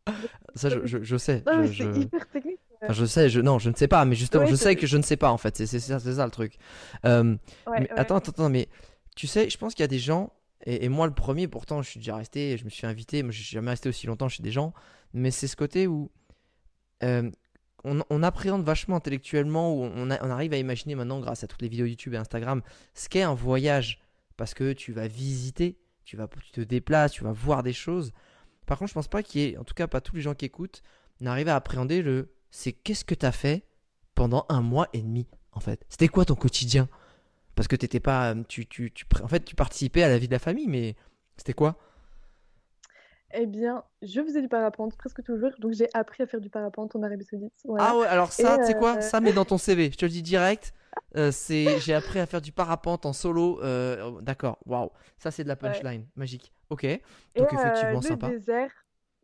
[0.54, 1.44] Ça, je, je- je sais.
[1.48, 2.60] Non, mais je, hyper technique.
[2.84, 3.42] enfin, je sais, je...
[3.42, 5.32] non, je ne sais pas, mais justement, Ouais, je sais que je ne sais pas
[5.32, 5.58] en fait.
[5.66, 6.58] C'est ça, ça le truc.
[7.06, 7.24] Euh,
[7.66, 8.00] Ouais, mais ouais.
[8.00, 8.68] attends, attends, attends, mais
[9.16, 10.32] tu sais, je pense qu'il y a des gens,
[10.64, 13.32] et, et moi le premier, pourtant, je suis déjà resté, je me suis invité, moi
[13.32, 14.74] je suis jamais resté aussi longtemps chez des gens,
[15.14, 16.12] mais c'est ce côté où
[17.04, 17.32] euh,
[17.86, 22.14] on, appréhende vachement intellectuellement, on arrive à imaginer maintenant, grâce à toutes les vidéos YouTube
[22.14, 22.62] et Instagram,
[22.94, 24.02] ce qu'est un voyage,
[24.38, 28.12] parce que tu vas visiter, tu, vas, tu te déplaces, tu vas voir des choses.
[28.66, 30.34] Par contre, je pense pas qu'il y ait, en tout cas pas tous les gens
[30.34, 30.82] qui écoutent,
[31.22, 33.66] n'arrivent à appréhender le c'est qu'est-ce que tu as fait
[34.16, 35.86] pendant un mois et demi, en fait?
[35.90, 36.88] C'était quoi ton quotidien?
[37.54, 38.34] Parce que t'étais pas.
[38.48, 40.96] Tu, tu, tu, en fait, tu participais à la vie de la famille, mais
[41.36, 41.78] c'était quoi?
[43.38, 46.96] Eh bien, je faisais du parapente presque toujours, donc j'ai appris à faire du parapente
[46.96, 47.54] en Arabie Saoudite.
[47.66, 47.90] Voilà.
[47.92, 48.96] Ah ouais, alors ça, Et, tu sais quoi?
[48.96, 49.92] euh, Ça, met dans ton CV.
[49.92, 50.74] Je te le dis direct.
[51.18, 53.62] Euh, c'est j'ai appris à faire du parapente en solo.
[53.64, 54.90] euh, D'accord, waouh.
[55.18, 56.06] Ça, c'est de la punchline.
[56.16, 56.54] Magique.
[56.70, 56.84] Ok.
[56.86, 57.00] Et,
[57.38, 58.30] Donc, euh, effectivement, le sympa.
[58.30, 58.72] désert,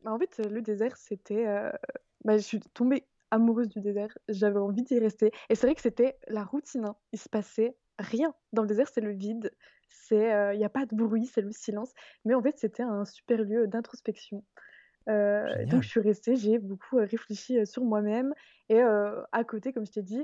[0.03, 1.45] bah, en fait, le désert, c'était.
[2.25, 4.17] bah, je suis tombée amoureuse du désert.
[4.29, 5.31] J'avais envie d'y rester.
[5.49, 6.85] Et c'est vrai que c'était la routine.
[6.85, 6.95] hein.
[7.13, 8.33] Il se passait rien.
[8.53, 9.51] Dans le désert, c'est le vide.
[9.91, 11.91] C'est, euh, il n'y a pas de bruit, c'est le silence.
[12.25, 14.43] Mais en fait, c'était un super lieu d'introspection.
[15.09, 18.33] Euh, donc, je suis restée, j'ai beaucoup euh, réfléchi sur moi-même.
[18.69, 20.23] Et euh, à côté, comme je t'ai dit,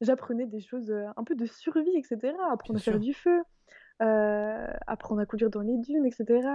[0.00, 2.34] j'apprenais des choses, un peu de survie, etc.
[2.50, 3.42] Apprendre Bien à faire du feu,
[4.02, 6.48] euh, apprendre à conduire dans les dunes, etc.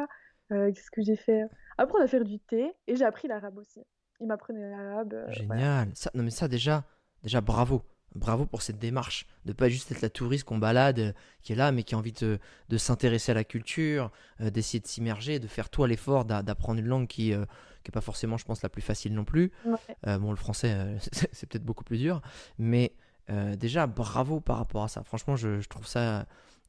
[0.50, 1.44] Qu'est-ce que j'ai fait?
[1.78, 2.74] Apprendre à faire du thé.
[2.88, 3.82] Et j'ai appris l'arabe aussi.
[4.20, 5.14] Il m'apprenait l'arabe.
[5.14, 5.32] voilà.
[5.32, 5.88] Génial.
[5.94, 6.84] Ça, non, mais ça, déjà,
[7.24, 7.82] déjà, bravo.
[8.16, 9.26] Bravo pour cette démarche.
[9.46, 11.98] De pas juste être la touriste qu'on balade, euh, qui est là, mais qui a
[11.98, 12.40] envie de,
[12.70, 16.80] de s'intéresser à la culture, euh, d'essayer de s'immerger, de faire toi l'effort d'a- d'apprendre
[16.80, 17.46] une langue qui n'est
[17.94, 19.52] pas forcément, je pense, la plus facile non plus.
[19.66, 19.78] Ouais.
[20.08, 20.98] Euh, bon, le français, euh,
[21.32, 22.22] c'est peut-être beaucoup plus dur.
[22.58, 22.94] Mais
[23.30, 25.04] euh, déjà, bravo par rapport à ça.
[25.04, 26.28] Franchement, je, je trouve ça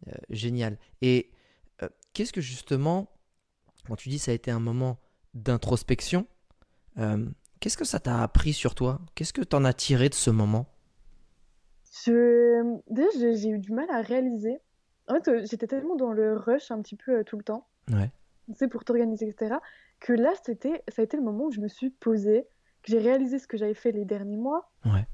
[0.09, 0.79] euh, génial.
[1.01, 1.33] Et
[1.83, 3.11] euh, qu'est-ce que justement,
[3.89, 5.01] quand tu dis ça a été un moment
[5.35, 6.27] d'introspection,
[6.99, 7.27] euh,
[7.61, 9.01] qu'est-ce que ça t'a appris sur toi?
[9.15, 10.72] Qu'est-ce que t'en as tiré de ce moment?
[11.93, 12.79] Je...
[12.89, 14.61] Déjà, j'ai eu du mal à réaliser.
[15.09, 17.67] En fait, euh, j'étais tellement dans le rush un petit peu euh, tout le temps,
[17.93, 18.11] Ouais.
[18.49, 19.57] tu sais, pour t'organiser, etc.,
[20.01, 22.47] que là, c'était, ça a été le moment où je me suis posée,
[22.83, 24.71] que j'ai réalisé ce que j'avais fait les derniers mois.
[24.85, 25.07] Ouais.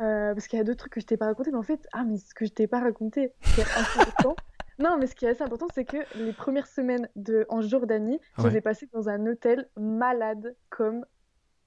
[0.00, 1.86] Euh, parce qu'il y a d'autres trucs que je t'ai pas raconté, mais en fait,
[1.92, 4.36] ah, mais ce que je t'ai pas raconté, c'est important.
[4.78, 7.44] Non, mais ce qui est assez important, c'est que les premières semaines de...
[7.50, 11.04] en Jordanie, je les ai passées dans un hôtel malade, comme,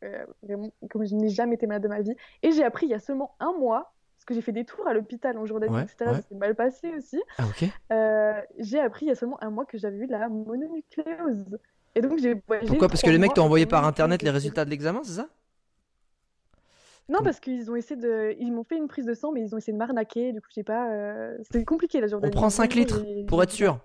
[0.03, 2.15] euh, vraiment, comme je n'ai jamais été malade de ma vie.
[2.41, 3.93] Et j'ai appris il y a seulement un mois,
[4.23, 6.11] parce que j'ai fait des tours à l'hôpital en Jordanie, Ouais, etc.
[6.11, 6.21] ouais.
[6.21, 7.21] Ça s'est mal passé aussi.
[7.37, 7.65] Ah, ok.
[7.91, 11.59] Euh, j'ai appris il y a seulement un mois que j'avais eu la mononucléose.
[11.95, 12.87] Et donc j'ai Pourquoi?
[12.87, 15.27] Parce que les mecs t'ont envoyé par internet les résultats de l'examen, c'est ça?
[17.09, 18.33] Non, parce qu'ils ont essayé de.
[18.39, 20.31] Ils m'ont fait une prise de sang, mais ils ont essayé de m'arnaquer.
[20.31, 20.89] Du coup, j'ai pas.
[20.93, 22.31] euh, C'était compliqué la On Jordanie.
[22.33, 23.77] prend 5 Vraiment, litres pour être sûr.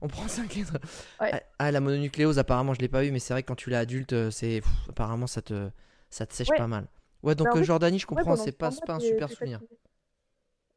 [0.00, 0.76] On prend 5 litres.
[1.20, 1.30] Ouais.
[1.32, 3.70] Ah, Ah, la mononucléose, apparemment, je l'ai pas eu, mais c'est vrai que quand tu
[3.70, 5.70] l'as adulte, euh, c'est apparemment ça te
[6.10, 6.56] ça te sèche Ouais.
[6.58, 6.86] pas mal.
[7.22, 9.60] Ouais, donc Bah, euh, Jordanie, je comprends, c'est pas, pas un super souvenir.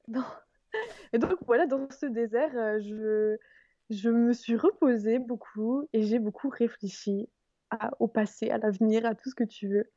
[1.13, 3.37] Et donc voilà, dans ce désert, euh, je,
[3.89, 7.29] je me suis reposée beaucoup et j'ai beaucoup réfléchi
[7.69, 9.89] à- au passé, à l'avenir, à tout ce que tu veux.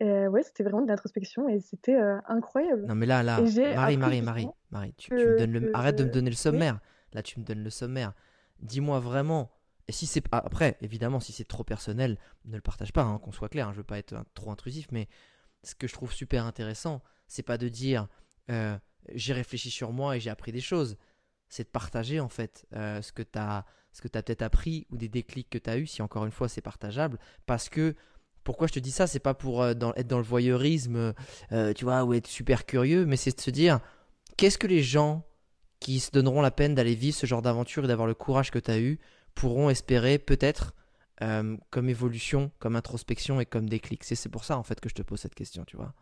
[0.00, 2.86] Et ouais, c'était vraiment de l'introspection et c'était euh, incroyable.
[2.86, 5.70] Non, mais là, là, Marie, Marie, Marie, Marie, tu, me donnes le...
[5.74, 6.36] arrête de me donner le oui.
[6.36, 6.80] sommaire.
[7.12, 8.12] Là, tu me donnes le sommaire.
[8.60, 9.50] Dis-moi vraiment.
[9.88, 13.18] Et si c'est ah, après, évidemment, si c'est trop personnel, ne le partage pas, hein,
[13.18, 13.68] qu'on soit clair.
[13.68, 15.08] hein, je veux pas être euh, trop intrusif, mais
[15.62, 18.08] ce que je trouve super intéressant, c'est pas de dire
[18.50, 18.76] euh,
[19.14, 20.96] j'ai réfléchi sur moi et j'ai appris des choses.
[21.48, 25.08] C'est de partager en fait euh, ce que tu as, as peut-être appris ou des
[25.08, 27.18] déclics que tu as eu, si encore une fois c'est partageable.
[27.46, 27.94] Parce que
[28.42, 31.14] pourquoi je te dis ça, c'est pas pour euh, être dans le voyeurisme,
[31.52, 33.80] euh, tu vois, ou être super curieux, mais c'est de se dire
[34.36, 35.24] qu'est-ce que les gens
[35.80, 38.58] qui se donneront la peine d'aller vivre ce genre d'aventure et d'avoir le courage que
[38.58, 38.98] tu as eu
[39.34, 40.74] pourront espérer peut-être
[41.70, 44.04] comme évolution, comme introspection et comme déclic?
[44.04, 45.94] C'est pour ça en fait que je te pose cette question, tu vois.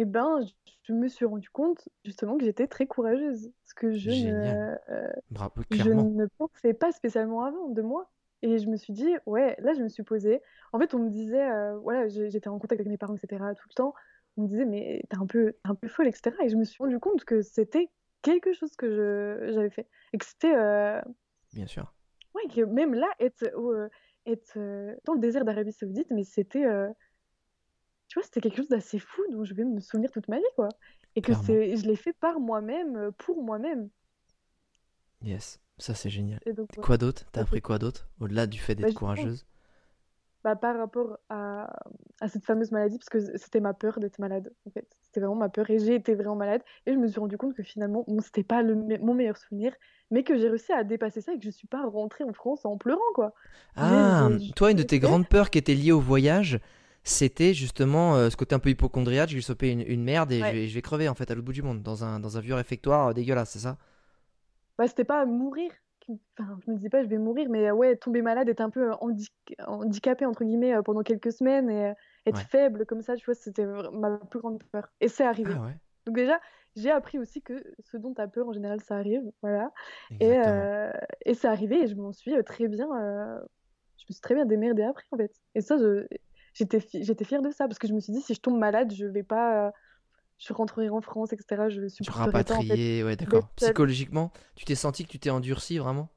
[0.00, 0.40] Eh ben,
[0.84, 3.50] je- me suis rendu compte justement que j'étais très courageuse.
[3.64, 4.78] Ce que je Génial.
[4.88, 6.04] ne, euh, Bravo, je clairement.
[6.04, 8.08] ne pensais pas spécialement avant de moi.
[8.42, 10.40] Et je me suis dit, ouais, là, je me suis posée.
[10.72, 13.66] En fait, on me disait, euh, voilà, j'étais en contact avec mes parents, etc., tout
[13.68, 13.92] le temps.
[14.36, 16.36] On me disait, mais t'es un peu, un peu folle, etc.
[16.44, 17.90] Et je me suis rendu compte que c'était
[18.22, 19.88] quelque chose que j'avais fait.
[20.12, 21.00] Et que c'était, euh,
[21.52, 21.92] Bien sûr.
[22.34, 23.44] ouais, que même là, être,
[25.04, 26.64] dans le désert d'Arabie Saoudite, mais c'était,
[28.08, 30.44] tu vois, c'était quelque chose d'assez fou dont je vais me souvenir toute ma vie,
[30.56, 30.68] quoi.
[31.16, 33.90] Et que c'est, je l'ai fait par moi-même, euh, pour moi-même.
[35.22, 36.40] Yes, ça c'est génial.
[36.46, 36.86] Et donc, ouais.
[36.86, 37.24] Quoi d'autre?
[37.30, 39.46] T'as appris quoi d'autre Au-delà du fait Bah, d'être courageuse?
[40.44, 41.72] bah, par rapport à,
[42.20, 44.86] à cette fameuse maladie, parce que c'était ma peur d'être malade, en fait.
[45.02, 46.62] C'était vraiment ma peur et j'ai été vraiment malade.
[46.86, 49.36] Et je me suis rendu compte que finalement, bon, c'était pas le, me- mon meilleur
[49.36, 49.74] souvenir,
[50.10, 52.64] mais que j'ai réussi à dépasser ça et que je suis pas rentrée en France
[52.64, 53.34] en pleurant, quoi.
[53.76, 56.60] Ah, toi, une de tes grandes peurs qui était liée au voyage,
[57.04, 59.30] c'était justement euh, ce côté un peu hypochondriaque.
[59.30, 60.46] Je vais choper une, une merde et Ouais.
[60.46, 62.36] je, vais, je vais crever en fait à l'autre bout du monde, dans un, dans
[62.36, 63.78] un vieux réfectoire euh, dégueulasse, c'est ça?
[64.78, 65.72] Bah, c'était pas mourir.
[66.38, 68.70] Enfin, je me disais pas je vais mourir, mais euh, ouais, tomber malade, être un
[68.70, 69.28] peu handi-
[69.66, 71.92] handicapé entre guillemets euh, pendant quelques semaines et
[72.24, 72.48] être Ouais.
[72.50, 74.88] faible comme ça, tu vois, c'était ma plus grande peur.
[75.00, 75.52] Et c'est arrivé.
[75.52, 76.40] Ah ouais, Donc déjà,
[76.76, 79.70] j'ai appris aussi que ce dont tu as peur en général, ça arrive, voilà.
[80.20, 80.70] Et, exactement.
[81.26, 82.88] et c'est arrivé et je m'en suis très bien,
[83.98, 85.32] je me suis très bien démerdée après en fait.
[85.54, 86.06] Et ça, je-
[86.54, 88.58] j'étais fi- j'étais fière de ça parce que je me suis dit si je tombe
[88.58, 89.70] malade, je vais pas, euh,
[90.38, 91.68] je rentrerai en France, etc.
[91.68, 92.74] Je Tu supporterai pas en fait.
[92.74, 93.48] rapatrié, ouais, d'accord.
[93.56, 96.10] Psychologiquement, tu t'es senti que tu t'es endurci vraiment?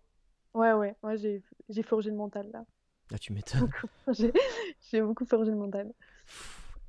[0.54, 2.66] Ouais, ouais, ouais, j'ai j'ai forgé le mental là.
[3.14, 3.70] Ah, tu m'étonnes.
[4.92, 5.94] J'ai beaucoup forgé le mental.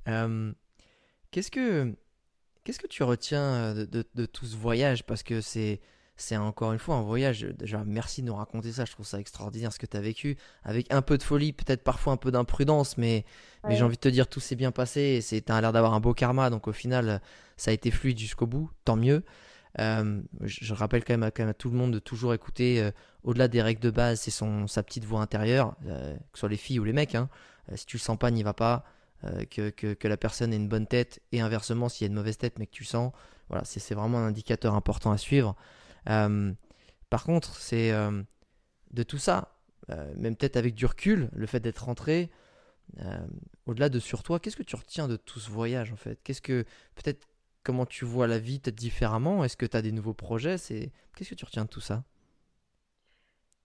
[0.08, 0.52] Euh,
[1.30, 1.94] qu'est-ce que
[2.64, 5.04] qu'est-ce que tu retiens euh, de, de- de tout ce voyage?
[5.04, 5.80] Parce que c'est
[6.16, 7.42] c'est encore une fois un voyage.
[7.58, 8.84] Déjà, merci de nous raconter ça.
[8.84, 11.82] Je trouve ça extraordinaire ce que tu as vécu avec un peu de folie, peut-être
[11.82, 13.24] parfois un peu d'imprudence, mais
[13.68, 15.20] mais j'ai envie de te dire tout s'est bien passé.
[15.22, 17.20] C'est t'as l'air d'avoir un beau karma, donc au final
[17.56, 18.70] ça a été fluide jusqu'au bout.
[18.84, 19.24] Tant mieux.
[19.78, 22.82] Euh, je, rappelle quand même, à, quand même à tout le monde de toujours écouter,
[22.82, 22.90] euh,
[23.24, 26.48] au-delà des règles de base, c'est son sa petite voix intérieure, euh, que ce soit
[26.50, 27.14] les filles ou les mecs.
[27.14, 27.28] hein.
[27.74, 28.84] Si tu le sens pas, n'y va pas
[29.50, 32.16] que, que, que la personne ait une bonne tête et inversement s'il y a une
[32.16, 33.12] mauvaise tête mais que tu sens
[33.48, 35.54] voilà c'est c'est vraiment un indicateur important à suivre
[36.08, 36.52] Euh,
[37.10, 38.22] par contre c'est euh,
[38.92, 39.56] de tout ça
[39.90, 42.30] euh, même peut-être avec du recul le fait d'être rentré
[43.66, 46.18] au-delà de sur toi qu'est-ce que tu retiens de tout ce voyage en fait?
[46.22, 47.26] Qu'est-ce que peut-être
[47.62, 49.44] comment tu vois la vie peut-être différemment?
[49.44, 50.58] Est-ce que tu as des nouveaux projets?
[50.58, 52.04] C'est qu'est-ce que tu retiens de tout ça?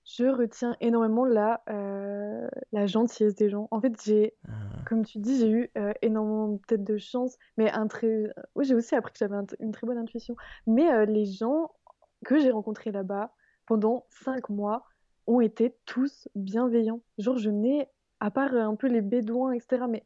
[0.05, 3.67] Je retiens énormément la, euh, la gentillesse des gens.
[3.71, 4.53] En fait, j'ai, Euh,
[4.85, 8.33] comme tu dis, j'ai eu euh, énormément peut-être de chance, mais un très...
[8.55, 10.35] Oui, j'ai aussi appris que j'avais un- une très bonne intuition.
[10.65, 11.71] Mais euh, les gens
[12.25, 13.31] que j'ai rencontrés là-bas
[13.65, 14.85] pendant cinq mois
[15.27, 17.01] ont été tous bienveillants.
[17.17, 17.87] Genre, je n'ai,
[18.19, 20.03] à part euh, un peu les bédouins, etc., mais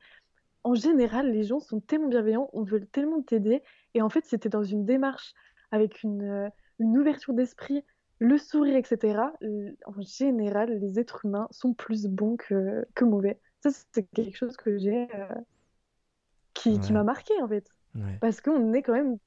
[0.63, 3.63] en général, les gens sont tellement bienveillants, on veut tellement t'aider.
[3.93, 5.33] Et en fait, c'était dans une démarche
[5.71, 6.49] avec une, euh,
[6.79, 7.83] une ouverture d'esprit,
[8.19, 9.19] le sourire, etc.
[9.85, 13.39] En général, les êtres humains sont plus bons que, que mauvais.
[13.61, 15.35] Ça, c'est quelque chose que j'ai, euh,
[16.53, 17.67] qui, qui m'a marqué, en fait.
[17.95, 18.17] ouais.
[18.21, 19.17] Parce qu'on est quand même,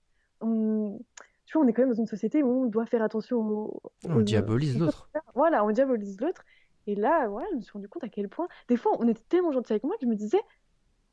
[0.41, 1.01] on,
[1.47, 3.83] tu vois, on est quand même dans une société où on doit faire attention aux,
[4.05, 5.09] on aux- diabolise l'autre.
[5.35, 6.43] Voilà, on diabolise l'autre.
[6.87, 9.23] Et là, voilà, je me suis rendu compte à quel point, des fois, on était
[9.29, 10.41] tellement gentil avec moi que je me disais,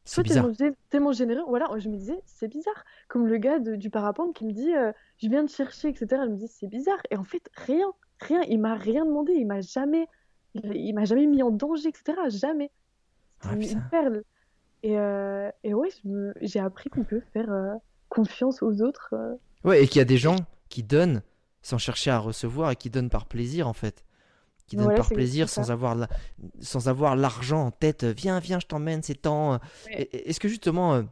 [0.04, 2.84] c'est bizarre tellement, tellement généreux, voilà, je me disais, c'est bizarre.
[3.08, 6.08] Comme le gars de- du parapente qui me dit, euh, je viens de chercher, etc.
[6.26, 7.00] Je me dis, c'est bizarre.
[7.12, 7.86] Et en fait, rien,
[8.20, 10.08] rien, il m'a rien demandé, il m'a jamais,
[10.56, 12.18] il, il m'a jamais mis en danger, etc.
[12.30, 12.72] Jamais.
[13.42, 13.74] C'était une, putain.
[13.80, 14.24] une perle.
[14.84, 15.90] Et, euh, et ouais,
[16.42, 17.76] j'ai appris qu'on peut faire euh,
[18.10, 19.14] confiance aux autres.
[19.66, 19.70] Euh.
[19.70, 20.36] Ouais, et qu'il y a des gens
[20.70, 21.22] qui donnent
[21.62, 24.04] sans chercher à recevoir et qui donnent par plaisir en fait.
[24.68, 25.64] Qui donnent Voilà, par plaisir ça.
[25.64, 26.08] sans avoir la-
[26.62, 28.04] sans avoir l'argent en tête.
[28.06, 29.60] Viens, viens, je t'emmène, c'est temps.
[29.88, 30.10] Ouais.
[30.14, 31.04] Est-ce que justement euh,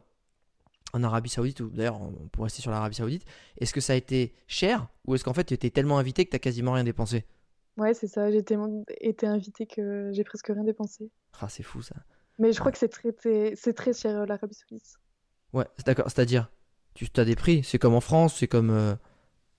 [0.92, 3.24] en Arabie Saoudite, ou d'ailleurs on pourrait rester sur l'Arabie Saoudite,
[3.58, 6.30] est-ce que ça a été cher ou est-ce qu'en fait tu étais tellement invité que
[6.30, 7.26] t'as quasiment rien dépensé?
[7.76, 8.30] Ouais, c'est ça.
[8.32, 11.10] J'ai tellement été invitée que j'ai presque rien dépensé.
[11.40, 11.94] Ah, c'est fou ça.
[12.38, 12.72] Mais je crois Ouais.
[12.72, 14.96] que c'est très, très- cher euh, l'Arabie Saoudite.
[15.52, 16.06] Ouais, c'est d'accord.
[16.10, 16.50] C'est-à-dire,
[17.08, 17.62] tu as des prix.
[17.64, 18.70] C'est comme en France, c'est comme.
[18.70, 18.94] euh,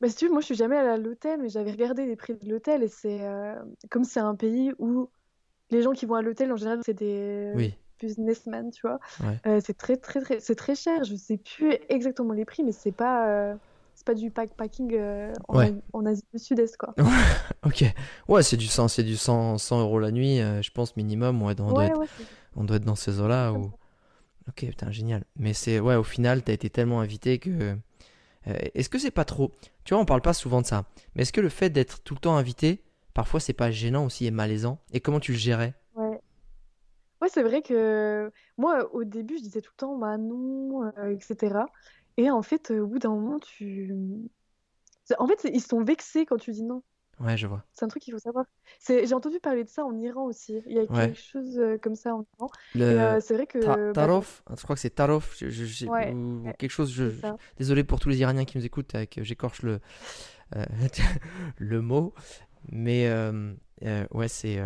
[0.01, 2.15] Bah, si tu veux, moi je suis jamais allée à l'hôtel, mais j'avais regardé les
[2.15, 3.55] prix de l'hôtel et c'est euh,
[3.89, 5.09] comme c'est un pays où
[5.69, 7.73] les gens qui vont à l'hôtel en général c'est des Oui.
[7.99, 8.99] businessmen, tu vois.
[9.23, 9.39] Ouais.
[9.47, 11.03] Euh, c'est très très très c'est très cher.
[11.03, 13.55] Je sais plus exactement les prix, mais c'est pas euh,
[13.93, 15.73] c'est pas du backpacking euh, en, Ouais.
[15.93, 16.95] en Asie du Sud-Est quoi.
[17.63, 17.83] Ok.
[18.27, 21.41] Ouais, c'est du 100, c'est du 100, 100 euros la nuit, euh, je pense minimum.
[21.43, 21.99] Ouais, on doit être
[22.55, 23.71] On doit être dans ces eaux-là Comme ou...
[24.51, 25.23] Ok, putain, génial.
[25.37, 25.79] Mais c'est...
[25.79, 27.49] Ouais, au final, t'as été tellement invité que...
[27.49, 27.75] euh,
[28.45, 29.51] est-ce que c'est pas trop...
[29.85, 30.85] Tu vois, on parle pas souvent de ça.
[31.15, 32.83] Mais est-ce que le fait d'être tout le temps invité,
[33.13, 34.79] parfois c'est pas gênant aussi et malaisant?
[34.91, 35.73] Et comment tu le gérais?
[35.95, 36.19] Ouais.
[37.21, 41.15] Ouais, c'est vrai que moi, au début, je disais tout le temps, bah non, euh,
[41.15, 41.59] etc.
[42.17, 43.95] Et en fait, au bout d'un moment, tu...
[45.17, 46.83] En fait, ils sont vexés quand tu dis non.
[47.23, 47.63] Ouais, je vois.
[47.73, 48.45] C'est un truc qu'il faut savoir.
[48.87, 50.61] J'ai entendu parler de ça en Iran aussi.
[50.67, 50.87] Il y a Ouais.
[51.07, 52.49] quelque chose euh, comme ça en Iran.
[52.75, 52.99] Le...
[52.99, 53.59] Euh, c'est vrai que...
[53.59, 56.71] Ta- bah, Tarof, je crois que c'est Tarof, je, je- je- Ouais, ou ouais, quelque
[56.71, 56.91] chose.
[56.91, 57.03] Je,
[57.57, 59.79] désolé pour tous les Iraniens qui nous écoutent, avec, j'écorche le,
[60.55, 60.65] euh,
[61.57, 62.13] le mot,
[62.71, 63.53] mais euh,
[63.83, 64.59] euh, ouais, c'est.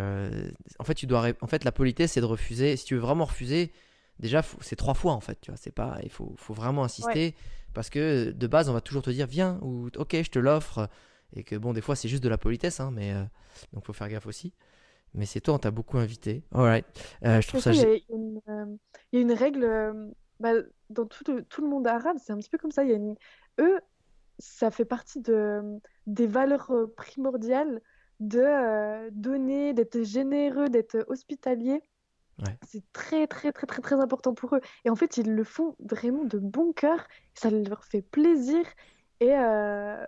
[0.78, 1.26] en fait, tu dois.
[1.40, 2.76] En fait, la politesse, c'est de refuser.
[2.76, 3.72] Si tu veux vraiment refuser,
[4.18, 5.38] déjà, faut- c'est trois fois en fait.
[5.40, 5.98] Tu vois, c'est pas.
[6.02, 7.34] Il faut, faut vraiment insister
[7.74, 10.88] parce que de base, on va toujours te dire viens ou ok, je te l'offre,
[11.34, 13.22] et que bon, des fois, c'est juste de la politesse, hein, mais euh,
[13.72, 14.52] donc faut faire gaffe aussi.
[15.14, 16.42] Mais c'est toi, on t'a beaucoup invité.
[16.52, 16.84] Alright.
[17.24, 17.72] Euh, je trouve ça.
[17.72, 18.66] il y, une, euh,
[19.12, 20.52] il y a une règle bah,
[20.90, 22.84] dans tout, le- tout le monde arabe, c'est un petit peu comme ça.
[22.84, 23.14] Il y a une...
[23.58, 23.80] Eux,
[24.38, 27.80] ça fait partie de, des valeurs primordiales
[28.20, 31.82] de euh, donner, d'être généreux, d'être hospitalier.
[32.38, 32.58] Ouais.
[32.66, 34.60] C'est très, très, très, très, très important pour eux.
[34.84, 37.06] Et en fait, ils le font vraiment de bon cœur.
[37.32, 38.64] Ça leur fait plaisir.
[39.20, 40.04] Et, euh,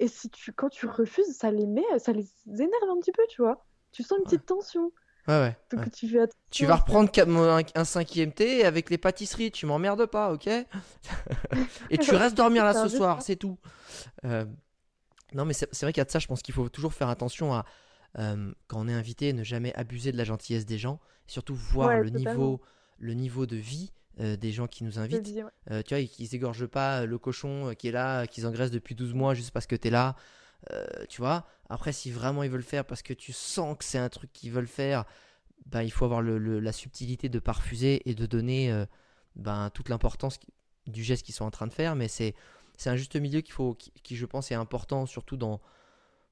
[0.00, 3.22] et si tu, quand tu refuses, ça les met, ça les énerve un petit peu,
[3.28, 3.64] tu vois.
[3.92, 4.90] Tu sens une petite tension.
[5.28, 5.56] Ouais, ouais.
[5.70, 5.90] Donc ouais.
[5.90, 6.40] tu fais attention.
[6.50, 9.52] Tu vas reprendre un, un cinquième thé avec les pâtisseries.
[9.52, 10.48] Tu m'emmerdes pas, ok?
[11.90, 13.58] Et tu restes dormir là ce soir, c'est tout.
[14.24, 14.46] Euh,
[15.34, 16.18] non, mais c'est c'est vrai qu'il y a de ça.
[16.18, 17.64] Je pense qu'il faut toujours faire attention à
[18.18, 20.98] euh, quand on est invité, ne jamais abuser de la gentillesse des gens.
[21.28, 22.30] Et surtout voir Ouais, le totalement.
[22.30, 22.60] niveau,
[22.98, 25.26] le niveau de vie euh, des gens qui nous invitent.
[25.44, 25.44] ouais.
[25.70, 28.70] Euh, tu vois, et qu'ils égorgent pas le cochon euh, qui est là, qu'ils engraissent
[28.72, 30.16] depuis 12 mois juste parce que t'es là.
[30.72, 33.98] Euh, tu vois, après, si vraiment ils veulent faire parce que tu sens que c'est
[33.98, 35.04] un truc qu'ils veulent faire,
[35.66, 38.84] bah, il faut avoir le- le- la subtilité de pas refuser et de donner euh,
[39.36, 40.38] ben, toute l'importance
[40.86, 41.94] du geste qu'ils sont en train de faire.
[41.96, 42.34] Mais c'est
[42.86, 45.60] un juste milieu qu'il faut, qui, qui, je pense, est important, surtout dans,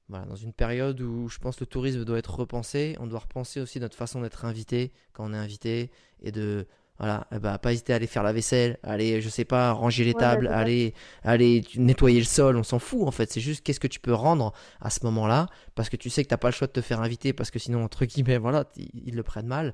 [0.09, 2.95] voilà, dans une période où je pense que le tourisme doit être repensé.
[2.99, 5.89] On doit repenser aussi notre façon d'être invité quand on est invité
[6.21, 6.67] et de
[6.99, 10.03] voilà, eh ben, pas hésiter à aller faire la vaisselle, aller, je sais pas, ranger
[10.03, 10.93] les Ouais, tables, aller,
[11.23, 13.31] aller nettoyer le sol, on s'en fout en fait.
[13.31, 16.29] C'est juste qu'est-ce que tu peux rendre à ce moment-là, parce que tu sais que
[16.29, 19.15] t'as pas le choix de te faire inviter, parce que sinon, entre guillemets, voilà, ils
[19.15, 19.73] le prennent mal.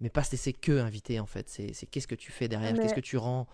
[0.00, 1.48] Mais pas se laisser que inviter en fait.
[1.48, 3.46] C'est qu'est-ce que tu fais derrière, Mais- qu'est-ce que tu rends?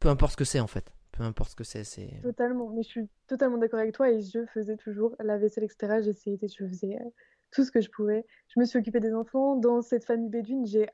[0.00, 0.92] Peu importe ce que c'est en fait.
[1.12, 1.84] Peu importe ce que c'est.
[1.84, 2.10] c'est...
[2.22, 6.02] Totalement, mais je suis totalement d'accord avec toi et je faisais toujours la vaisselle, etc.
[6.02, 7.10] J'essayais, je faisais euh,
[7.52, 8.24] tout ce que je pouvais.
[8.48, 9.54] Je me suis occupée des enfants.
[9.56, 10.88] Dans cette famille bédouine, j'ai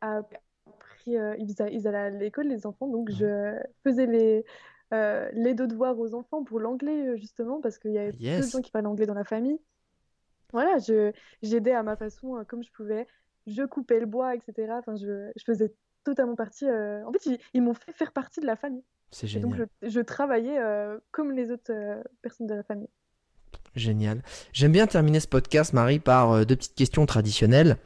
[1.09, 3.55] euh, ils, allaient à l'école, les enfants, donc je
[3.85, 4.45] faisais les,
[4.93, 8.23] euh, les devoirs aux enfants pour l'anglais, euh, justement, parce qu'il y avait peu de
[8.25, 8.53] Yes.
[8.53, 9.59] gens qui parlaient anglais dans la famille.
[10.53, 10.79] Voilà,
[11.43, 13.07] j'aidais à ma façon, euh, comme je pouvais.
[13.47, 14.73] Je coupais le bois, etc.
[14.79, 15.73] Enfin, je, je faisais
[16.05, 16.67] totalement partie.
[16.69, 18.83] euh, En fait, ils, ils m'ont fait faire partie de la famille.
[19.11, 19.69] C'est Et donc, génial.
[19.83, 20.59] je, je travaillais
[21.13, 21.73] comme les autres
[22.23, 22.89] personnes de la famille.
[23.75, 24.23] Génial.
[24.53, 27.77] J'aime bien terminer ce podcast, Marie, par deux petites questions traditionnelles.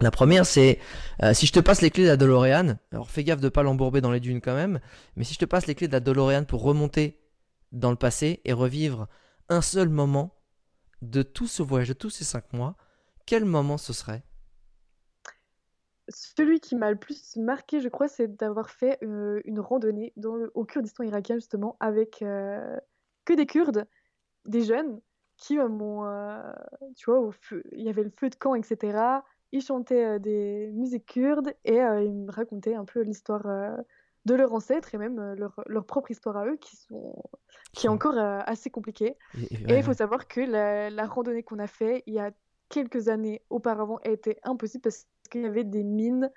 [0.00, 0.78] La première, c'est
[1.22, 3.62] euh, si je te passe les clés de la DeLorean, alors fais gaffe de pas
[3.62, 4.80] l'embourber dans les dunes quand même,
[5.16, 7.20] mais si je te passe les clés de la DeLorean pour remonter
[7.72, 9.06] dans le passé et revivre
[9.48, 10.34] un seul moment
[11.02, 12.76] de tout ce voyage, de tous ces cinq mois,
[13.26, 14.22] quel moment ce serait?
[16.08, 20.12] Celui qui m'a le plus marqué, je crois, c'est d'avoir fait euh, une randonnée
[20.54, 22.76] au Kurdistan irakien, justement, avec euh,
[23.24, 23.86] que des Kurdes,
[24.46, 25.00] des jeunes,
[25.36, 26.04] qui euh, m'ont,
[26.96, 27.30] tu vois,
[27.72, 28.98] il y avait le feu de camp, etc.
[29.52, 33.76] Ils chantaient euh, des musiques kurdes et euh, ils me racontaient un peu l'histoire euh,
[34.24, 37.22] de leurs ancêtres et même leur, leur propre histoire à eux, qui sont,
[37.72, 39.16] qui est encore assez compliquée.
[39.34, 42.30] Et- ouais, il faut savoir que la, la randonnée qu'on a fait il y a
[42.68, 46.30] quelques années auparavant a été impossible parce qu'il y avait des mines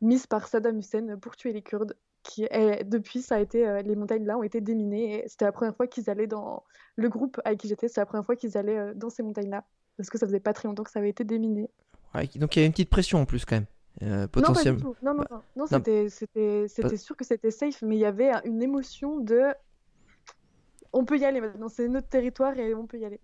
[0.00, 1.96] mises par Saddam Hussein pour tuer les Kurdes.
[2.22, 5.76] Qui, et depuis, ça a été, les montagnes là ont été déminées c'était la première
[5.76, 6.64] fois qu'ils allaient dans
[6.96, 9.64] le groupe avec qui j'étais, c'est la première fois qu'ils allaient dans ces montagnes là
[9.96, 11.70] parce que ça faisait pas très longtemps que ça avait été déminé.
[12.16, 13.66] Ouais, donc il y a une petite pression en plus quand même.
[14.02, 14.80] Euh, Non, pas du potentiellement.
[14.80, 14.96] tout.
[15.02, 15.66] Non, non, non, non, non.
[15.66, 16.08] c'était,
[16.98, 19.42] sûr que c'était safe, mais il y avait un- une émotion de
[20.92, 23.20] on peut y aller maintenant, c'est notre territoire et on peut y aller.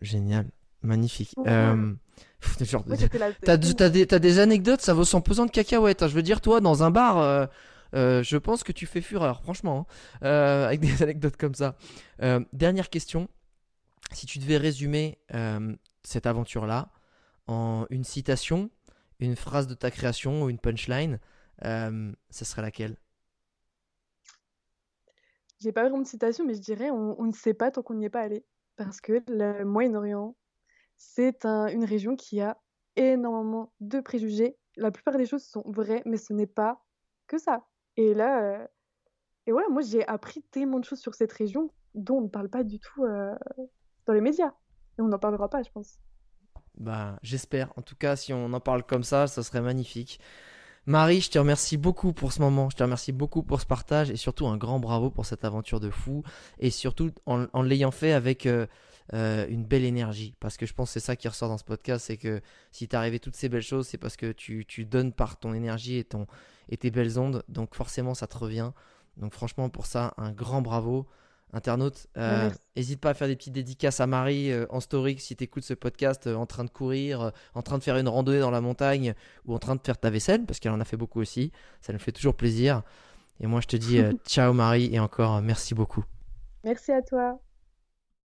[0.00, 0.46] Génial.
[0.82, 1.32] Magnifique.
[1.36, 1.48] Ouais.
[1.48, 1.92] Euh,
[2.60, 2.96] genre, Ouais,
[3.42, 6.02] T'as des, anecdotes, ça vaut son pesant de cacahuètes.
[6.02, 6.08] hein.
[6.08, 7.46] Je veux dire, toi, dans un bar, euh,
[7.94, 9.86] euh, je pense que tu fais fureur, franchement,
[10.22, 10.26] hein.
[10.26, 11.76] Euh, avec des anecdotes comme ça.
[12.22, 13.28] Euh, dernière question.
[14.12, 15.18] Si tu devais résumer
[16.04, 16.90] cette aventure-là
[17.48, 18.70] en une citation,
[19.20, 21.20] une phrase de ta création ou une punchline,
[21.64, 22.96] euh, ce serait laquelle?
[25.60, 28.06] J'ai pas vraiment de citation, mais je dirais on, ne sait pas tant qu'on n'y
[28.06, 28.44] est pas allé.
[28.76, 30.36] Parce que le Moyen-Orient,
[30.96, 32.58] c'est un- une région qui a
[32.96, 34.56] énormément de préjugés.
[34.76, 36.84] La plupart des choses sont vraies, mais ce n'est pas
[37.26, 37.66] que ça.
[37.96, 38.68] Et là, euh,
[39.46, 42.50] et voilà, moi j'ai appris tellement de choses sur cette région dont on ne parle
[42.50, 43.34] pas du tout euh,
[44.06, 44.54] dans les médias.
[44.98, 45.98] Et on n'en parlera pas, je pense.
[46.76, 47.72] Bah, j'espère.
[47.76, 50.20] En tout cas, si on en parle comme ça, ça serait magnifique.
[50.86, 52.70] Marie, je te remercie beaucoup pour ce moment.
[52.70, 55.80] Je te remercie beaucoup pour ce partage et surtout un grand bravo pour cette aventure
[55.80, 56.22] de fou
[56.60, 58.66] et surtout en, l'ayant fait avec euh,
[59.14, 60.34] euh, une belle énergie.
[60.38, 62.40] Parce que je pense que c'est ça qui ressort dans ce podcast, c'est que
[62.70, 65.96] si arrivé toutes ces belles choses, c'est parce que tu, tu donnes par ton énergie
[65.96, 66.28] et, ton,
[66.68, 67.42] et tes belles ondes.
[67.48, 68.70] Donc forcément, ça te revient.
[69.16, 71.08] Donc franchement, pour ça, un grand bravo.
[71.52, 72.60] Internaute, euh, Merci.
[72.76, 75.62] n'hésite pas à faire des petites dédicaces à Marie euh, en story si tu écoutes
[75.62, 78.50] ce podcast euh, en train de courir, euh, en train de faire une randonnée dans
[78.50, 79.14] la montagne
[79.46, 81.52] ou en train de faire ta vaisselle, parce qu'elle en a fait beaucoup aussi.
[81.80, 82.82] Ça nous fait toujours plaisir.
[83.40, 86.04] Et moi, je te dis euh, ciao Marie et encore euh, merci beaucoup.
[86.64, 87.38] Merci à toi.